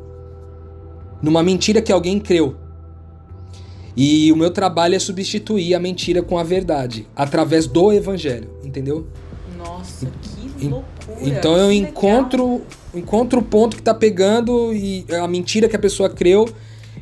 Numa 1.21 1.41
mentira 1.41 1.81
que 1.81 1.91
alguém 1.91 2.19
creu. 2.19 2.55
E 3.95 4.31
o 4.31 4.35
meu 4.35 4.51
trabalho 4.51 4.95
é 4.95 4.99
substituir 4.99 5.73
a 5.73 5.79
mentira 5.79 6.21
com 6.21 6.37
a 6.37 6.43
verdade, 6.43 7.07
através 7.15 7.65
do 7.65 7.93
evangelho, 7.93 8.49
entendeu? 8.61 9.07
Nossa, 9.57 10.11
que 10.57 10.67
loucura. 10.67 10.85
Então 11.21 11.55
eu 11.55 11.71
encontro, 11.71 12.61
encontro 12.93 13.39
o 13.39 13.43
ponto 13.43 13.77
que 13.77 13.81
tá 13.81 13.93
pegando 13.93 14.73
e 14.73 15.05
a 15.13 15.27
mentira 15.29 15.69
que 15.69 15.75
a 15.77 15.79
pessoa 15.79 16.09
creu, 16.09 16.45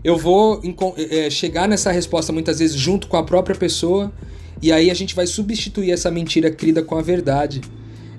eu 0.03 0.17
vou 0.17 0.61
é, 0.97 1.29
chegar 1.29 1.67
nessa 1.67 1.91
resposta 1.91 2.33
muitas 2.33 2.59
vezes 2.59 2.75
junto 2.75 3.07
com 3.07 3.17
a 3.17 3.23
própria 3.23 3.55
pessoa, 3.55 4.11
e 4.61 4.71
aí 4.71 4.91
a 4.91 4.93
gente 4.93 5.15
vai 5.15 5.25
substituir 5.25 5.91
essa 5.91 6.11
mentira 6.11 6.51
crida 6.51 6.83
com 6.83 6.97
a 6.97 7.01
verdade, 7.01 7.61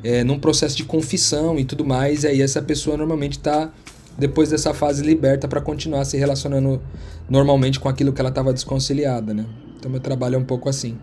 é, 0.03 0.25
num 0.25 0.39
processo 0.39 0.77
de 0.77 0.85
confissão 0.85 1.59
e 1.59 1.65
tudo 1.65 1.85
mais, 1.85 2.25
e 2.25 2.29
aí 2.29 2.43
essa 2.43 2.63
pessoa 2.63 2.97
normalmente 2.97 3.39
tá 3.39 3.73
depois 4.17 4.51
dessa 4.51 4.73
fase 4.73 5.03
liberta 5.03 5.49
para 5.49 5.61
continuar 5.61 6.05
se 6.05 6.17
relacionando 6.17 6.81
normalmente 7.29 7.81
com 7.81 7.89
aquilo 7.89 8.13
que 8.13 8.21
ela 8.21 8.31
estava 8.31 8.53
desconciliada, 8.53 9.35
né? 9.35 9.45
Então 9.77 9.91
meu 9.91 10.01
trabalho 10.01 10.37
é 10.37 10.39
um 10.39 10.45
pouco 10.45 10.69
assim. 10.69 10.97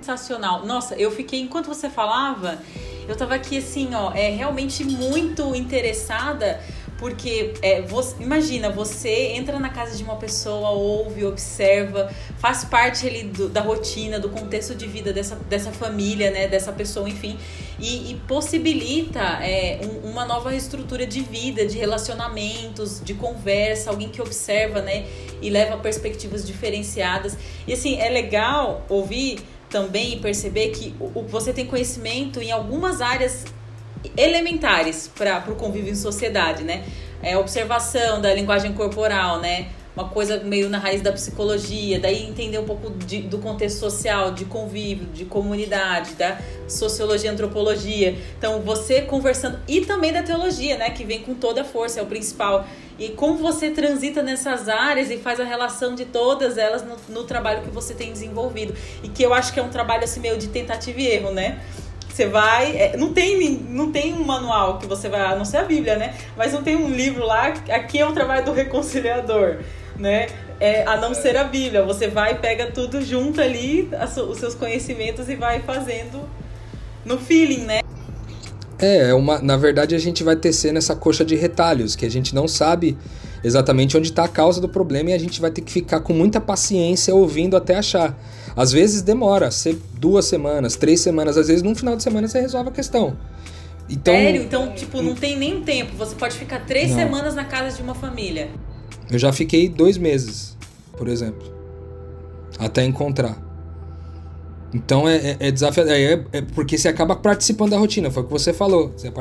Sensacional. 0.00 0.66
Nossa, 0.66 0.94
eu 0.94 1.10
fiquei 1.10 1.40
enquanto 1.40 1.66
você 1.66 1.88
falava, 1.88 2.58
eu 3.08 3.16
tava 3.16 3.34
aqui 3.34 3.58
assim, 3.58 3.94
ó, 3.94 4.12
é 4.12 4.30
realmente 4.30 4.84
muito 4.84 5.54
interessada 5.54 6.60
porque 7.00 7.54
é, 7.62 7.80
você, 7.80 8.22
imagina, 8.22 8.68
você 8.68 9.32
entra 9.32 9.58
na 9.58 9.70
casa 9.70 9.96
de 9.96 10.04
uma 10.04 10.16
pessoa, 10.16 10.68
ouve, 10.68 11.24
observa, 11.24 12.12
faz 12.36 12.62
parte 12.66 13.06
ali 13.06 13.22
do, 13.22 13.48
da 13.48 13.62
rotina, 13.62 14.20
do 14.20 14.28
contexto 14.28 14.74
de 14.74 14.86
vida 14.86 15.10
dessa, 15.10 15.34
dessa 15.34 15.72
família, 15.72 16.30
né? 16.30 16.46
Dessa 16.46 16.72
pessoa, 16.72 17.08
enfim. 17.08 17.38
E, 17.78 18.12
e 18.12 18.14
possibilita 18.28 19.18
é, 19.42 19.80
um, 19.82 20.10
uma 20.10 20.26
nova 20.26 20.54
estrutura 20.54 21.06
de 21.06 21.22
vida, 21.22 21.66
de 21.66 21.78
relacionamentos, 21.78 23.00
de 23.02 23.14
conversa, 23.14 23.88
alguém 23.88 24.10
que 24.10 24.20
observa, 24.20 24.82
né? 24.82 25.06
E 25.40 25.48
leva 25.48 25.78
perspectivas 25.78 26.46
diferenciadas. 26.46 27.34
E 27.66 27.72
assim, 27.72 27.98
é 27.98 28.10
legal 28.10 28.84
ouvir 28.90 29.40
também 29.70 30.14
e 30.14 30.20
perceber 30.20 30.68
que 30.68 30.94
você 31.28 31.50
tem 31.50 31.64
conhecimento 31.64 32.42
em 32.42 32.52
algumas 32.52 33.00
áreas 33.00 33.46
elementares 34.16 35.10
para 35.16 35.44
o 35.48 35.56
convívio 35.56 35.92
em 35.92 35.96
sociedade, 35.96 36.62
né? 36.62 36.84
É 37.22 37.36
observação 37.36 38.20
da 38.20 38.32
linguagem 38.32 38.72
corporal, 38.72 39.40
né? 39.40 39.68
Uma 39.94 40.08
coisa 40.08 40.38
meio 40.38 40.70
na 40.70 40.78
raiz 40.78 41.02
da 41.02 41.12
psicologia, 41.12 41.98
daí 41.98 42.24
entender 42.24 42.58
um 42.58 42.64
pouco 42.64 42.90
de, 42.90 43.22
do 43.22 43.38
contexto 43.38 43.78
social, 43.80 44.30
de 44.30 44.44
convívio, 44.44 45.06
de 45.08 45.24
comunidade, 45.24 46.14
da 46.14 46.38
sociologia, 46.68 47.30
antropologia. 47.30 48.16
Então, 48.38 48.60
você 48.60 49.02
conversando 49.02 49.58
e 49.66 49.80
também 49.80 50.12
da 50.12 50.22
teologia, 50.22 50.78
né? 50.78 50.90
Que 50.90 51.04
vem 51.04 51.20
com 51.20 51.34
toda 51.34 51.62
a 51.62 51.64
força, 51.64 52.00
é 52.00 52.02
o 52.02 52.06
principal. 52.06 52.64
E 52.98 53.08
como 53.10 53.38
você 53.38 53.70
transita 53.70 54.22
nessas 54.22 54.68
áreas 54.68 55.10
e 55.10 55.18
faz 55.18 55.40
a 55.40 55.44
relação 55.44 55.94
de 55.94 56.04
todas 56.04 56.56
elas 56.56 56.84
no, 56.84 56.96
no 57.08 57.24
trabalho 57.24 57.62
que 57.62 57.70
você 57.70 57.92
tem 57.92 58.12
desenvolvido. 58.12 58.72
E 59.02 59.08
que 59.08 59.22
eu 59.22 59.34
acho 59.34 59.52
que 59.52 59.58
é 59.58 59.62
um 59.62 59.70
trabalho 59.70 60.04
assim 60.04 60.20
meio 60.20 60.38
de 60.38 60.48
tentativa 60.48 61.00
e 61.00 61.06
erro, 61.06 61.32
né? 61.32 61.60
Você 62.12 62.26
vai. 62.26 62.76
É, 62.76 62.96
não, 62.96 63.12
tem, 63.12 63.50
não 63.68 63.90
tem 63.90 64.12
um 64.12 64.24
manual 64.24 64.78
que 64.78 64.86
você 64.86 65.08
vai. 65.08 65.20
A 65.20 65.36
não 65.36 65.44
ser 65.44 65.58
a 65.58 65.64
Bíblia, 65.64 65.96
né? 65.96 66.14
Mas 66.36 66.52
não 66.52 66.62
tem 66.62 66.76
um 66.76 66.90
livro 66.90 67.24
lá. 67.24 67.54
Aqui 67.70 67.98
é 67.98 68.06
o 68.06 68.12
trabalho 68.12 68.44
do 68.44 68.52
reconciliador, 68.52 69.58
né? 69.96 70.26
É, 70.58 70.84
a 70.84 70.96
não 70.96 71.14
ser 71.14 71.36
a 71.36 71.44
Bíblia. 71.44 71.82
Você 71.84 72.08
vai, 72.08 72.38
pega 72.38 72.66
tudo 72.70 73.00
junto 73.02 73.40
ali, 73.40 73.88
os 74.28 74.38
seus 74.38 74.54
conhecimentos 74.54 75.28
e 75.28 75.36
vai 75.36 75.60
fazendo 75.60 76.28
no 77.04 77.18
feeling, 77.18 77.64
né? 77.64 77.80
É, 78.78 79.10
é, 79.10 79.14
uma, 79.14 79.38
na 79.40 79.56
verdade 79.56 79.94
a 79.94 79.98
gente 79.98 80.24
vai 80.24 80.34
tecer 80.34 80.72
nessa 80.72 80.96
coxa 80.96 81.24
de 81.24 81.36
retalhos, 81.36 81.94
que 81.94 82.06
a 82.06 82.10
gente 82.10 82.34
não 82.34 82.48
sabe 82.48 82.96
exatamente 83.44 83.96
onde 83.96 84.08
está 84.08 84.24
a 84.24 84.28
causa 84.28 84.60
do 84.60 84.68
problema 84.68 85.10
e 85.10 85.12
a 85.12 85.18
gente 85.18 85.40
vai 85.40 85.50
ter 85.50 85.60
que 85.60 85.70
ficar 85.70 86.00
com 86.00 86.12
muita 86.12 86.40
paciência 86.40 87.14
ouvindo 87.14 87.56
até 87.56 87.76
achar. 87.76 88.18
Às 88.56 88.72
vezes 88.72 89.02
demora, 89.02 89.48
duas 89.94 90.24
semanas, 90.24 90.76
três 90.76 91.00
semanas, 91.00 91.36
às 91.36 91.48
vezes 91.48 91.62
num 91.62 91.74
final 91.74 91.96
de 91.96 92.02
semana 92.02 92.28
você 92.28 92.40
resolve 92.40 92.70
a 92.70 92.72
questão. 92.72 93.16
Então, 93.88 94.14
Sério? 94.14 94.42
Então, 94.42 94.72
tipo, 94.72 95.02
não 95.02 95.14
tem 95.14 95.36
nem 95.36 95.62
tempo. 95.62 95.96
Você 95.96 96.14
pode 96.14 96.36
ficar 96.36 96.64
três 96.64 96.90
não. 96.90 96.98
semanas 96.98 97.34
na 97.34 97.44
casa 97.44 97.76
de 97.76 97.82
uma 97.82 97.94
família. 97.94 98.48
Eu 99.10 99.18
já 99.18 99.32
fiquei 99.32 99.68
dois 99.68 99.98
meses, 99.98 100.56
por 100.96 101.08
exemplo. 101.08 101.52
Até 102.58 102.84
encontrar. 102.84 103.36
Então 104.72 105.08
é, 105.08 105.16
é, 105.16 105.36
é 105.40 105.50
desafiador. 105.50 105.92
É, 105.92 106.24
é, 106.32 106.42
porque 106.42 106.78
você 106.78 106.86
acaba 106.86 107.16
participando 107.16 107.70
da 107.70 107.78
rotina, 107.78 108.10
foi 108.10 108.22
o 108.22 108.26
que 108.26 108.32
você 108.32 108.52
falou. 108.52 108.92
Você 108.96 109.12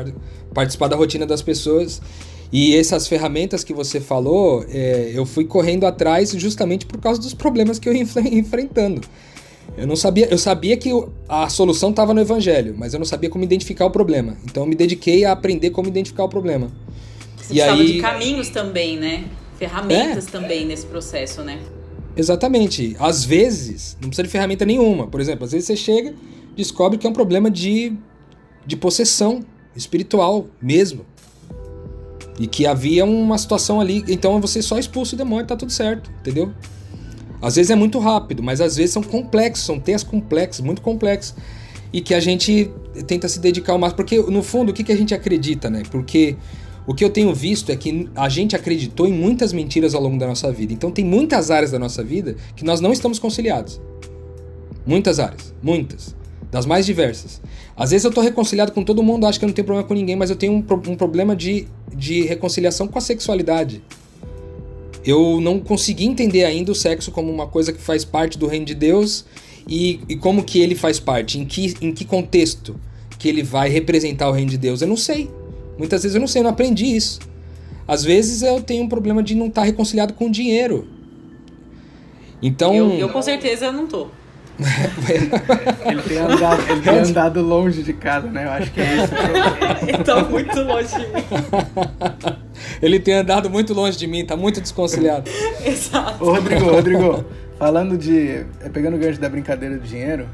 participar 0.54 0.88
da 0.88 0.96
rotina 0.96 1.26
das 1.26 1.42
pessoas. 1.42 2.00
E 2.52 2.76
essas 2.76 3.08
ferramentas 3.08 3.64
que 3.64 3.74
você 3.74 4.00
falou, 4.00 4.66
é, 4.70 5.12
eu 5.14 5.26
fui 5.26 5.46
correndo 5.46 5.86
atrás 5.86 6.32
justamente 6.32 6.86
por 6.86 7.00
causa 7.00 7.22
dos 7.22 7.34
problemas 7.34 7.78
que 7.78 7.88
eu 7.88 7.94
ia 7.94 8.02
enfrentando. 8.32 9.02
Eu 9.78 9.86
não 9.86 9.96
sabia, 9.96 10.28
eu 10.30 10.38
sabia 10.38 10.76
que 10.76 10.90
a 11.28 11.48
solução 11.48 11.92
estava 11.92 12.14
no 12.14 12.20
evangelho, 12.20 12.76
mas 12.78 12.94
eu 12.94 13.00
não 13.00 13.06
sabia 13.06 13.30
como 13.30 13.44
identificar 13.44 13.86
o 13.86 13.92
problema. 13.92 14.36
Então 14.44 14.64
eu 14.64 14.68
me 14.68 14.76
dediquei 14.76 15.26
a 15.26 15.32
aprender 15.32 15.70
como 15.70 15.88
identificar 15.88 16.24
o 16.24 16.30
problema. 16.30 16.72
Você 17.38 17.54
e 17.54 17.62
aí 17.62 17.94
de 17.94 18.02
caminhos 18.02 18.50
também, 18.50 18.98
né? 18.98 19.26
Ferramentas 19.58 20.28
é. 20.28 20.32
também 20.32 20.66
nesse 20.66 20.86
processo, 20.86 21.44
né? 21.44 21.60
Exatamente. 22.16 22.96
Às 23.00 23.24
vezes, 23.24 23.96
não 24.02 24.10
precisa 24.10 24.24
de 24.24 24.30
ferramenta 24.30 24.66
nenhuma. 24.66 25.08
Por 25.08 25.22
exemplo, 25.22 25.46
às 25.46 25.52
vezes 25.52 25.68
você 25.68 25.76
chega, 25.76 26.14
descobre 26.56 26.98
que 26.98 27.06
é 27.06 27.10
um 27.10 27.14
problema 27.14 27.50
de, 27.50 27.94
de 28.66 28.76
possessão 28.76 29.46
espiritual 29.76 30.48
mesmo. 30.62 31.06
E 32.40 32.48
que 32.48 32.66
havia 32.66 33.04
uma 33.06 33.38
situação 33.38 33.82
ali, 33.82 34.04
então 34.08 34.40
você 34.40 34.62
só 34.62 34.80
expulsa 34.80 35.14
o 35.14 35.18
demônio, 35.18 35.46
tá 35.46 35.58
tudo 35.58 35.72
certo, 35.72 36.10
entendeu? 36.22 36.54
Às 37.42 37.58
vezes 37.58 37.70
é 37.70 37.76
muito 37.76 38.00
rápido, 38.00 38.42
mas 38.42 38.62
às 38.62 38.78
vezes 38.78 38.92
são 38.92 39.04
complexos, 39.04 39.66
são 39.66 39.80
temas 39.80 40.04
complexos, 40.04 40.64
muito 40.64 40.82
complexos. 40.82 41.36
E 41.92 42.02
que 42.02 42.14
a 42.14 42.20
gente 42.20 42.72
tenta 43.08 43.28
se 43.28 43.40
dedicar 43.40 43.74
ao 43.74 43.80
máximo. 43.80 43.98
Porque, 43.98 44.22
no 44.22 44.44
fundo, 44.44 44.70
o 44.70 44.74
que, 44.74 44.84
que 44.84 44.92
a 44.92 44.96
gente 44.96 45.14
acredita, 45.14 45.70
né? 45.70 45.82
Porque 45.90 46.38
o 46.86 46.94
que 46.94 47.04
eu 47.04 47.10
tenho 47.10 47.34
visto 47.34 47.72
é 47.72 47.76
que 47.76 48.10
a 48.16 48.30
gente 48.30 48.56
acreditou 48.56 49.08
em 49.08 49.14
muitas 49.14 49.54
mentiras 49.54 49.94
ao 49.94 50.02
longo 50.02 50.18
da 50.18 50.28
nossa 50.28 50.52
vida. 50.52 50.74
Então 50.74 50.92
tem 50.92 51.06
muitas 51.06 51.52
áreas 51.52 51.72
da 51.72 51.80
nossa 51.80 52.04
vida 52.04 52.36
que 52.56 52.64
nós 52.64 52.82
não 52.82 52.92
estamos 52.92 53.20
conciliados. 53.20 53.80
Muitas 54.86 55.20
áreas, 55.20 55.54
muitas. 55.62 56.16
Das 56.52 56.66
mais 56.66 56.86
diversas. 56.86 57.42
Às 57.78 57.92
vezes 57.92 58.04
eu 58.04 58.10
estou 58.10 58.24
reconciliado 58.24 58.72
com 58.72 58.84
todo 58.84 59.04
mundo, 59.04 59.26
acho 59.28 59.38
que 59.38 59.46
eu 59.46 59.48
não 59.48 59.54
tenho 59.54 59.66
problema 59.66 59.88
com 59.88 59.94
ninguém, 59.94 60.16
mas 60.16 60.30
eu 60.30 60.36
tenho 60.36 60.54
um, 60.54 60.58
um 60.58 60.96
problema 60.96 61.36
de, 61.36 61.68
de 61.94 62.24
reconciliação 62.24 62.88
com 62.88 62.98
a 62.98 63.02
sexualidade. 63.02 63.84
Eu 65.06 65.40
não 65.40 65.60
consegui 65.60 66.06
entender 66.06 66.44
ainda 66.44 66.72
o 66.72 66.76
sexo 66.76 67.12
como 67.12 67.32
uma 67.32 67.48
coisa 67.48 67.72
que 67.72 67.80
faz 67.80 68.04
parte 68.04 68.38
do 68.38 68.48
reino 68.48 68.66
de 68.66 68.74
Deus 68.74 69.26
e, 69.68 70.00
e 70.10 70.16
como 70.16 70.44
que 70.44 70.60
ele 70.60 70.76
faz 70.76 71.00
parte, 71.00 71.40
em 71.40 71.46
que, 71.46 71.76
em 71.82 71.94
que 71.94 72.04
contexto 72.04 72.76
que 73.18 73.28
ele 73.28 73.44
vai 73.44 73.70
representar 73.70 74.30
o 74.30 74.32
reino 74.32 74.50
de 74.50 74.58
Deus. 74.58 74.82
Eu 74.82 74.88
não 74.88 74.98
sei. 74.98 75.30
Muitas 75.78 76.04
vezes 76.04 76.16
eu 76.16 76.22
não 76.22 76.28
sei, 76.28 76.42
eu 76.42 76.44
não 76.44 76.52
aprendi 76.52 76.86
isso. 76.86 77.20
Às 77.88 78.04
vezes 78.04 78.42
eu 78.42 78.62
tenho 78.62 78.84
um 78.84 78.90
problema 78.90 79.22
de 79.22 79.36
não 79.36 79.48
estar 79.48 79.62
tá 79.62 79.66
reconciliado 79.66 80.14
com 80.14 80.28
o 80.28 80.32
dinheiro. 80.32 80.88
Então. 82.42 82.74
Eu, 82.74 82.92
eu 82.92 83.10
com 83.10 83.22
certeza 83.22 83.72
não 83.72 83.88
tô. 83.88 84.08
ele, 85.10 86.02
tem 86.02 86.18
andado, 86.18 86.72
ele 86.72 86.82
tem 86.82 87.00
andado 87.00 87.42
longe 87.42 87.82
de 87.82 87.94
casa, 87.94 88.28
né? 88.28 88.46
Eu 88.46 88.52
acho 88.52 88.72
que 88.72 88.82
é 88.82 88.96
isso. 88.96 89.14
ele 89.88 90.04
tá 90.04 90.24
muito 90.24 90.62
longe 90.62 90.90
de 90.90 91.08
mim. 91.08 91.24
ele 92.82 93.00
tem 93.00 93.14
andado 93.16 93.50
muito 93.50 93.74
longe 93.74 93.98
de 93.98 94.08
mim, 94.08 94.26
tá 94.26 94.36
muito 94.36 94.60
desconciliado. 94.60 95.30
Exato. 95.66 96.24
Ô, 96.24 96.34
Rodrigo, 96.34 96.66
Rodrigo, 96.66 97.26
falando 97.58 97.98
de. 97.98 98.46
É, 98.62 98.70
pegando 98.72 98.96
o 98.96 99.00
gancho 99.00 99.20
da 99.20 99.30
brincadeira 99.30 99.78
do 99.78 99.88
dinheiro, 99.88 100.28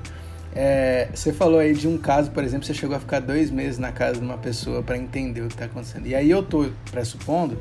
é, 0.55 1.09
você 1.13 1.31
falou 1.31 1.59
aí 1.59 1.73
de 1.73 1.87
um 1.87 1.97
caso, 1.97 2.31
por 2.31 2.43
exemplo, 2.43 2.65
você 2.65 2.73
chegou 2.73 2.95
a 2.95 2.99
ficar 2.99 3.19
dois 3.19 3.51
meses 3.51 3.77
na 3.77 3.91
casa 3.91 4.19
de 4.19 4.25
uma 4.25 4.37
pessoa 4.37 4.81
para 4.81 4.97
entender 4.97 5.41
o 5.41 5.47
que 5.47 5.53
está 5.53 5.65
acontecendo. 5.65 6.07
E 6.07 6.15
aí 6.15 6.31
eu 6.31 6.41
tô 6.41 6.67
pressupondo 6.89 7.59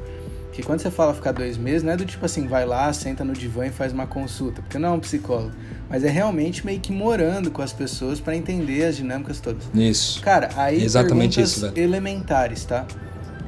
que 0.55 0.62
quando 0.62 0.81
você 0.81 0.91
fala 0.91 1.12
ficar 1.12 1.33
dois 1.33 1.59
meses, 1.59 1.83
não 1.83 1.93
é 1.93 1.97
do 1.97 2.05
tipo 2.05 2.25
assim, 2.25 2.47
vai 2.47 2.65
lá, 2.65 2.93
senta 2.93 3.25
no 3.25 3.33
divã 3.33 3.67
e 3.67 3.71
faz 3.71 3.93
uma 3.93 4.07
consulta, 4.07 4.62
porque 4.62 4.79
não 4.79 4.91
é 4.91 4.93
um 4.93 5.01
psicólogo, 5.01 5.53
mas 5.89 6.05
é 6.05 6.09
realmente 6.09 6.64
meio 6.64 6.80
que 6.80 6.93
morando 6.93 7.51
com 7.51 7.62
as 7.62 7.72
pessoas 7.72 8.20
para 8.20 8.37
entender 8.37 8.85
as 8.85 8.97
dinâmicas 8.97 9.41
todas. 9.41 9.64
Isso. 9.74 10.20
Cara, 10.22 10.51
aí 10.57 10.82
Exatamente 10.82 11.41
isso, 11.41 11.61
velho. 11.61 11.78
elementares, 11.78 12.64
tá? 12.64 12.87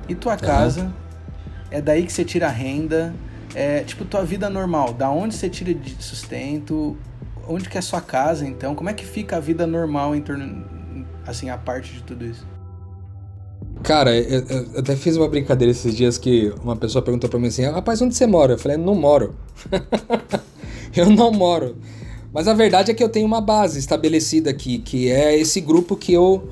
E 0.08 0.14
tua 0.14 0.36
casa? 0.36 0.82
Uhum. 0.82 0.92
É 1.70 1.80
daí 1.80 2.04
que 2.04 2.12
você 2.12 2.24
tira 2.24 2.46
a 2.46 2.50
renda? 2.50 3.14
É 3.54 3.80
tipo 3.80 4.04
tua 4.04 4.24
vida 4.24 4.50
normal, 4.50 4.92
da 4.92 5.10
onde 5.10 5.34
você 5.34 5.48
tira 5.48 5.72
de 5.72 5.96
sustento? 6.02 6.96
onde 7.48 7.68
que 7.68 7.78
é 7.78 7.80
sua 7.80 8.00
casa, 8.00 8.46
então? 8.46 8.74
Como 8.74 8.90
é 8.90 8.92
que 8.92 9.04
fica 9.04 9.36
a 9.36 9.40
vida 9.40 9.66
normal 9.66 10.14
em 10.14 10.20
torno, 10.20 10.64
assim, 11.26 11.48
a 11.48 11.56
parte 11.56 11.92
de 11.92 12.02
tudo 12.02 12.24
isso? 12.24 12.46
Cara, 13.82 14.14
eu, 14.16 14.44
eu, 14.46 14.78
até 14.78 14.96
fiz 14.96 15.16
uma 15.16 15.28
brincadeira 15.28 15.70
esses 15.70 15.94
dias 15.94 16.18
que 16.18 16.52
uma 16.62 16.76
pessoa 16.76 17.02
perguntou 17.02 17.28
pra 17.28 17.38
mim 17.38 17.48
assim: 17.48 17.64
Rapaz, 17.64 18.00
onde 18.00 18.14
você 18.14 18.26
mora? 18.26 18.54
Eu 18.54 18.58
falei: 18.58 18.76
Não 18.76 18.94
moro. 18.94 19.34
eu 20.94 21.10
não 21.10 21.30
moro. 21.30 21.76
Mas 22.36 22.46
a 22.48 22.52
verdade 22.52 22.90
é 22.90 22.94
que 22.94 23.02
eu 23.02 23.08
tenho 23.08 23.24
uma 23.24 23.40
base 23.40 23.78
estabelecida 23.78 24.50
aqui, 24.50 24.76
que 24.76 25.10
é 25.10 25.34
esse 25.34 25.58
grupo 25.58 25.96
que 25.96 26.12
eu, 26.12 26.46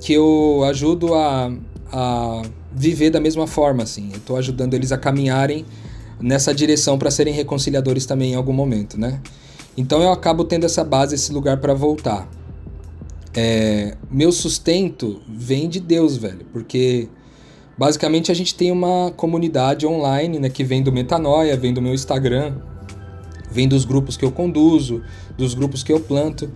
que 0.00 0.14
eu 0.14 0.64
ajudo 0.66 1.12
a, 1.12 1.52
a 1.92 2.42
viver 2.72 3.10
da 3.10 3.20
mesma 3.20 3.46
forma, 3.46 3.82
assim. 3.82 4.08
Eu 4.14 4.20
tô 4.20 4.36
ajudando 4.36 4.72
eles 4.72 4.90
a 4.90 4.96
caminharem 4.96 5.66
nessa 6.18 6.54
direção 6.54 6.98
para 6.98 7.10
serem 7.10 7.34
reconciliadores 7.34 8.06
também 8.06 8.32
em 8.32 8.36
algum 8.36 8.54
momento, 8.54 8.98
né? 8.98 9.20
Então 9.76 10.00
eu 10.00 10.10
acabo 10.10 10.44
tendo 10.44 10.64
essa 10.64 10.82
base, 10.82 11.14
esse 11.14 11.30
lugar 11.30 11.58
para 11.58 11.74
voltar. 11.74 12.26
É, 13.36 13.98
meu 14.10 14.32
sustento 14.32 15.20
vem 15.28 15.68
de 15.68 15.78
Deus, 15.78 16.16
velho, 16.16 16.46
porque 16.54 17.06
basicamente 17.76 18.32
a 18.32 18.34
gente 18.34 18.54
tem 18.54 18.72
uma 18.72 19.12
comunidade 19.14 19.86
online, 19.86 20.38
né, 20.38 20.48
que 20.48 20.64
vem 20.64 20.82
do 20.82 20.90
Metanoia, 20.90 21.54
vem 21.54 21.74
do 21.74 21.82
meu 21.82 21.92
Instagram, 21.92 22.54
vem 23.50 23.68
dos 23.68 23.84
grupos 23.84 24.16
que 24.16 24.24
eu 24.24 24.30
conduzo, 24.30 25.02
dos 25.36 25.54
grupos 25.54 25.82
que 25.82 25.92
eu 25.92 26.00
planto, 26.00 26.50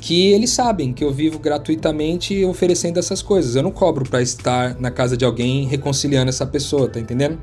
que 0.00 0.32
eles 0.32 0.50
sabem 0.50 0.92
que 0.92 1.02
eu 1.02 1.12
vivo 1.12 1.38
gratuitamente 1.38 2.44
oferecendo 2.44 2.98
essas 2.98 3.22
coisas. 3.22 3.56
Eu 3.56 3.62
não 3.62 3.70
cobro 3.70 4.08
para 4.08 4.22
estar 4.22 4.78
na 4.78 4.90
casa 4.90 5.16
de 5.16 5.24
alguém 5.24 5.66
reconciliando 5.66 6.28
essa 6.28 6.46
pessoa, 6.46 6.88
tá 6.88 7.00
entendendo? 7.00 7.38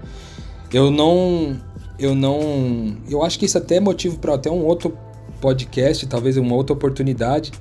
Eu 0.72 0.90
não 0.90 1.60
eu 2.00 2.16
não, 2.16 2.98
eu 3.10 3.24
acho 3.24 3.38
que 3.38 3.46
isso 3.46 3.58
até 3.58 3.76
é 3.76 3.80
motivo 3.80 4.18
para 4.18 4.34
até 4.34 4.50
um 4.50 4.66
outro 4.66 4.98
podcast, 5.40 6.06
talvez 6.08 6.38
uma 6.38 6.56
outra 6.56 6.74
oportunidade 6.74 7.52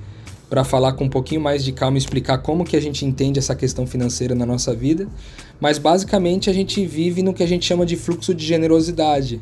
para 0.49 0.63
falar 0.63 0.93
com 0.93 1.05
um 1.05 1.09
pouquinho 1.09 1.41
mais 1.41 1.63
de 1.63 1.71
calma 1.71 1.97
e 1.97 1.99
explicar 1.99 2.37
como 2.39 2.63
que 2.63 2.75
a 2.75 2.81
gente 2.81 3.05
entende 3.05 3.39
essa 3.39 3.55
questão 3.55 3.87
financeira 3.87 4.35
na 4.35 4.45
nossa 4.45 4.73
vida, 4.73 5.07
mas 5.59 5.77
basicamente 5.77 6.49
a 6.49 6.53
gente 6.53 6.85
vive 6.85 7.23
no 7.23 7.33
que 7.33 7.41
a 7.41 7.47
gente 7.47 7.65
chama 7.65 7.85
de 7.85 7.95
fluxo 7.95 8.33
de 8.33 8.45
generosidade, 8.45 9.41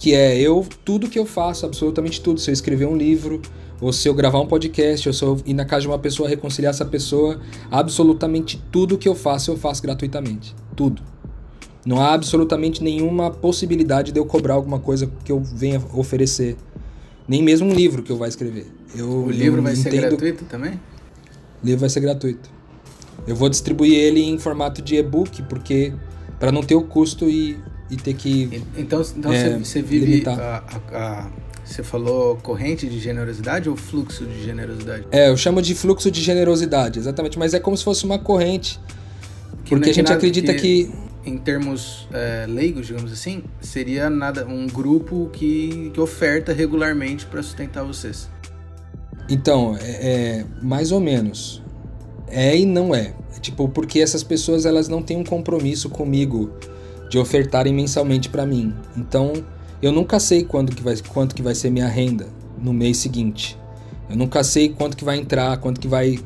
que 0.00 0.14
é 0.14 0.40
eu 0.40 0.66
tudo 0.82 1.10
que 1.10 1.18
eu 1.18 1.26
faço, 1.26 1.66
absolutamente 1.66 2.22
tudo, 2.22 2.40
se 2.40 2.50
eu 2.50 2.54
escrever 2.54 2.86
um 2.86 2.96
livro, 2.96 3.42
ou 3.78 3.92
se 3.92 4.08
eu 4.08 4.14
gravar 4.14 4.40
um 4.40 4.46
podcast, 4.46 5.06
ou 5.06 5.12
se 5.12 5.22
eu 5.22 5.38
ir 5.44 5.52
na 5.52 5.66
casa 5.66 5.82
de 5.82 5.88
uma 5.88 5.98
pessoa 5.98 6.26
reconciliar 6.26 6.70
essa 6.70 6.86
pessoa, 6.86 7.38
absolutamente 7.70 8.60
tudo 8.72 8.96
que 8.96 9.06
eu 9.06 9.14
faço 9.14 9.50
eu 9.50 9.58
faço 9.58 9.82
gratuitamente, 9.82 10.56
tudo. 10.74 11.02
Não 11.84 12.00
há 12.00 12.14
absolutamente 12.14 12.82
nenhuma 12.82 13.30
possibilidade 13.30 14.10
de 14.10 14.18
eu 14.18 14.24
cobrar 14.24 14.54
alguma 14.54 14.78
coisa 14.78 15.10
que 15.22 15.30
eu 15.30 15.38
venha 15.38 15.82
oferecer 15.94 16.56
nem 17.28 17.42
mesmo 17.42 17.68
um 17.68 17.74
livro 17.74 18.02
que 18.02 18.10
eu 18.10 18.16
vou 18.16 18.26
escrever. 18.26 18.66
Eu, 18.96 19.08
o 19.08 19.30
livro 19.30 19.60
vai 19.62 19.76
ser 19.76 19.90
gratuito 19.90 20.46
também? 20.46 20.80
O 21.62 21.66
livro 21.66 21.80
vai 21.80 21.90
ser 21.90 22.00
gratuito. 22.00 22.50
Eu 23.26 23.36
vou 23.36 23.50
distribuir 23.50 23.94
ele 23.94 24.22
em 24.22 24.38
formato 24.38 24.80
de 24.80 24.96
e-book, 24.96 25.42
porque 25.42 25.92
para 26.38 26.50
não 26.50 26.62
ter 26.62 26.74
o 26.74 26.82
custo 26.82 27.28
e, 27.28 27.58
e 27.90 27.96
ter 27.96 28.14
que. 28.14 28.62
Então, 28.76 29.02
então 29.16 29.32
é, 29.32 29.58
você 29.58 29.82
vive. 29.82 30.22
A, 30.26 30.62
a, 30.92 30.96
a, 30.96 31.30
você 31.64 31.82
falou 31.84 32.36
corrente 32.36 32.88
de 32.88 32.98
generosidade 32.98 33.68
ou 33.68 33.76
fluxo 33.76 34.24
de 34.24 34.42
generosidade? 34.42 35.06
É, 35.12 35.28
eu 35.28 35.36
chamo 35.36 35.62
de 35.62 35.74
fluxo 35.74 36.10
de 36.10 36.20
generosidade, 36.20 36.98
exatamente, 36.98 37.38
mas 37.38 37.54
é 37.54 37.60
como 37.60 37.76
se 37.76 37.84
fosse 37.84 38.04
uma 38.04 38.18
corrente. 38.18 38.80
Que 39.64 39.70
porque 39.70 39.90
a 39.90 39.94
gente 39.94 40.12
acredita 40.12 40.52
que, 40.52 40.86
que 40.86 40.92
em 41.24 41.38
termos 41.38 42.08
é, 42.12 42.46
leigos, 42.48 42.86
digamos 42.86 43.12
assim, 43.12 43.44
seria 43.60 44.10
nada 44.10 44.46
um 44.46 44.66
grupo 44.66 45.30
que, 45.32 45.90
que 45.94 46.00
oferta 46.00 46.52
regularmente 46.52 47.24
para 47.26 47.42
sustentar 47.42 47.84
vocês. 47.84 48.28
Então, 49.28 49.76
é, 49.80 49.90
é, 50.40 50.44
mais 50.60 50.90
ou 50.90 50.98
menos. 50.98 51.62
É 52.26 52.56
e 52.56 52.66
não 52.66 52.94
é. 52.94 53.14
Tipo, 53.40 53.68
porque 53.68 54.00
essas 54.00 54.24
pessoas 54.24 54.66
elas 54.66 54.88
não 54.88 55.02
têm 55.02 55.16
um 55.16 55.24
compromisso 55.24 55.88
comigo 55.88 56.50
de 57.10 57.18
ofertarem 57.18 57.74
mensalmente 57.74 58.30
para 58.30 58.46
mim. 58.46 58.72
Então, 58.96 59.32
eu 59.82 59.90
nunca 59.90 60.20
sei 60.20 60.44
quando 60.44 60.74
que 60.74 60.82
vai, 60.82 60.96
quanto 61.08 61.34
que 61.34 61.42
vai 61.42 61.54
ser 61.54 61.68
minha 61.68 61.88
renda 61.88 62.26
no 62.62 62.72
mês 62.72 62.98
seguinte. 62.98 63.58
Eu 64.08 64.16
nunca 64.16 64.44
sei 64.44 64.68
quanto 64.68 64.96
que 64.96 65.04
vai 65.04 65.18
entrar, 65.18 65.58
quanto 65.58 65.80
que 65.80 65.88
vai 65.88 66.18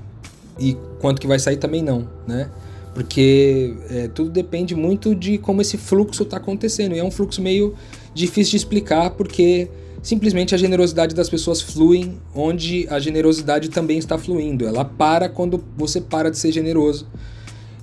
e 0.58 0.76
quanto 1.00 1.20
que 1.20 1.26
vai 1.26 1.38
sair 1.38 1.56
também 1.56 1.82
não, 1.82 2.06
né? 2.26 2.50
Porque 2.92 3.74
é, 3.90 4.08
tudo 4.08 4.30
depende 4.30 4.74
muito 4.74 5.14
de 5.14 5.38
como 5.38 5.60
esse 5.60 5.76
fluxo 5.76 6.22
está 6.22 6.36
acontecendo. 6.36 6.94
E 6.94 6.98
é 6.98 7.04
um 7.04 7.10
fluxo 7.10 7.42
meio 7.42 7.74
difícil 8.14 8.52
de 8.52 8.58
explicar, 8.58 9.10
porque 9.10 9.68
simplesmente 10.02 10.54
a 10.54 10.58
generosidade 10.58 11.14
das 11.14 11.28
pessoas 11.28 11.60
flui 11.60 12.12
onde 12.34 12.86
a 12.90 13.00
generosidade 13.00 13.68
também 13.70 13.98
está 13.98 14.18
fluindo. 14.18 14.66
Ela 14.66 14.84
para 14.84 15.28
quando 15.28 15.64
você 15.76 16.00
para 16.00 16.30
de 16.30 16.38
ser 16.38 16.52
generoso. 16.52 17.06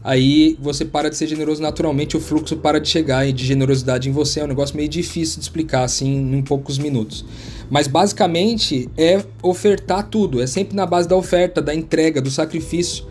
Aí 0.04 0.58
você 0.60 0.84
para 0.84 1.10
de 1.10 1.16
ser 1.16 1.28
generoso 1.28 1.62
naturalmente, 1.62 2.18
o 2.18 2.20
fluxo 2.20 2.58
para 2.58 2.80
de 2.80 2.90
chegar 2.90 3.32
de 3.32 3.46
generosidade 3.46 4.10
em 4.10 4.12
você. 4.12 4.40
É 4.40 4.44
um 4.44 4.48
negócio 4.48 4.76
meio 4.76 4.90
difícil 4.90 5.38
de 5.38 5.44
explicar 5.44 5.84
assim 5.84 6.36
em 6.36 6.42
poucos 6.42 6.80
minutos. 6.80 7.24
Mas 7.70 7.88
basicamente 7.88 8.90
é 8.98 9.24
ofertar 9.44 10.08
tudo, 10.08 10.42
é 10.42 10.48
sempre 10.48 10.76
na 10.76 10.86
base 10.86 11.08
da 11.08 11.16
oferta, 11.16 11.62
da 11.62 11.74
entrega, 11.74 12.20
do 12.22 12.32
sacrifício. 12.32 13.06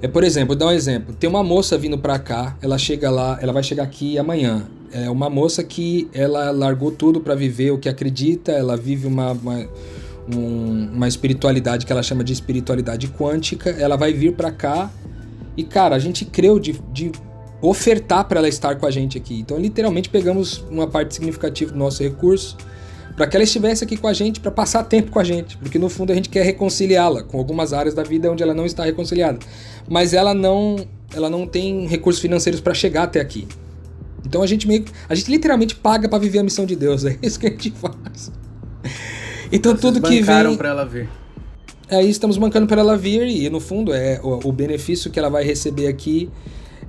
É, 0.00 0.06
por 0.06 0.22
exemplo, 0.22 0.54
dar 0.54 0.66
um 0.66 0.70
exemplo. 0.70 1.14
Tem 1.14 1.28
uma 1.28 1.42
moça 1.42 1.76
vindo 1.76 1.98
para 1.98 2.18
cá, 2.18 2.56
ela 2.62 2.78
chega 2.78 3.10
lá, 3.10 3.38
ela 3.42 3.52
vai 3.52 3.62
chegar 3.62 3.82
aqui 3.82 4.18
amanhã. 4.18 4.66
É 4.92 5.10
uma 5.10 5.28
moça 5.28 5.64
que 5.64 6.08
ela 6.14 6.52
largou 6.52 6.92
tudo 6.92 7.20
para 7.20 7.34
viver 7.34 7.72
o 7.72 7.78
que 7.78 7.88
acredita, 7.88 8.52
ela 8.52 8.76
vive 8.76 9.08
uma, 9.08 9.32
uma, 9.32 9.68
um, 10.32 10.90
uma 10.92 11.08
espiritualidade 11.08 11.84
que 11.84 11.90
ela 11.90 12.02
chama 12.02 12.22
de 12.22 12.32
espiritualidade 12.32 13.08
quântica. 13.08 13.70
Ela 13.70 13.96
vai 13.96 14.12
vir 14.12 14.34
para 14.34 14.52
cá 14.52 14.90
e, 15.56 15.62
cara, 15.62 15.94
a 15.96 15.98
gente 15.98 16.24
creu 16.24 16.58
de, 16.58 16.80
de 16.92 17.12
ofertar 17.60 18.24
para 18.26 18.38
ela 18.38 18.48
estar 18.48 18.76
com 18.76 18.86
a 18.86 18.90
gente 18.90 19.16
aqui. 19.16 19.38
Então, 19.38 19.58
literalmente, 19.58 20.08
pegamos 20.08 20.64
uma 20.70 20.86
parte 20.86 21.14
significativa 21.14 21.72
do 21.72 21.78
nosso 21.78 22.02
recurso 22.02 22.56
para 23.16 23.26
que 23.26 23.36
ela 23.36 23.44
estivesse 23.44 23.84
aqui 23.84 23.96
com 23.96 24.08
a 24.08 24.12
gente, 24.12 24.40
para 24.40 24.50
passar 24.50 24.82
tempo 24.84 25.10
com 25.12 25.18
a 25.18 25.24
gente, 25.24 25.56
porque 25.58 25.78
no 25.78 25.88
fundo 25.88 26.10
a 26.10 26.14
gente 26.14 26.28
quer 26.28 26.42
reconciliá-la 26.44 27.22
com 27.22 27.38
algumas 27.38 27.72
áreas 27.72 27.94
da 27.94 28.02
vida 28.02 28.30
onde 28.30 28.42
ela 28.42 28.54
não 28.54 28.66
está 28.66 28.84
reconciliada, 28.84 29.38
mas 29.88 30.12
ela 30.12 30.34
não, 30.34 30.76
ela 31.14 31.30
não 31.30 31.46
tem 31.46 31.86
recursos 31.86 32.20
financeiros 32.20 32.60
para 32.60 32.74
chegar 32.74 33.04
até 33.04 33.20
aqui. 33.20 33.46
Então 34.26 34.42
a 34.42 34.46
gente 34.46 34.66
meio, 34.66 34.84
a 35.08 35.14
gente 35.14 35.30
literalmente 35.30 35.76
paga 35.76 36.08
para 36.08 36.18
viver 36.18 36.40
a 36.40 36.42
missão 36.42 36.66
de 36.66 36.74
Deus, 36.74 37.04
é 37.06 37.16
isso 37.22 37.38
que 37.38 37.46
a 37.46 37.50
gente 37.50 37.70
faz. 37.70 38.32
Então 39.52 39.72
Vocês 39.72 39.80
tudo 39.80 40.00
que 40.02 40.20
vem 40.20 40.56
para 40.56 40.68
ela 40.70 40.84
vir. 40.84 41.08
Aí 41.90 42.08
estamos 42.08 42.38
bancando 42.38 42.66
para 42.66 42.80
ela 42.80 42.96
vir 42.96 43.26
e 43.26 43.48
no 43.50 43.60
fundo 43.60 43.92
é 43.92 44.20
o, 44.22 44.48
o 44.48 44.52
benefício 44.52 45.10
que 45.10 45.18
ela 45.18 45.28
vai 45.28 45.44
receber 45.44 45.86
aqui 45.86 46.30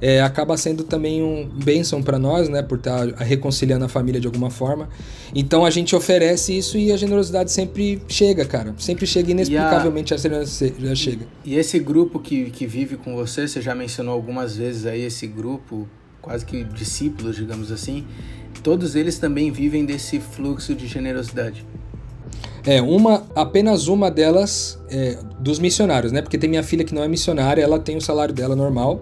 é, 0.01 0.21
acaba 0.21 0.57
sendo 0.57 0.83
também 0.83 1.23
um 1.23 1.47
bênção 1.47 2.01
para 2.01 2.19
nós, 2.19 2.49
né, 2.49 2.61
por 2.61 2.77
estar 2.77 3.11
tá 3.11 3.23
reconciliando 3.23 3.85
a 3.85 3.87
família 3.87 4.19
de 4.19 4.27
alguma 4.27 4.49
forma. 4.49 4.89
Então 5.33 5.65
a 5.65 5.69
gente 5.69 5.95
oferece 5.95 6.57
isso 6.57 6.77
e 6.77 6.91
a 6.91 6.97
generosidade 6.97 7.51
sempre 7.51 8.01
chega, 8.07 8.45
cara. 8.45 8.73
Sempre 8.77 9.05
chega 9.05 9.31
inexplicavelmente 9.31 10.13
a, 10.13 10.15
a 10.15 10.19
generosidade 10.19 10.75
já 10.79 10.95
chega. 10.95 11.27
E 11.43 11.55
esse 11.55 11.79
grupo 11.79 12.19
que, 12.19 12.49
que 12.51 12.65
vive 12.65 12.97
com 12.97 13.15
você, 13.15 13.47
você 13.47 13.61
já 13.61 13.75
mencionou 13.75 14.13
algumas 14.13 14.55
vezes 14.55 14.85
aí 14.85 15.01
esse 15.01 15.27
grupo, 15.27 15.87
quase 16.21 16.45
que 16.45 16.63
discípulos, 16.63 17.35
digamos 17.35 17.71
assim. 17.71 18.05
Todos 18.63 18.95
eles 18.95 19.19
também 19.19 19.51
vivem 19.51 19.85
desse 19.85 20.19
fluxo 20.19 20.73
de 20.73 20.87
generosidade. 20.87 21.65
É, 22.65 22.81
uma, 22.81 23.23
apenas 23.35 23.87
uma 23.87 24.09
delas 24.09 24.79
é, 24.89 25.19
dos 25.39 25.59
missionários, 25.59 26.11
né? 26.11 26.21
Porque 26.21 26.37
tem 26.37 26.49
minha 26.49 26.63
filha 26.63 26.83
que 26.83 26.95
não 26.95 27.03
é 27.03 27.07
missionária, 27.07 27.61
ela 27.61 27.77
tem 27.77 27.95
o 27.95 28.01
salário 28.01 28.33
dela 28.33 28.55
normal. 28.55 29.01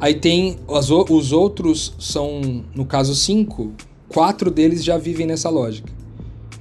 Aí 0.00 0.14
tem 0.14 0.56
os, 0.66 0.90
os 0.90 1.32
outros 1.32 1.94
são, 1.98 2.64
no 2.74 2.86
caso, 2.86 3.14
cinco. 3.14 3.72
Quatro 4.08 4.50
deles 4.50 4.82
já 4.82 4.96
vivem 4.96 5.26
nessa 5.26 5.50
lógica. 5.50 5.92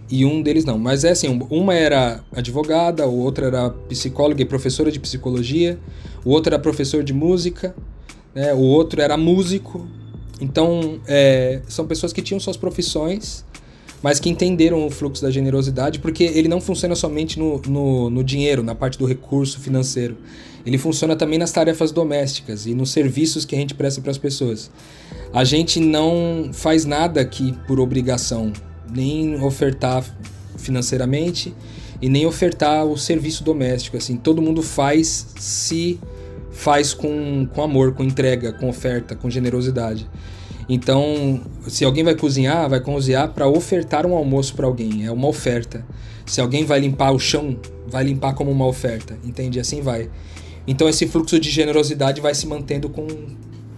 E 0.09 0.25
um 0.25 0.41
deles 0.41 0.65
não. 0.65 0.77
Mas 0.77 1.03
é 1.03 1.11
assim, 1.11 1.39
uma 1.49 1.73
era 1.73 2.23
advogada, 2.33 3.07
o 3.07 3.17
outro 3.19 3.45
era 3.45 3.69
psicóloga 3.69 4.41
e 4.41 4.45
professora 4.45 4.91
de 4.91 4.99
psicologia, 4.99 5.79
o 6.23 6.31
outro 6.31 6.53
era 6.53 6.61
professor 6.61 7.03
de 7.03 7.13
música, 7.13 7.73
né? 8.33 8.53
o 8.53 8.61
outro 8.61 9.01
era 9.01 9.15
músico. 9.17 9.88
Então, 10.41 10.99
é, 11.07 11.61
são 11.67 11.88
pessoas 11.88 12.11
que 12.11 12.21
tinham 12.21 12.39
suas 12.41 12.57
profissões, 12.57 13.44
mas 14.06 14.20
que 14.20 14.30
entenderam 14.30 14.86
o 14.86 14.91
fluxo 14.91 15.24
da 15.24 15.32
generosidade, 15.32 15.97
porque 15.97 16.26
ele 16.26 16.47
não 16.47 16.62
funciona 16.62 16.93
somente 16.93 17.39
no, 17.39 17.60
no, 17.68 18.08
no 18.12 18.24
dinheiro, 18.24 18.62
na 18.62 18.76
parte 18.76 18.99
do 18.99 19.06
recurso 19.08 19.60
financeiro 19.60 20.16
ele 20.64 20.78
funciona 20.78 21.16
também 21.16 21.39
nas 21.39 21.51
tarefas 21.51 21.91
domésticas 21.91 22.68
e 22.68 22.76
nos 22.76 22.91
serviços 22.91 23.45
que 23.45 23.56
a 23.56 23.58
gente 23.58 23.74
presta 23.74 24.01
para 24.01 24.12
as 24.12 24.18
pessoas. 24.20 24.70
A 25.34 25.43
gente 25.43 25.80
não 25.80 26.51
faz 26.53 26.86
nada 26.86 27.20
aqui 27.20 27.56
por 27.66 27.80
obrigação, 27.80 28.53
nem 28.93 29.41
ofertar 29.41 30.03
financeiramente 30.56 31.51
e 31.99 32.08
nem 32.08 32.28
ofertar 32.28 32.86
o 32.86 32.95
serviço 32.97 33.43
doméstico. 33.43 33.97
Assim, 33.97 34.18
todo 34.18 34.39
mundo 34.39 34.62
faz 34.62 35.28
se 35.39 35.99
faz 36.51 36.93
com, 36.93 37.47
com 37.53 37.64
amor, 37.64 37.93
com 37.93 38.03
entrega, 38.03 38.53
com 38.53 38.70
oferta, 38.70 39.16
com 39.16 39.32
generosidade. 39.32 40.08
Então, 40.68 41.41
se 41.68 41.86
alguém 41.86 42.03
vai 42.03 42.16
cozinhar, 42.16 42.70
vai 42.70 42.80
cozinhar 42.80 43.30
para 43.30 43.47
ofertar 43.47 44.05
um 44.05 44.16
almoço 44.16 44.55
para 44.55 44.66
alguém, 44.66 45.05
é 45.05 45.11
uma 45.11 45.28
oferta. 45.28 45.86
Se 46.26 46.41
alguém 46.41 46.66
vai 46.66 46.80
limpar 46.80 47.11
o 47.11 47.20
chão, 47.20 47.57
vai 47.88 48.03
limpar 48.03 48.34
como 48.34 48.51
uma 48.51 48.66
oferta, 48.66 49.18
entende? 49.24 49.59
Assim 49.59 49.82
vai. 49.82 50.09
Então 50.68 50.89
esse 50.89 51.07
fluxo 51.07 51.39
de 51.39 51.51
generosidade 51.51 52.20
vai 52.20 52.34
se 52.34 52.47
mantendo 52.47 52.89
com 52.89 53.05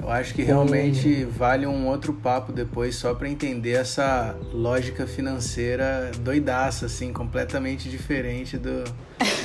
eu 0.08 0.12
acho 0.14 0.34
que 0.34 0.42
realmente 0.42 1.26
vale 1.26 1.68
um 1.68 1.86
outro 1.86 2.14
papo 2.14 2.54
depois 2.54 2.96
só 2.96 3.14
para 3.14 3.28
entender 3.28 3.72
essa 3.72 4.38
lógica 4.54 5.06
financeira 5.06 6.12
doidaça, 6.22 6.86
assim, 6.86 7.12
completamente 7.12 7.90
diferente 7.90 8.58
do, 8.58 8.86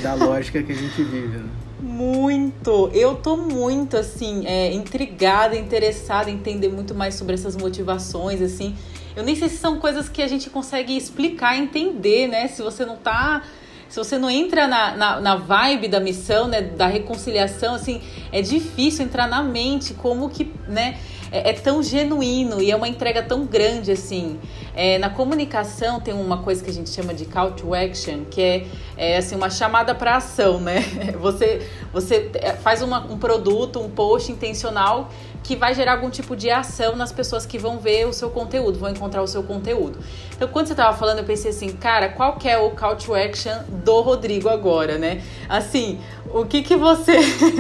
da 0.05 0.15
lógica 0.15 0.63
que 0.63 0.71
a 0.71 0.77
gente 0.77 1.03
vive. 1.03 1.39
Né? 1.39 1.49
Muito! 1.83 2.91
Eu 2.95 3.17
tô 3.17 3.37
muito, 3.37 3.97
assim, 3.97 4.47
é, 4.47 4.73
intrigada, 4.73 5.57
interessada 5.57 6.31
em 6.31 6.35
entender 6.35 6.69
muito 6.69 6.95
mais 6.95 7.17
sobre 7.17 7.35
essas 7.35 7.57
motivações, 7.57 8.41
assim. 8.41 8.77
Eu 9.17 9.25
nem 9.25 9.35
sei 9.35 9.49
se 9.49 9.57
são 9.57 9.81
coisas 9.81 10.09
que 10.09 10.23
a 10.23 10.29
gente 10.29 10.49
consegue 10.49 10.97
explicar, 10.97 11.59
entender, 11.59 12.29
né? 12.29 12.47
Se 12.47 12.63
você 12.63 12.87
não 12.87 12.97
tá 12.97 13.43
se 13.89 13.99
você 13.99 14.17
não 14.17 14.31
entra 14.31 14.67
na, 14.67 14.97
na, 14.97 15.21
na, 15.21 15.37
vibe 15.37 15.87
da 15.87 16.01
missão, 16.01 16.49
né, 16.49 16.63
da 16.63 16.87
reconciliação, 16.87 17.75
assim, 17.75 18.01
é 18.33 18.41
difícil 18.41 19.05
entrar 19.05 19.29
na 19.29 19.43
mente 19.43 19.93
como 19.93 20.31
que, 20.31 20.51
né, 20.67 20.99
é, 21.33 21.51
é 21.51 21.53
tão 21.55 21.83
genuíno 21.83 22.61
e 22.61 22.71
é 22.71 22.77
uma 22.77 22.87
entrega 22.87 23.23
tão 23.23 23.47
grande, 23.47 23.91
assim. 23.91 24.39
É, 24.77 24.99
na 24.99 25.11
comunicação 25.11 25.99
tem 25.99 26.13
uma 26.13 26.43
coisa 26.43 26.63
que 26.63 26.71
a 26.71 26.73
gente 26.73 26.91
chama 26.91 27.15
de 27.15 27.25
call 27.25 27.53
to 27.53 27.75
action, 27.75 28.25
que 28.31 28.41
é, 28.41 28.67
é 28.97 29.17
assim, 29.17 29.35
uma 29.35 29.51
chamada 29.51 29.95
para 29.95 30.17
ação, 30.17 30.61
né? 30.61 30.81
Você, 31.23 31.67
você 31.93 32.31
é, 32.35 32.53
faz 32.53 32.83
uma, 32.83 33.01
um 33.11 33.17
produto, 33.17 33.81
um 33.81 33.89
post 33.89 34.31
intencional 34.31 35.11
que 35.43 35.57
vai 35.57 35.75
gerar 35.75 35.93
algum 35.93 36.09
tipo 36.09 36.37
de 36.37 36.51
ação 36.51 36.95
nas 36.95 37.11
pessoas 37.13 37.45
que 37.45 37.59
vão 37.59 37.79
ver 37.79 38.07
o 38.07 38.13
seu 38.13 38.31
conteúdo, 38.31 38.79
vão 38.79 38.91
encontrar 38.91 39.23
o 39.23 39.27
seu 39.27 39.43
conteúdo. 39.43 39.99
Então, 40.35 40.49
quando 40.49 40.67
você 40.67 40.73
estava 40.73 40.97
falando, 40.97 41.19
eu 41.19 41.25
pensei 41.25 41.51
assim, 41.51 41.73
cara, 41.73 42.09
qual 42.09 42.37
que 42.37 42.49
é 42.49 42.57
o 42.59 42.71
call 42.71 42.97
to 42.97 43.15
action 43.15 43.53
do 43.85 44.01
Rodrigo 44.01 44.49
agora, 44.49 44.99
né? 44.99 45.23
Assim, 45.49 45.99
o 46.33 46.45
que 46.45 46.63
que 46.63 46.77
você 46.77 47.13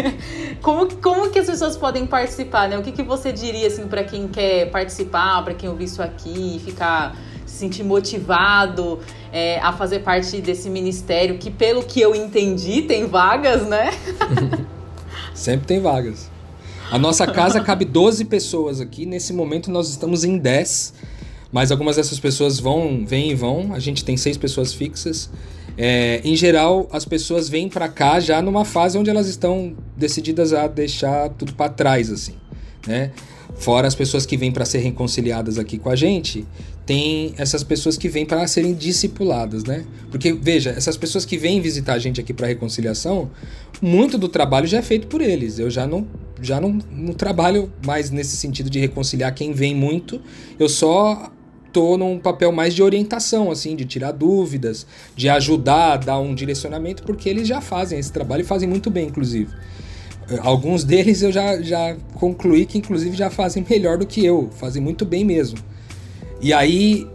como, 0.62 0.94
como 0.96 1.30
que 1.30 1.38
as 1.38 1.46
pessoas 1.46 1.76
podem 1.76 2.06
participar, 2.06 2.68
né? 2.68 2.78
O 2.78 2.82
que 2.82 2.92
que 2.92 3.02
você 3.02 3.32
diria 3.32 3.66
assim 3.66 3.86
para 3.86 4.04
quem 4.04 4.28
quer 4.28 4.70
participar, 4.70 5.42
para 5.42 5.54
quem 5.54 5.68
ouvir 5.68 5.84
isso 5.84 6.02
aqui 6.02 6.56
e 6.56 6.60
ficar 6.60 7.16
se 7.44 7.58
sentir 7.58 7.82
motivado 7.82 9.00
é, 9.32 9.58
a 9.60 9.72
fazer 9.72 10.00
parte 10.00 10.40
desse 10.40 10.70
ministério 10.70 11.38
que, 11.38 11.50
pelo 11.50 11.82
que 11.82 12.00
eu 12.00 12.14
entendi, 12.14 12.82
tem 12.82 13.06
vagas, 13.06 13.66
né? 13.66 13.90
Sempre 15.34 15.66
tem 15.66 15.80
vagas. 15.80 16.30
A 16.92 16.98
nossa 16.98 17.26
casa 17.26 17.58
cabe 17.58 17.86
12 17.86 18.26
pessoas 18.26 18.78
aqui. 18.78 19.06
Nesse 19.06 19.32
momento 19.32 19.70
nós 19.70 19.88
estamos 19.88 20.24
em 20.24 20.36
10. 20.36 20.92
Mas 21.50 21.72
algumas 21.72 21.96
dessas 21.96 22.20
pessoas 22.20 22.60
vão, 22.60 23.06
vêm 23.06 23.30
e 23.30 23.34
vão. 23.34 23.72
A 23.72 23.78
gente 23.78 24.04
tem 24.04 24.14
seis 24.14 24.36
pessoas 24.36 24.74
fixas. 24.74 25.30
É, 25.78 26.20
em 26.22 26.36
geral, 26.36 26.86
as 26.92 27.06
pessoas 27.06 27.48
vêm 27.48 27.66
para 27.66 27.88
cá 27.88 28.20
já 28.20 28.42
numa 28.42 28.66
fase 28.66 28.98
onde 28.98 29.08
elas 29.08 29.26
estão 29.26 29.74
decididas 29.96 30.52
a 30.52 30.66
deixar 30.66 31.30
tudo 31.30 31.54
para 31.54 31.70
trás, 31.70 32.10
assim, 32.10 32.34
né? 32.86 33.10
Fora 33.56 33.88
as 33.88 33.94
pessoas 33.94 34.26
que 34.26 34.36
vêm 34.36 34.52
para 34.52 34.66
ser 34.66 34.80
reconciliadas 34.80 35.58
aqui 35.58 35.78
com 35.78 35.88
a 35.88 35.96
gente, 35.96 36.46
tem 36.84 37.32
essas 37.38 37.62
pessoas 37.62 37.96
que 37.96 38.06
vêm 38.06 38.26
para 38.26 38.46
serem 38.46 38.74
discipuladas, 38.74 39.64
né? 39.64 39.86
Porque 40.10 40.34
veja, 40.34 40.70
essas 40.70 40.98
pessoas 40.98 41.24
que 41.24 41.38
vêm 41.38 41.58
visitar 41.58 41.94
a 41.94 41.98
gente 41.98 42.20
aqui 42.20 42.34
para 42.34 42.46
reconciliação, 42.46 43.30
muito 43.80 44.18
do 44.18 44.28
trabalho 44.28 44.66
já 44.66 44.76
é 44.78 44.82
feito 44.82 45.06
por 45.06 45.22
eles. 45.22 45.58
Eu 45.58 45.70
já 45.70 45.86
não 45.86 46.06
já 46.42 46.60
não, 46.60 46.78
não 46.90 47.12
trabalho 47.14 47.72
mais 47.86 48.10
nesse 48.10 48.36
sentido 48.36 48.68
de 48.68 48.78
reconciliar 48.78 49.34
quem 49.34 49.52
vem 49.52 49.74
muito. 49.74 50.20
Eu 50.58 50.68
só 50.68 51.30
tô 51.72 51.96
num 51.96 52.18
papel 52.18 52.52
mais 52.52 52.74
de 52.74 52.82
orientação, 52.82 53.50
assim, 53.50 53.74
de 53.74 53.84
tirar 53.84 54.12
dúvidas, 54.12 54.86
de 55.16 55.28
ajudar, 55.28 55.96
dar 55.96 56.18
um 56.18 56.34
direcionamento, 56.34 57.02
porque 57.02 57.28
eles 57.28 57.48
já 57.48 57.60
fazem 57.60 57.98
esse 57.98 58.12
trabalho 58.12 58.42
e 58.42 58.44
fazem 58.44 58.68
muito 58.68 58.90
bem, 58.90 59.08
inclusive. 59.08 59.50
Alguns 60.40 60.84
deles 60.84 61.22
eu 61.22 61.32
já, 61.32 61.60
já 61.62 61.96
concluí 62.14 62.66
que, 62.66 62.78
inclusive, 62.78 63.16
já 63.16 63.30
fazem 63.30 63.64
melhor 63.68 63.98
do 63.98 64.06
que 64.06 64.24
eu, 64.24 64.50
fazem 64.52 64.82
muito 64.82 65.04
bem 65.04 65.24
mesmo. 65.24 65.58
E 66.40 66.52
aí, 66.52 67.06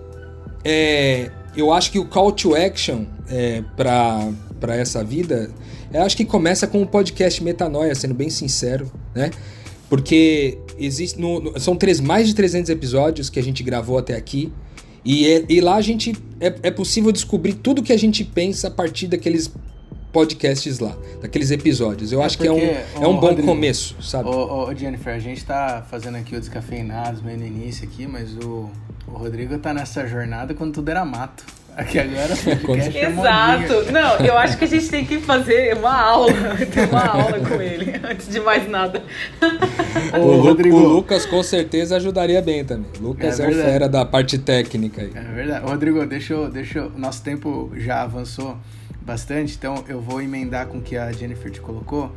é, 0.63 1.32
eu 1.55 1.71
acho 1.71 1.91
que 1.91 1.99
o 1.99 2.05
call 2.05 2.32
to 2.32 2.55
action 2.55 3.05
é, 3.30 3.63
para 3.75 4.75
essa 4.75 5.03
vida, 5.03 5.49
eu 5.93 6.03
acho 6.03 6.15
que 6.17 6.25
começa 6.25 6.67
com 6.67 6.81
o 6.81 6.88
podcast 6.88 7.43
Metanoia, 7.43 7.93
sendo 7.95 8.13
bem 8.13 8.29
sincero, 8.29 8.91
né? 9.15 9.31
Porque 9.89 10.57
existe 10.77 11.19
no, 11.19 11.39
no, 11.39 11.59
são 11.59 11.75
três, 11.75 11.99
mais 11.99 12.27
de 12.27 12.35
300 12.35 12.69
episódios 12.69 13.29
que 13.29 13.39
a 13.39 13.43
gente 13.43 13.63
gravou 13.63 13.97
até 13.97 14.15
aqui. 14.15 14.51
E, 15.05 15.25
é, 15.25 15.45
e 15.47 15.61
lá 15.61 15.75
a 15.75 15.81
gente 15.81 16.13
é, 16.39 16.53
é 16.63 16.71
possível 16.71 17.11
descobrir 17.11 17.53
tudo 17.53 17.81
que 17.81 17.93
a 17.93 17.97
gente 17.97 18.23
pensa 18.23 18.67
a 18.67 18.71
partir 18.71 19.07
daqueles 19.07 19.49
podcasts 20.11 20.79
lá, 20.79 20.97
daqueles 21.21 21.51
episódios. 21.51 22.11
Eu 22.11 22.21
é 22.21 22.25
acho 22.25 22.38
porque, 22.38 22.53
que 22.53 22.59
é 22.59 22.99
um, 22.99 23.03
é 23.03 23.07
um 23.07 23.13
bom 23.13 23.27
Rodrigo, 23.27 23.47
começo, 23.47 23.95
sabe? 24.01 24.27
Ô, 24.27 24.67
ô, 24.67 24.75
Jennifer, 24.75 25.13
a 25.13 25.19
gente 25.19 25.45
tá 25.45 25.85
fazendo 25.89 26.15
aqui 26.15 26.35
o 26.35 26.39
Descafeinados, 26.39 27.21
meio 27.21 27.38
no 27.38 27.45
início 27.45 27.88
aqui, 27.88 28.05
mas 28.07 28.35
o, 28.35 28.69
o 29.07 29.11
Rodrigo 29.11 29.57
tá 29.59 29.73
nessa 29.73 30.05
jornada 30.05 30.53
quando 30.53 30.73
tudo 30.73 30.89
era 30.89 31.05
mato. 31.05 31.45
Aqui 31.78 31.99
agora 31.99 32.36
podcast 32.65 32.97
é 32.97 33.07
Exato. 33.07 33.91
Não, 33.91 34.25
eu 34.25 34.36
acho 34.36 34.57
que 34.57 34.65
a 34.65 34.67
gente 34.67 34.89
tem 34.89 35.05
que 35.05 35.19
fazer 35.19 35.78
uma 35.78 35.95
aula, 35.95 36.34
ter 36.73 36.89
uma 36.89 37.05
aula 37.05 37.39
com 37.39 37.61
ele, 37.61 37.93
antes 38.03 38.28
de 38.28 38.39
mais 38.39 38.67
nada. 38.67 39.03
O, 40.19 40.38
Rodrigo... 40.41 40.75
o 40.75 40.88
Lucas 40.88 41.28
com 41.28 41.43
certeza 41.43 41.97
ajudaria 41.97 42.41
bem 42.41 42.65
também. 42.65 42.89
O 42.99 43.09
Lucas 43.09 43.39
é, 43.39 43.45
é 43.45 43.49
o 43.49 43.53
fera 43.53 43.88
da 43.88 44.03
parte 44.03 44.39
técnica 44.39 45.03
aí. 45.03 45.11
É 45.13 45.21
verdade. 45.21 45.65
Rodrigo, 45.67 46.03
deixa 46.07 46.34
eu, 46.34 46.49
deixa 46.49 46.80
eu... 46.80 46.91
Nosso 46.97 47.21
tempo 47.21 47.71
já 47.75 48.01
avançou 48.01 48.57
bastante, 48.99 49.55
então 49.55 49.86
eu 49.88 50.01
vou 50.01 50.19
emendar 50.19 50.65
com 50.65 50.80
o 50.80 50.82
que 50.82 50.97
a 50.97 51.11
Jennifer 51.11 51.51
te 51.51 51.61
colocou. 51.61 52.11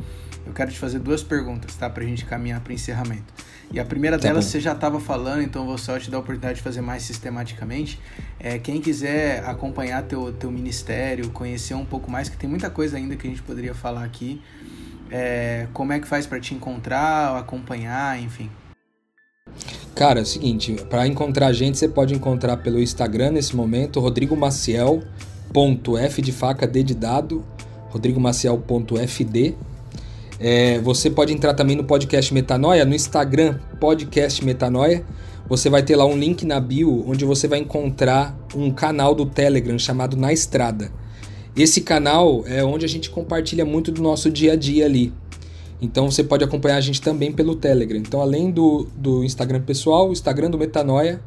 Eu 0.46 0.54
quero 0.54 0.70
te 0.70 0.78
fazer 0.78 1.00
duas 1.00 1.22
perguntas, 1.22 1.76
tá? 1.76 1.90
Pra 1.90 2.02
gente 2.02 2.24
caminhar 2.24 2.60
para 2.60 2.72
encerramento. 2.72 3.30
E 3.72 3.78
a 3.78 3.84
primeira 3.84 4.18
tá 4.18 4.24
delas 4.24 4.44
bom. 4.44 4.50
você 4.50 4.60
já 4.60 4.72
estava 4.72 4.98
falando, 4.98 5.42
então 5.42 5.64
vou 5.64 5.78
só 5.78 5.98
te 5.98 6.10
dar 6.10 6.16
a 6.16 6.20
oportunidade 6.20 6.56
de 6.56 6.62
fazer 6.62 6.80
mais 6.80 7.04
sistematicamente. 7.04 8.00
É, 8.38 8.58
quem 8.58 8.80
quiser 8.80 9.44
acompanhar 9.44 10.02
teu, 10.02 10.32
teu 10.32 10.50
ministério, 10.50 11.30
conhecer 11.30 11.74
um 11.74 11.84
pouco 11.84 12.10
mais, 12.10 12.28
que 12.28 12.36
tem 12.36 12.50
muita 12.50 12.68
coisa 12.68 12.96
ainda 12.96 13.14
que 13.14 13.26
a 13.26 13.30
gente 13.30 13.42
poderia 13.42 13.74
falar 13.74 14.04
aqui. 14.04 14.42
É, 15.08 15.68
como 15.72 15.92
é 15.92 16.00
que 16.00 16.06
faz 16.06 16.26
para 16.26 16.40
te 16.40 16.52
encontrar, 16.52 17.36
acompanhar, 17.36 18.20
enfim? 18.20 18.50
Cara, 19.94 20.20
é 20.20 20.22
o 20.22 20.26
seguinte, 20.26 20.76
para 20.88 21.06
encontrar 21.06 21.48
a 21.48 21.52
gente, 21.52 21.78
você 21.78 21.88
pode 21.88 22.14
encontrar 22.14 22.56
pelo 22.58 22.80
Instagram 22.80 23.32
nesse 23.32 23.54
momento, 23.54 24.00
Rodrigo 24.00 24.36
Maciel, 24.36 25.02
ponto 25.52 25.96
F 25.96 26.22
de 26.22 26.32
faca, 26.32 26.66
D 26.66 26.82
de 26.82 26.94
dado, 26.94 27.44
rodrigomaciel.fd. 27.90 29.56
É, 30.40 30.78
você 30.78 31.10
pode 31.10 31.34
entrar 31.34 31.52
também 31.52 31.76
no 31.76 31.84
podcast 31.84 32.32
Metanoia, 32.32 32.86
no 32.86 32.94
Instagram, 32.94 33.58
podcast 33.78 34.42
Metanoia. 34.42 35.04
Você 35.46 35.68
vai 35.68 35.82
ter 35.82 35.96
lá 35.96 36.06
um 36.06 36.16
link 36.16 36.46
na 36.46 36.58
bio 36.58 37.04
onde 37.06 37.26
você 37.26 37.46
vai 37.46 37.58
encontrar 37.58 38.34
um 38.54 38.70
canal 38.70 39.14
do 39.14 39.26
Telegram 39.26 39.78
chamado 39.78 40.16
Na 40.16 40.32
Estrada. 40.32 40.90
Esse 41.54 41.82
canal 41.82 42.42
é 42.46 42.64
onde 42.64 42.86
a 42.86 42.88
gente 42.88 43.10
compartilha 43.10 43.66
muito 43.66 43.92
do 43.92 44.00
nosso 44.00 44.30
dia 44.30 44.54
a 44.54 44.56
dia 44.56 44.86
ali. 44.86 45.12
Então 45.82 46.10
você 46.10 46.24
pode 46.24 46.42
acompanhar 46.42 46.76
a 46.76 46.80
gente 46.80 47.02
também 47.02 47.32
pelo 47.32 47.54
Telegram. 47.54 47.98
Então, 47.98 48.20
além 48.22 48.50
do, 48.50 48.86
do 48.96 49.22
Instagram 49.22 49.60
pessoal, 49.60 50.08
o 50.08 50.12
Instagram 50.12 50.50
do 50.50 50.56
Metanoia 50.56 51.20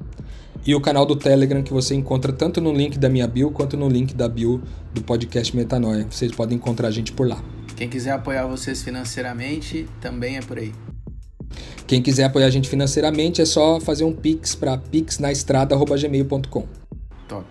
e 0.65 0.73
o 0.73 0.81
canal 0.81 1.05
do 1.05 1.15
Telegram 1.15 1.61
que 1.61 1.73
você 1.73 1.93
encontra 1.93 2.31
tanto 2.31 2.61
no 2.61 2.71
link 2.71 2.97
da 2.97 3.09
minha 3.09 3.27
bio 3.27 3.51
quanto 3.51 3.75
no 3.75 3.89
link 3.89 4.13
da 4.13 4.27
bio 4.29 4.61
do 4.93 5.03
podcast 5.03 5.55
Metanoia. 5.55 6.07
Vocês 6.09 6.31
podem 6.31 6.57
encontrar 6.57 6.87
a 6.87 6.91
gente 6.91 7.11
por 7.11 7.27
lá. 7.27 7.43
Quem 7.75 7.89
quiser 7.89 8.11
apoiar 8.11 8.45
vocês 8.47 8.81
financeiramente, 8.81 9.87
também 9.99 10.37
é 10.37 10.41
por 10.41 10.57
aí. 10.57 10.73
Quem 11.85 12.01
quiser 12.01 12.25
apoiar 12.25 12.47
a 12.47 12.49
gente 12.49 12.69
financeiramente 12.69 13.41
é 13.41 13.45
só 13.45 13.79
fazer 13.79 14.03
um 14.03 14.13
pix 14.13 14.55
para 14.55 14.77
pixnaestrada@gmail.com. 14.77 16.67
Top. 17.27 17.45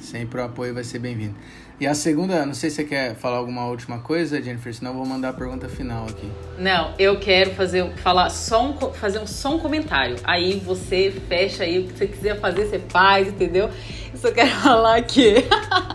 Sempre 0.00 0.40
o 0.40 0.44
apoio 0.44 0.74
vai 0.74 0.84
ser 0.84 0.98
bem-vindo. 0.98 1.34
E 1.78 1.86
a 1.86 1.92
segunda, 1.94 2.46
não 2.46 2.54
sei 2.54 2.70
se 2.70 2.76
você 2.76 2.84
quer 2.84 3.14
falar 3.16 3.36
alguma 3.36 3.66
última 3.66 3.98
coisa, 3.98 4.40
Jennifer, 4.40 4.74
senão 4.74 4.92
eu 4.92 4.96
vou 4.96 5.06
mandar 5.06 5.28
a 5.28 5.32
pergunta 5.34 5.68
final 5.68 6.06
aqui. 6.06 6.26
Não, 6.58 6.94
eu 6.98 7.20
quero 7.20 7.50
fazer, 7.50 7.86
falar 7.96 8.30
só 8.30 8.64
um, 8.64 8.74
fazer 8.94 9.18
um, 9.18 9.26
só 9.26 9.54
um 9.54 9.58
comentário. 9.58 10.16
Aí 10.24 10.58
você 10.58 11.12
fecha 11.28 11.64
aí, 11.64 11.80
o 11.80 11.84
que 11.84 11.98
você 11.98 12.06
quiser 12.06 12.40
fazer, 12.40 12.64
você 12.64 12.78
faz, 12.88 13.28
entendeu? 13.28 13.68
Eu 14.10 14.18
só 14.18 14.32
quero 14.32 14.48
falar 14.62 15.02
que 15.02 15.34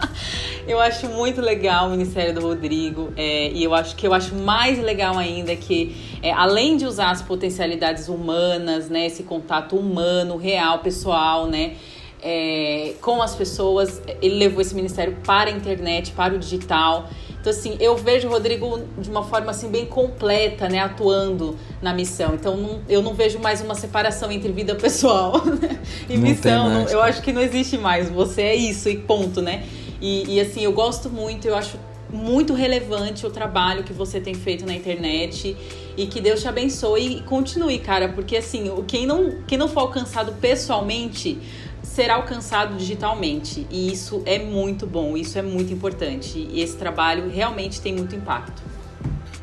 eu 0.68 0.80
acho 0.80 1.08
muito 1.08 1.42
legal 1.42 1.88
o 1.88 1.90
Ministério 1.90 2.36
do 2.36 2.42
Rodrigo 2.42 3.12
é, 3.18 3.52
e 3.52 3.64
eu 3.64 3.74
acho 3.74 3.96
que 3.96 4.06
eu 4.06 4.14
acho 4.14 4.36
mais 4.36 4.78
legal 4.78 5.18
ainda 5.18 5.56
que 5.56 6.20
é, 6.22 6.32
além 6.32 6.78
de 6.78 6.86
usar 6.86 7.10
as 7.10 7.24
potencialidades 7.24 8.08
humanas, 8.08 8.88
né, 8.88 9.08
esse 9.08 9.24
contato 9.24 9.76
humano, 9.76 10.38
real, 10.38 10.78
pessoal, 10.78 11.48
né, 11.48 11.74
é, 12.22 12.94
com 13.02 13.22
as 13.22 13.36
pessoas. 13.36 14.02
Ele 14.22 14.36
levou 14.36 14.62
esse 14.62 14.76
ministério 14.76 15.18
para 15.26 15.50
a 15.50 15.54
internet, 15.54 16.12
para 16.12 16.34
o 16.34 16.40
digital. 16.40 17.10
Então, 17.40 17.52
assim, 17.52 17.76
eu 17.80 17.98
vejo 17.98 18.28
o 18.28 18.32
Rodrigo 18.32 18.82
de 19.00 19.10
uma 19.10 19.24
forma 19.24 19.50
assim 19.50 19.70
bem 19.70 19.88
completa, 19.88 20.70
né, 20.70 20.80
atuando 20.80 21.58
na 21.82 21.92
missão. 21.92 22.36
Então, 22.36 22.56
não, 22.56 22.82
eu 22.88 23.02
não 23.02 23.16
vejo 23.16 23.40
mais 23.40 23.62
uma 23.62 23.74
separação 23.74 24.32
entre 24.32 24.52
vida 24.52 24.76
pessoal 24.76 25.44
né, 25.60 25.80
e 26.08 26.18
não 26.18 26.22
missão. 26.22 26.70
Não, 26.70 26.88
eu 26.88 27.02
acho 27.02 27.22
que 27.24 27.34
não 27.34 27.42
existe 27.42 27.80
mais. 27.80 28.10
Você 28.10 28.44
é 28.44 28.56
isso 28.56 28.88
e 28.90 28.98
ponto, 28.98 29.42
né? 29.42 29.66
E, 30.00 30.36
e, 30.36 30.40
assim, 30.40 30.62
eu 30.64 30.72
gosto 30.72 31.10
muito, 31.10 31.48
eu 31.48 31.56
acho 31.56 31.78
muito 32.12 32.54
relevante 32.54 33.26
o 33.26 33.30
trabalho 33.30 33.84
que 33.84 33.94
você 33.94 34.20
tem 34.20 34.34
feito 34.34 34.66
na 34.66 34.74
internet 34.74 35.56
e 35.96 36.08
que 36.08 36.20
Deus 36.20 36.42
te 36.42 36.48
abençoe 36.48 37.18
e 37.18 37.22
continue, 37.22 37.80
cara, 37.80 38.10
porque 38.10 38.38
assim, 38.38 38.70
quem 38.88 39.06
não, 39.06 39.38
quem 39.48 39.58
não 39.58 39.68
for 39.68 39.82
alcançado 39.82 40.34
pessoalmente 40.34 41.40
será 41.84 42.16
alcançado 42.16 42.76
digitalmente 42.76 43.68
e 43.70 43.92
isso 43.92 44.22
é 44.26 44.40
muito 44.40 44.86
bom, 44.88 45.18
isso 45.18 45.38
é 45.38 45.42
muito 45.42 45.74
importante 45.74 46.38
e 46.38 46.62
esse 46.62 46.78
trabalho 46.78 47.30
realmente 47.30 47.82
tem 47.82 47.94
muito 47.94 48.16
impacto. 48.16 48.62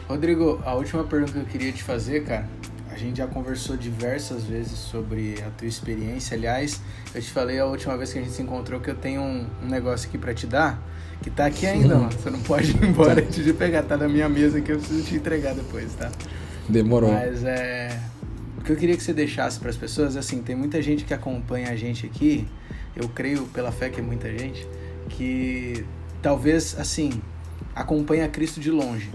Rodrigo, 0.08 0.60
a 0.64 0.74
última 0.74 1.04
pergunta 1.04 1.32
que 1.32 1.38
eu 1.38 1.44
queria 1.44 1.72
te 1.72 1.82
fazer, 1.82 2.24
cara, 2.24 2.48
a 2.90 2.96
gente 2.96 3.18
já 3.18 3.26
conversou 3.26 3.76
diversas 3.76 4.44
vezes 4.44 4.78
sobre 4.78 5.34
a 5.46 5.50
tua 5.50 5.68
experiência. 5.68 6.36
Aliás, 6.36 6.80
eu 7.14 7.20
te 7.20 7.30
falei 7.30 7.60
a 7.60 7.66
última 7.66 7.96
vez 7.96 8.12
que 8.12 8.18
a 8.18 8.22
gente 8.22 8.34
se 8.34 8.42
encontrou 8.42 8.80
que 8.80 8.90
eu 8.90 8.94
tenho 8.94 9.20
um, 9.20 9.46
um 9.62 9.68
negócio 9.68 10.08
aqui 10.08 10.18
para 10.18 10.32
te 10.32 10.46
dar, 10.46 10.82
que 11.22 11.30
tá 11.30 11.46
aqui 11.46 11.66
ainda, 11.66 11.96
mano. 11.96 12.10
Você 12.10 12.30
não 12.30 12.40
pode 12.40 12.70
ir 12.70 12.82
embora 12.82 13.20
antes 13.20 13.44
de 13.44 13.52
pegar, 13.52 13.82
tá 13.82 13.96
na 13.96 14.08
minha 14.08 14.28
mesa 14.28 14.60
que 14.60 14.72
eu 14.72 14.78
preciso 14.78 15.04
te 15.04 15.14
entregar 15.14 15.54
depois, 15.54 15.94
tá? 15.94 16.10
Demorou. 16.68 17.12
Mas 17.12 17.44
é. 17.44 18.00
Que 18.68 18.72
eu 18.72 18.76
queria 18.76 18.98
que 18.98 19.02
você 19.02 19.14
deixasse 19.14 19.58
para 19.58 19.70
as 19.70 19.78
pessoas, 19.78 20.14
assim, 20.14 20.42
tem 20.42 20.54
muita 20.54 20.82
gente 20.82 21.02
que 21.02 21.14
acompanha 21.14 21.70
a 21.70 21.74
gente 21.74 22.04
aqui, 22.04 22.46
eu 22.94 23.08
creio 23.08 23.46
pela 23.46 23.72
fé 23.72 23.88
que 23.88 23.98
é 23.98 24.02
muita 24.02 24.28
gente, 24.30 24.68
que 25.08 25.86
talvez, 26.20 26.78
assim, 26.78 27.22
acompanha 27.74 28.28
Cristo 28.28 28.60
de 28.60 28.70
longe. 28.70 29.10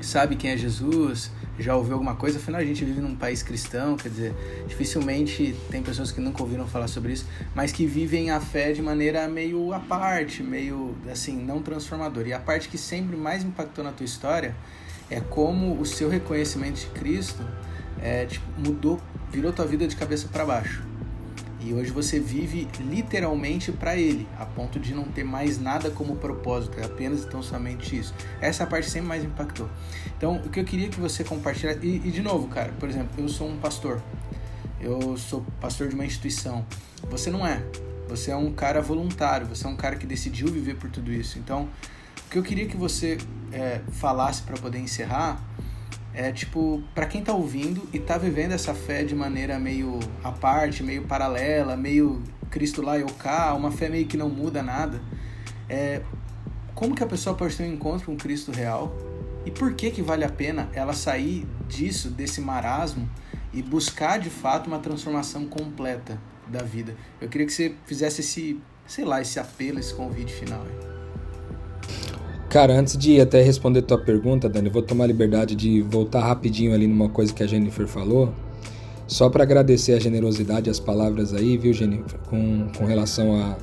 Sabe 0.00 0.36
quem 0.36 0.52
é 0.52 0.56
Jesus, 0.56 1.30
já 1.58 1.76
ouviu 1.76 1.92
alguma 1.92 2.16
coisa, 2.16 2.38
afinal 2.38 2.62
a 2.62 2.64
gente 2.64 2.82
vive 2.82 3.02
num 3.02 3.14
país 3.14 3.42
cristão, 3.42 3.94
quer 3.94 4.08
dizer, 4.08 4.34
dificilmente 4.66 5.54
tem 5.70 5.82
pessoas 5.82 6.10
que 6.10 6.18
nunca 6.18 6.42
ouviram 6.42 6.66
falar 6.66 6.88
sobre 6.88 7.12
isso, 7.12 7.26
mas 7.54 7.72
que 7.72 7.84
vivem 7.84 8.30
a 8.30 8.40
fé 8.40 8.72
de 8.72 8.80
maneira 8.80 9.28
meio 9.28 9.70
à 9.74 9.80
parte, 9.80 10.42
meio 10.42 10.96
assim, 11.12 11.36
não 11.36 11.60
transformadora. 11.60 12.28
E 12.28 12.32
a 12.32 12.40
parte 12.40 12.70
que 12.70 12.78
sempre 12.78 13.18
mais 13.18 13.44
impactou 13.44 13.84
na 13.84 13.92
tua 13.92 14.06
história 14.06 14.56
é 15.10 15.20
como 15.20 15.78
o 15.78 15.84
seu 15.84 16.08
reconhecimento 16.08 16.80
de 16.80 16.86
Cristo 16.86 17.44
é, 18.02 18.26
tipo, 18.26 18.44
mudou, 18.58 19.00
virou 19.30 19.52
tua 19.52 19.66
vida 19.66 19.86
de 19.86 19.96
cabeça 19.96 20.28
para 20.28 20.44
baixo. 20.44 20.82
E 21.62 21.74
hoje 21.74 21.90
você 21.90 22.18
vive 22.18 22.66
literalmente 22.80 23.70
para 23.70 23.94
ele, 23.94 24.26
a 24.38 24.46
ponto 24.46 24.80
de 24.80 24.94
não 24.94 25.04
ter 25.04 25.24
mais 25.24 25.60
nada 25.60 25.90
como 25.90 26.16
propósito, 26.16 26.80
é 26.80 26.86
apenas 26.86 27.24
tão 27.26 27.42
somente 27.42 27.98
isso. 27.98 28.14
Essa 28.40 28.62
é 28.62 28.66
parte 28.66 28.88
sempre 28.88 29.08
mais 29.08 29.22
impactou. 29.22 29.68
Então, 30.16 30.36
o 30.36 30.48
que 30.48 30.58
eu 30.58 30.64
queria 30.64 30.88
que 30.88 30.98
você 30.98 31.22
compartilhasse, 31.22 31.80
e, 31.82 31.96
e 31.96 32.10
de 32.10 32.22
novo, 32.22 32.48
cara, 32.48 32.72
por 32.80 32.88
exemplo, 32.88 33.10
eu 33.18 33.28
sou 33.28 33.46
um 33.46 33.58
pastor, 33.58 34.02
eu 34.80 35.18
sou 35.18 35.44
pastor 35.60 35.88
de 35.88 35.94
uma 35.94 36.06
instituição, 36.06 36.64
você 37.10 37.30
não 37.30 37.46
é. 37.46 37.62
Você 38.08 38.30
é 38.30 38.36
um 38.36 38.50
cara 38.52 38.80
voluntário, 38.80 39.46
você 39.46 39.66
é 39.66 39.68
um 39.68 39.76
cara 39.76 39.96
que 39.96 40.06
decidiu 40.06 40.48
viver 40.48 40.76
por 40.76 40.90
tudo 40.90 41.12
isso. 41.12 41.38
Então, 41.38 41.68
o 42.26 42.30
que 42.30 42.38
eu 42.38 42.42
queria 42.42 42.66
que 42.66 42.76
você 42.76 43.18
é, 43.52 43.82
falasse 43.92 44.42
para 44.42 44.56
poder 44.56 44.78
encerrar 44.78 45.38
é 46.20 46.30
tipo, 46.30 46.82
para 46.94 47.06
quem 47.06 47.24
tá 47.24 47.32
ouvindo 47.32 47.88
e 47.94 47.98
tá 47.98 48.18
vivendo 48.18 48.52
essa 48.52 48.74
fé 48.74 49.02
de 49.02 49.14
maneira 49.14 49.58
meio 49.58 49.98
à 50.22 50.30
parte, 50.30 50.82
meio 50.82 51.04
paralela, 51.04 51.78
meio 51.78 52.22
Cristo 52.50 52.82
lá 52.82 52.98
e 52.98 53.00
eu 53.00 53.06
cá, 53.06 53.54
uma 53.54 53.72
fé 53.72 53.88
meio 53.88 54.04
que 54.04 54.18
não 54.18 54.28
muda 54.28 54.62
nada, 54.62 55.00
é, 55.66 56.02
como 56.74 56.94
que 56.94 57.02
a 57.02 57.06
pessoa 57.06 57.34
pode 57.34 57.56
ter 57.56 57.62
um 57.62 57.72
encontro 57.72 58.04
com 58.04 58.16
Cristo 58.18 58.52
real 58.52 58.94
e 59.46 59.50
por 59.50 59.72
que 59.72 59.90
que 59.90 60.02
vale 60.02 60.22
a 60.22 60.28
pena 60.28 60.68
ela 60.74 60.92
sair 60.92 61.48
disso, 61.66 62.10
desse 62.10 62.42
marasmo 62.42 63.08
e 63.50 63.62
buscar 63.62 64.18
de 64.18 64.28
fato 64.28 64.66
uma 64.66 64.78
transformação 64.78 65.46
completa 65.46 66.20
da 66.46 66.62
vida? 66.62 66.94
Eu 67.18 67.30
queria 67.30 67.46
que 67.46 67.52
você 67.54 67.74
fizesse 67.86 68.20
esse, 68.20 68.60
sei 68.86 69.06
lá, 69.06 69.22
esse 69.22 69.40
apelo, 69.40 69.78
esse 69.78 69.94
convite 69.94 70.34
final. 70.34 70.66
Cara, 72.50 72.76
antes 72.76 72.98
de 72.98 73.20
até 73.20 73.40
responder 73.40 73.82
tua 73.82 73.96
pergunta, 73.96 74.48
Dani, 74.48 74.68
vou 74.68 74.82
tomar 74.82 75.06
liberdade 75.06 75.54
de 75.54 75.82
voltar 75.82 76.18
rapidinho 76.18 76.74
ali 76.74 76.84
numa 76.84 77.08
coisa 77.08 77.32
que 77.32 77.44
a 77.44 77.46
Jennifer 77.46 77.86
falou. 77.86 78.34
Só 79.06 79.30
para 79.30 79.44
agradecer 79.44 79.92
a 79.92 80.00
generosidade 80.00 80.68
e 80.68 80.70
as 80.70 80.80
palavras 80.80 81.32
aí, 81.32 81.56
viu, 81.56 81.72
Jennifer, 81.72 82.18
com, 82.28 82.66
com 82.76 82.84
relação 82.84 83.36
a, 83.36 83.56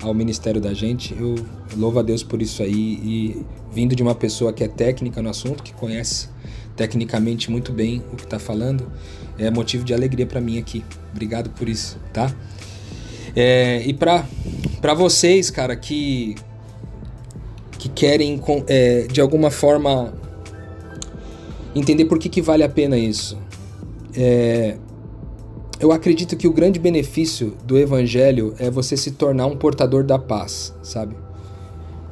ao 0.00 0.14
ministério 0.14 0.58
da 0.58 0.72
gente. 0.72 1.14
Eu 1.20 1.34
louvo 1.76 1.98
a 1.98 2.02
Deus 2.02 2.22
por 2.22 2.40
isso 2.40 2.62
aí 2.62 2.72
e 2.72 3.46
vindo 3.70 3.94
de 3.94 4.02
uma 4.02 4.14
pessoa 4.14 4.54
que 4.54 4.64
é 4.64 4.68
técnica 4.68 5.20
no 5.20 5.28
assunto, 5.28 5.62
que 5.62 5.74
conhece 5.74 6.30
tecnicamente 6.74 7.50
muito 7.50 7.72
bem 7.72 8.02
o 8.10 8.16
que 8.16 8.24
está 8.24 8.38
falando, 8.38 8.90
é 9.38 9.50
motivo 9.50 9.84
de 9.84 9.92
alegria 9.92 10.24
para 10.24 10.40
mim 10.40 10.58
aqui. 10.58 10.82
Obrigado 11.12 11.50
por 11.50 11.68
isso, 11.68 11.98
tá? 12.10 12.34
É, 13.36 13.82
e 13.84 13.92
para 13.92 14.94
vocês, 14.94 15.50
cara, 15.50 15.76
que 15.76 16.36
que 17.80 17.88
querem 17.88 18.38
é, 18.66 19.06
de 19.10 19.22
alguma 19.22 19.50
forma 19.50 20.12
entender 21.74 22.04
por 22.04 22.18
que, 22.18 22.28
que 22.28 22.42
vale 22.42 22.62
a 22.62 22.68
pena 22.68 22.98
isso. 22.98 23.38
É, 24.14 24.76
eu 25.80 25.90
acredito 25.90 26.36
que 26.36 26.46
o 26.46 26.52
grande 26.52 26.78
benefício 26.78 27.56
do 27.64 27.78
evangelho 27.78 28.54
é 28.58 28.70
você 28.70 28.98
se 28.98 29.12
tornar 29.12 29.46
um 29.46 29.56
portador 29.56 30.04
da 30.04 30.18
paz, 30.18 30.74
sabe? 30.82 31.16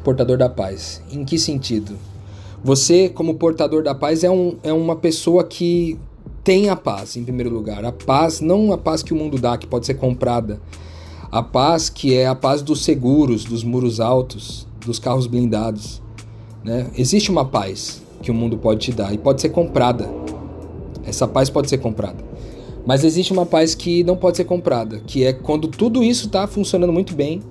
Portador 0.03 0.39
da 0.39 0.49
paz. 0.49 1.03
Em 1.13 1.23
que 1.23 1.39
sentido? 1.39 1.99
Você, 2.65 3.11
como 3.11 3.35
portador 3.35 3.83
da 3.83 3.95
paz, 3.95 4.25
é, 4.25 4.31
um, 4.31 4.57
é 4.63 4.73
uma 4.73 4.97
pessoa 4.97 5.45
que 5.45 5.99
tem 6.43 6.71
a 6.71 6.77
paz, 6.77 7.15
em 7.15 7.25
primeiro 7.25 7.51
lugar. 7.51 7.85
A 7.85 7.93
paz, 7.93 8.41
não 8.41 8.73
a 8.73 8.79
paz 8.79 9.03
que 9.03 9.13
o 9.13 9.17
mundo 9.17 9.39
dá, 9.39 9.59
que 9.59 9.67
pode 9.67 9.85
ser 9.85 9.95
comprada. 9.95 10.59
A 11.31 11.43
paz 11.43 11.89
que 11.91 12.15
é 12.15 12.27
a 12.27 12.35
paz 12.35 12.63
dos 12.63 12.83
seguros, 12.83 13.45
dos 13.45 13.63
muros 13.63 14.01
altos, 14.01 14.67
dos 14.85 14.99
carros 14.99 15.27
blindados. 15.27 16.01
Né? 16.65 16.91
Existe 16.97 17.31
uma 17.31 17.45
paz 17.45 18.03
que 18.23 18.31
o 18.31 18.35
mundo 18.35 18.57
pode 18.57 18.81
te 18.81 18.93
dar 18.93 19.13
e 19.13 19.19
pode 19.19 19.41
ser 19.41 19.51
comprada. 19.51 20.09
Essa 21.05 21.29
paz 21.29 21.51
pode 21.51 21.69
ser 21.69 21.79
comprada. 21.79 22.25
Mas 22.87 23.05
existe 23.05 23.33
uma 23.33 23.45
paz 23.45 23.75
que 23.75 24.03
não 24.03 24.17
pode 24.17 24.39
ser 24.39 24.45
comprada, 24.45 25.01
que 25.07 25.25
é 25.25 25.33
quando 25.33 25.69
tudo 25.69 26.03
isso 26.03 26.27
está 26.27 26.47
funcionando 26.47 26.93
muito 26.93 27.15
bem, 27.15 27.43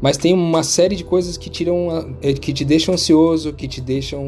mas 0.00 0.16
tem 0.16 0.32
uma 0.32 0.62
série 0.62 0.94
de 0.94 1.02
coisas 1.02 1.36
que 1.36 1.50
tiram, 1.50 2.16
é, 2.22 2.32
que 2.32 2.52
te 2.52 2.64
deixam 2.64 2.94
ansioso, 2.94 3.52
que 3.52 3.66
te 3.66 3.80
deixam 3.80 4.26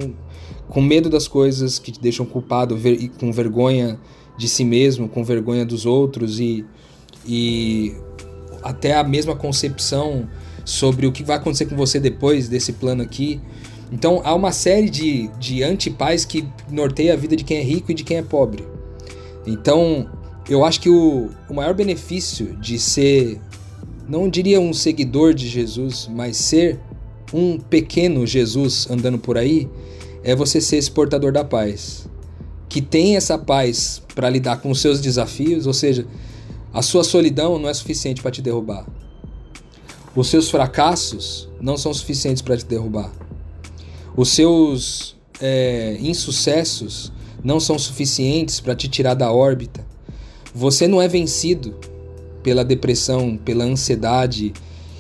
com 0.69 0.81
medo 0.81 1.09
das 1.09 1.29
coisas, 1.29 1.79
que 1.79 1.93
te 1.93 2.01
deixam 2.01 2.27
culpado, 2.27 2.77
com 3.21 3.33
vergonha 3.33 3.99
de 4.37 4.49
si 4.49 4.65
mesmo, 4.65 5.09
com 5.09 5.23
vergonha 5.23 5.65
dos 5.65 5.87
outros 5.87 6.41
e, 6.41 6.65
e 7.27 7.95
até 8.65 8.95
a 8.95 9.05
mesma 9.05 9.37
concepção 9.37 10.29
sobre 10.65 11.07
o 11.07 11.13
que 11.13 11.23
vai 11.23 11.37
acontecer 11.37 11.67
com 11.67 11.77
você 11.77 12.01
depois 12.01 12.49
desse 12.49 12.73
plano 12.73 13.03
aqui. 13.03 13.41
Então 13.93 14.23
há 14.25 14.35
uma 14.35 14.51
série 14.51 14.89
de, 14.89 15.29
de 15.39 15.63
antipais 15.63 16.25
que 16.25 16.49
norteia 16.71 17.13
a 17.13 17.17
vida 17.17 17.37
de 17.37 17.45
quem 17.45 17.59
é 17.59 17.63
rico 17.63 17.93
e 17.93 17.95
de 17.95 18.03
quem 18.03 18.17
é 18.17 18.23
pobre. 18.23 18.67
Então 19.47 20.11
eu 20.49 20.65
acho 20.65 20.81
que 20.81 20.89
o, 20.89 21.31
o 21.49 21.55
maior 21.55 21.75
benefício 21.75 22.57
de 22.57 22.79
ser, 22.79 23.39
não 24.09 24.29
diria 24.29 24.61
um 24.61 24.73
seguidor 24.73 25.35
de 25.35 25.49
Jesus, 25.49 26.09
mas 26.13 26.37
ser 26.37 26.81
um 27.33 27.59
pequeno 27.59 28.27
Jesus 28.27 28.87
andando 28.91 29.19
por 29.19 29.37
aí, 29.37 29.69
é 30.23 30.35
você 30.35 30.61
ser 30.61 30.77
esse 30.77 30.91
portador 30.91 31.33
da 31.33 31.45
paz. 31.45 32.07
Que 32.69 32.81
tem 32.81 33.17
essa 33.17 33.39
paz 33.39 34.03
para 34.15 34.29
lidar 34.29 34.57
com 34.57 34.71
os 34.71 34.81
seus 34.81 35.01
desafios, 35.01 35.67
ou 35.67 35.73
seja, 35.73 36.07
a 36.75 36.83
sua 36.83 37.05
solidão 37.05 37.57
não 37.57 37.69
é 37.69 37.73
suficiente 37.73 38.21
para 38.21 38.33
te 38.33 38.43
derrubar. 38.43 38.85
Os 40.17 40.27
seus 40.27 40.51
fracassos 40.51 41.49
não 41.61 41.77
são 41.77 41.95
suficientes 41.95 42.43
para 42.43 42.57
te 42.57 42.67
derrubar. 42.67 43.13
Os 44.17 44.31
seus 44.31 45.17
é, 45.41 45.97
insucessos 46.01 47.13
não 47.45 47.61
são 47.61 47.79
suficientes 47.79 48.59
para 48.59 48.75
te 48.75 48.89
tirar 48.89 49.15
da 49.15 49.31
órbita. 49.31 49.87
Você 50.53 50.89
não 50.89 51.01
é 51.01 51.07
vencido 51.07 51.77
pela 52.43 52.65
depressão, 52.65 53.37
pela 53.37 53.65
ansiedade 53.65 54.53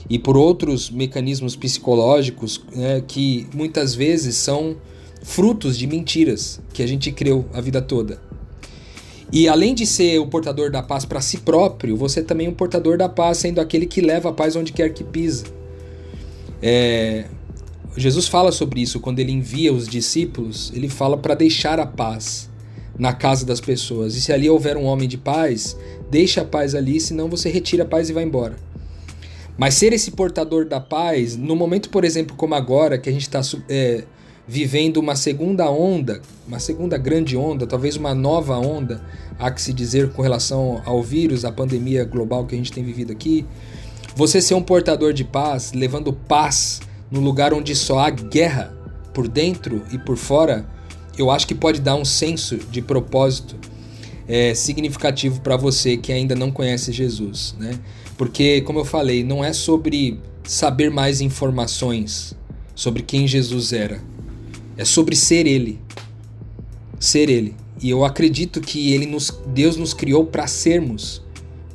e 0.09 0.16
por 0.16 0.37
outros 0.37 0.91
mecanismos 0.91 1.57
psicológicos 1.57 2.61
né, 2.72 3.03
que 3.07 3.49
muitas 3.53 3.97
vezes 3.97 4.37
são 4.37 4.77
frutos 5.22 5.77
de 5.77 5.89
mentiras 5.89 6.61
que 6.72 6.83
a 6.83 6.87
gente 6.87 7.11
creu 7.11 7.47
a 7.53 7.61
vida 7.61 7.83
toda. 7.83 8.20
E 9.33 9.49
além 9.49 9.75
de 9.75 9.87
ser 9.87 10.18
o 10.18 10.27
portador 10.27 10.70
da 10.70 10.83
paz 10.83 11.05
para 11.05 11.20
si 11.20 11.39
próprio, 11.39 11.97
você 11.97 12.22
também 12.22 12.47
é 12.47 12.51
um 12.51 12.55
portador 12.55 12.97
da 12.97 13.09
paz, 13.09 13.39
sendo 13.39 13.61
aquele 13.61 13.87
que 13.87 14.01
leva 14.01 14.31
a 14.31 14.33
paz 14.33 14.55
onde 14.55 14.72
quer 14.72 14.93
que 14.93 15.03
pisa. 15.03 15.45
É, 16.62 17.27
Jesus 17.97 18.27
fala 18.27 18.51
sobre 18.53 18.81
isso 18.81 19.01
quando 19.01 19.20
ele 19.20 19.33
envia 19.33 19.72
os 19.72 19.89
discípulos, 19.89 20.72
ele 20.75 20.89
fala 20.89 21.16
para 21.16 21.35
deixar 21.35 21.79
a 21.79 21.87
paz 21.87 22.51
na 22.99 23.12
casa 23.12 23.45
das 23.45 23.61
pessoas. 23.61 24.16
E 24.16 24.20
se 24.20 24.33
ali 24.33 24.49
houver 24.49 24.77
um 24.77 24.85
homem 24.85 25.09
de 25.09 25.18
paz, 25.18 25.77
deixa 26.11 26.43
a 26.43 26.45
paz 26.45 26.75
ali, 26.75 27.01
senão 27.01 27.29
você 27.29 27.49
retira 27.49 27.85
a 27.85 27.87
paz 27.87 28.09
e 28.11 28.12
vai 28.12 28.25
embora. 28.25 28.57
Mas 29.57 29.75
ser 29.75 29.93
esse 29.93 30.11
portador 30.11 30.64
da 30.64 30.81
paz, 30.81 31.37
no 31.37 31.55
momento, 31.55 31.89
por 31.89 32.05
exemplo, 32.05 32.37
como 32.37 32.55
agora, 32.55 32.99
que 32.99 33.09
a 33.09 33.12
gente 33.12 33.22
está 33.22 33.41
é, 33.68 34.05
vivendo 34.47 34.99
uma 34.99 35.16
segunda 35.16 35.70
onda, 35.70 36.20
uma 36.47 36.59
segunda 36.59 36.99
grande 36.99 37.36
onda, 37.36 37.66
talvez 37.66 37.97
uma 37.97 38.14
nova 38.14 38.57
onda, 38.59 39.03
há 39.38 39.51
que 39.51 39.61
se 39.61 39.72
dizer 39.72 40.11
com 40.11 40.22
relação 40.22 40.82
ao 40.84 41.03
vírus, 41.03 41.45
à 41.45 41.53
pandemia 41.53 42.05
global 42.05 42.47
que 42.47 42.55
a 42.55 42.59
gente 42.59 42.72
tem 42.72 42.84
vivido 42.84 43.11
aqui. 43.11 43.47
Você 44.14 44.40
ser 44.40 44.55
um 44.55 44.62
portador 44.62 45.12
de 45.12 45.24
paz, 45.24 45.72
levando 45.72 46.12
paz 46.12 46.80
num 47.11 47.20
lugar 47.20 47.55
onde 47.55 47.74
só 47.74 47.99
há 48.01 48.11
guerra 48.11 48.74
por 49.12 49.28
dentro 49.28 49.82
e 49.92 49.99
por 49.99 50.16
fora, 50.16 50.66
eu 51.16 51.30
acho 51.30 51.47
que 51.47 51.55
pode 51.55 51.80
dar 51.80 51.95
um 51.95 52.05
senso 52.05 52.57
de 52.57 52.82
propósito 52.82 53.57
é, 54.28 54.55
significativo 54.55 55.40
para 55.40 55.57
você 55.57 55.97
que 55.97 56.12
ainda 56.12 56.34
não 56.34 56.51
conhece 56.51 56.92
Jesus, 56.92 57.55
né? 57.59 57.78
Porque, 58.16 58.61
como 58.62 58.78
eu 58.78 58.84
falei, 58.84 59.24
não 59.24 59.45
é 59.45 59.53
sobre 59.53 60.20
saber 60.45 60.90
mais 60.90 61.20
informações 61.20 62.34
sobre 62.74 63.03
quem 63.03 63.26
Jesus 63.26 63.72
era, 63.72 64.01
é 64.77 64.85
sobre 64.85 65.16
ser 65.16 65.47
Ele, 65.47 65.81
ser 66.99 67.29
Ele. 67.29 67.55
E 67.83 67.91
eu 67.91 68.05
acredito 68.05 68.61
que 68.61 68.93
Ele 68.93 69.07
nos, 69.07 69.31
Deus 69.49 69.77
nos 69.77 69.93
criou 69.93 70.25
para 70.27 70.47
sermos 70.47 71.22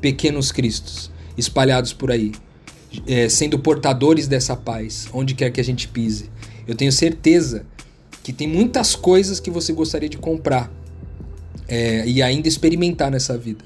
pequenos 0.02 0.52
Cristos 0.52 1.12
espalhados 1.38 1.93
por 1.93 2.12
aí, 2.12 2.34
é, 3.08 3.30
sendo 3.30 3.58
portadores 3.58 4.28
dessa 4.28 4.56
paz, 4.56 5.08
onde 5.14 5.34
quer 5.34 5.52
que 5.52 5.62
a 5.62 5.64
gente 5.64 5.88
pise. 5.88 6.30
Eu 6.68 6.76
tenho 6.76 6.91
certeza 6.91 7.66
que 8.22 8.34
tem 8.34 8.47
muitas 8.47 8.95
coisas 8.95 9.39
que 9.39 9.50
você 9.50 9.72
gostaria 9.72 10.10
de 10.10 10.18
comprar 10.18 10.72
é, 11.68 12.06
e 12.06 12.22
ainda 12.22 12.47
experimentar 12.47 13.10
nessa 13.10 13.38
vida. 13.38 13.64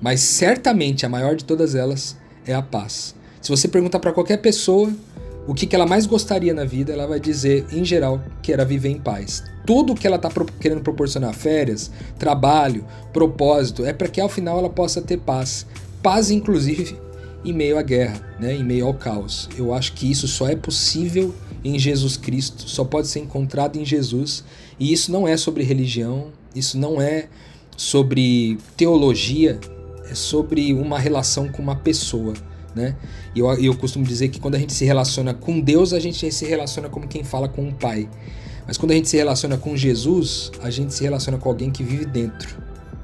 Mas 0.00 0.20
certamente 0.20 1.04
a 1.04 1.08
maior 1.08 1.36
de 1.36 1.44
todas 1.44 1.74
elas 1.74 2.16
é 2.46 2.54
a 2.54 2.62
paz. 2.62 3.14
Se 3.42 3.50
você 3.50 3.68
perguntar 3.68 4.00
para 4.00 4.12
qualquer 4.12 4.38
pessoa 4.38 4.92
o 5.46 5.54
que, 5.54 5.66
que 5.66 5.74
ela 5.74 5.86
mais 5.86 6.06
gostaria 6.06 6.54
na 6.54 6.64
vida, 6.64 6.92
ela 6.92 7.06
vai 7.06 7.18
dizer, 7.18 7.66
em 7.72 7.84
geral, 7.84 8.22
que 8.42 8.52
era 8.52 8.64
viver 8.64 8.90
em 8.90 8.98
paz. 8.98 9.42
Tudo 9.66 9.94
que 9.94 10.06
ela 10.06 10.16
está 10.16 10.28
pro 10.28 10.44
querendo 10.44 10.82
proporcionar, 10.82 11.34
férias, 11.34 11.90
trabalho, 12.18 12.84
propósito, 13.12 13.84
é 13.84 13.92
para 13.92 14.08
que 14.08 14.20
ao 14.20 14.28
final 14.28 14.58
ela 14.58 14.70
possa 14.70 15.00
ter 15.00 15.18
paz. 15.18 15.66
Paz, 16.02 16.30
inclusive, 16.30 16.96
em 17.44 17.52
meio 17.52 17.78
à 17.78 17.82
guerra, 17.82 18.20
né? 18.38 18.54
em 18.54 18.64
meio 18.64 18.86
ao 18.86 18.94
caos. 18.94 19.48
Eu 19.56 19.72
acho 19.72 19.92
que 19.94 20.10
isso 20.10 20.28
só 20.28 20.48
é 20.48 20.56
possível 20.56 21.34
em 21.64 21.78
Jesus 21.78 22.16
Cristo, 22.16 22.68
só 22.68 22.84
pode 22.84 23.08
ser 23.08 23.20
encontrado 23.20 23.76
em 23.76 23.84
Jesus. 23.84 24.44
E 24.78 24.92
isso 24.92 25.10
não 25.12 25.26
é 25.26 25.36
sobre 25.36 25.62
religião, 25.62 26.28
isso 26.54 26.78
não 26.78 27.00
é 27.00 27.28
sobre 27.76 28.58
teologia, 28.76 29.58
é 30.08 30.14
sobre 30.14 30.74
uma 30.74 30.98
relação 30.98 31.48
com 31.48 31.62
uma 31.62 31.76
pessoa. 31.76 32.34
Né? 32.74 32.94
E 33.34 33.40
eu, 33.40 33.52
eu 33.54 33.76
costumo 33.76 34.04
dizer 34.04 34.28
que 34.28 34.40
quando 34.40 34.54
a 34.54 34.58
gente 34.58 34.72
se 34.72 34.84
relaciona 34.84 35.34
com 35.34 35.60
Deus, 35.60 35.92
a 35.92 35.98
gente 35.98 36.30
se 36.30 36.44
relaciona 36.44 36.88
como 36.88 37.08
quem 37.08 37.24
fala 37.24 37.48
com 37.48 37.62
um 37.62 37.72
pai. 37.72 38.08
Mas 38.66 38.76
quando 38.76 38.92
a 38.92 38.94
gente 38.94 39.08
se 39.08 39.16
relaciona 39.16 39.56
com 39.56 39.76
Jesus, 39.76 40.52
a 40.62 40.70
gente 40.70 40.94
se 40.94 41.02
relaciona 41.02 41.38
com 41.38 41.48
alguém 41.48 41.70
que 41.70 41.82
vive 41.82 42.04
dentro. 42.04 42.56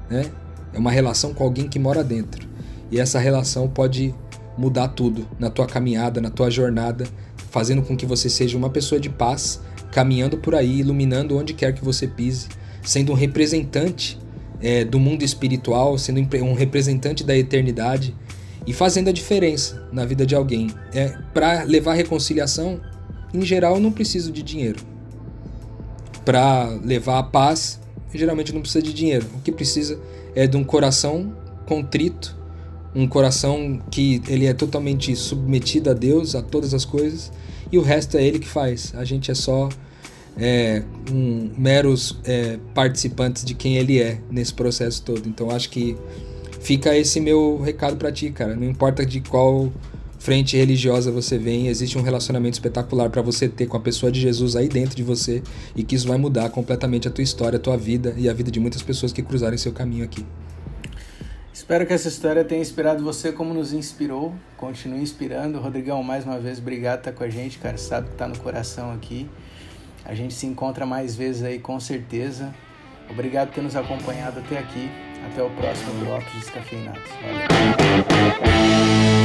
Né? 0.09 0.31
É 0.73 0.79
uma 0.79 0.91
relação 0.91 1.33
com 1.33 1.43
alguém 1.43 1.67
que 1.67 1.77
mora 1.77 2.03
dentro. 2.03 2.47
E 2.89 2.99
essa 2.99 3.19
relação 3.19 3.67
pode 3.67 4.15
mudar 4.57 4.87
tudo 4.89 5.27
na 5.37 5.49
tua 5.49 5.67
caminhada, 5.67 6.21
na 6.21 6.29
tua 6.29 6.49
jornada, 6.49 7.05
fazendo 7.51 7.81
com 7.81 7.95
que 7.95 8.05
você 8.05 8.29
seja 8.29 8.57
uma 8.57 8.69
pessoa 8.69 8.99
de 8.99 9.09
paz, 9.09 9.61
caminhando 9.91 10.37
por 10.37 10.55
aí, 10.55 10.79
iluminando 10.79 11.37
onde 11.37 11.53
quer 11.53 11.73
que 11.73 11.83
você 11.83 12.07
pise, 12.07 12.47
sendo 12.81 13.11
um 13.11 13.15
representante 13.15 14.17
é, 14.61 14.83
do 14.83 14.99
mundo 14.99 15.23
espiritual, 15.23 15.97
sendo 15.97 16.19
um 16.43 16.53
representante 16.53 17.23
da 17.23 17.37
eternidade 17.37 18.15
e 18.67 18.73
fazendo 18.73 19.07
a 19.07 19.11
diferença 19.11 19.87
na 19.91 20.05
vida 20.05 20.25
de 20.25 20.35
alguém. 20.35 20.69
É, 20.93 21.17
Para 21.33 21.63
levar 21.63 21.93
reconciliação, 21.93 22.79
em 23.33 23.41
geral, 23.41 23.75
eu 23.75 23.81
não 23.81 23.91
preciso 23.91 24.31
de 24.31 24.43
dinheiro. 24.43 24.79
Para 26.23 26.67
levar 26.83 27.17
a 27.17 27.23
paz, 27.23 27.79
geralmente 28.13 28.53
não 28.53 28.61
precisa 28.61 28.83
de 28.83 28.93
dinheiro. 28.93 29.25
O 29.35 29.41
que 29.41 29.51
precisa 29.51 29.99
é 30.35 30.45
de 30.45 30.57
um 30.57 30.63
coração 30.63 31.35
contrito 31.65 32.37
um 32.97 33.07
coração 33.07 33.79
que 33.91 34.23
ele 34.27 34.47
é 34.47 34.53
totalmente 34.53 35.15
submetido 35.15 35.91
a 35.91 35.93
Deus, 35.93 36.33
a 36.33 36.41
todas 36.41 36.73
as 36.73 36.83
coisas, 36.83 37.31
e 37.71 37.77
o 37.77 37.81
resto 37.83 38.17
é 38.17 38.23
ele 38.23 38.39
que 38.39 38.47
faz. 38.47 38.91
A 38.95 39.03
gente 39.03 39.29
é 39.29 39.35
só 39.35 39.69
é, 40.35 40.81
um, 41.11 41.51
meros 41.55 42.17
é, 42.23 42.57
participantes 42.73 43.45
de 43.45 43.53
quem 43.53 43.77
ele 43.77 44.01
é 44.01 44.19
nesse 44.31 44.51
processo 44.51 45.03
todo. 45.03 45.29
Então 45.29 45.51
acho 45.51 45.69
que 45.69 45.95
fica 46.59 46.95
esse 46.95 47.19
meu 47.19 47.61
recado 47.61 47.97
para 47.97 48.11
ti, 48.11 48.29
cara. 48.31 48.55
Não 48.55 48.67
importa 48.67 49.05
de 49.05 49.21
qual 49.21 49.71
frente 50.19 50.57
religiosa 50.57 51.11
você 51.11 51.37
vem, 51.37 51.67
existe 51.67 51.97
um 51.97 52.01
relacionamento 52.01 52.55
espetacular 52.55 53.09
para 53.09 53.21
você 53.21 53.47
ter 53.47 53.67
com 53.67 53.77
a 53.77 53.79
pessoa 53.79 54.11
de 54.11 54.19
Jesus 54.19 54.55
aí 54.55 54.67
dentro 54.67 54.95
de 54.95 55.03
você 55.03 55.41
e 55.75 55.83
que 55.83 55.95
isso 55.95 56.07
vai 56.07 56.17
mudar 56.17 56.49
completamente 56.49 57.07
a 57.07 57.11
tua 57.11 57.23
história, 57.23 57.57
a 57.57 57.59
tua 57.59 57.77
vida 57.77 58.13
e 58.17 58.27
a 58.27 58.33
vida 58.33 58.51
de 58.51 58.59
muitas 58.59 58.81
pessoas 58.81 59.13
que 59.13 59.21
cruzarem 59.21 59.57
seu 59.57 59.71
caminho 59.71 60.03
aqui. 60.03 60.25
Espero 61.53 61.85
que 61.85 61.93
essa 61.93 62.07
história 62.07 62.43
tenha 62.43 62.61
inspirado 62.61 63.03
você 63.03 63.31
como 63.31 63.53
nos 63.53 63.73
inspirou. 63.73 64.33
Continue 64.55 65.01
inspirando. 65.01 65.59
Rodrigão, 65.59 66.01
mais 66.03 66.23
uma 66.23 66.39
vez, 66.39 66.59
obrigado 66.59 67.01
por 67.01 67.09
estar 67.09 67.11
com 67.17 67.23
a 67.23 67.29
gente, 67.29 67.57
cara. 67.57 67.77
Sabe 67.77 68.09
que 68.09 68.15
tá 68.15 68.27
no 68.27 68.37
coração 68.39 68.91
aqui. 68.93 69.29
A 70.05 70.13
gente 70.13 70.33
se 70.33 70.45
encontra 70.45 70.85
mais 70.85 71.15
vezes 71.15 71.43
aí, 71.43 71.59
com 71.59 71.79
certeza. 71.79 72.53
Obrigado 73.09 73.47
por 73.47 73.55
ter 73.55 73.61
nos 73.61 73.75
acompanhado 73.75 74.39
até 74.39 74.57
aqui. 74.57 75.06
Até 75.25 75.41
o 75.43 75.49
próximo 75.51 76.05
Drops 76.05 76.33
Descafeinados. 76.33 77.03
Valeu. 77.21 79.16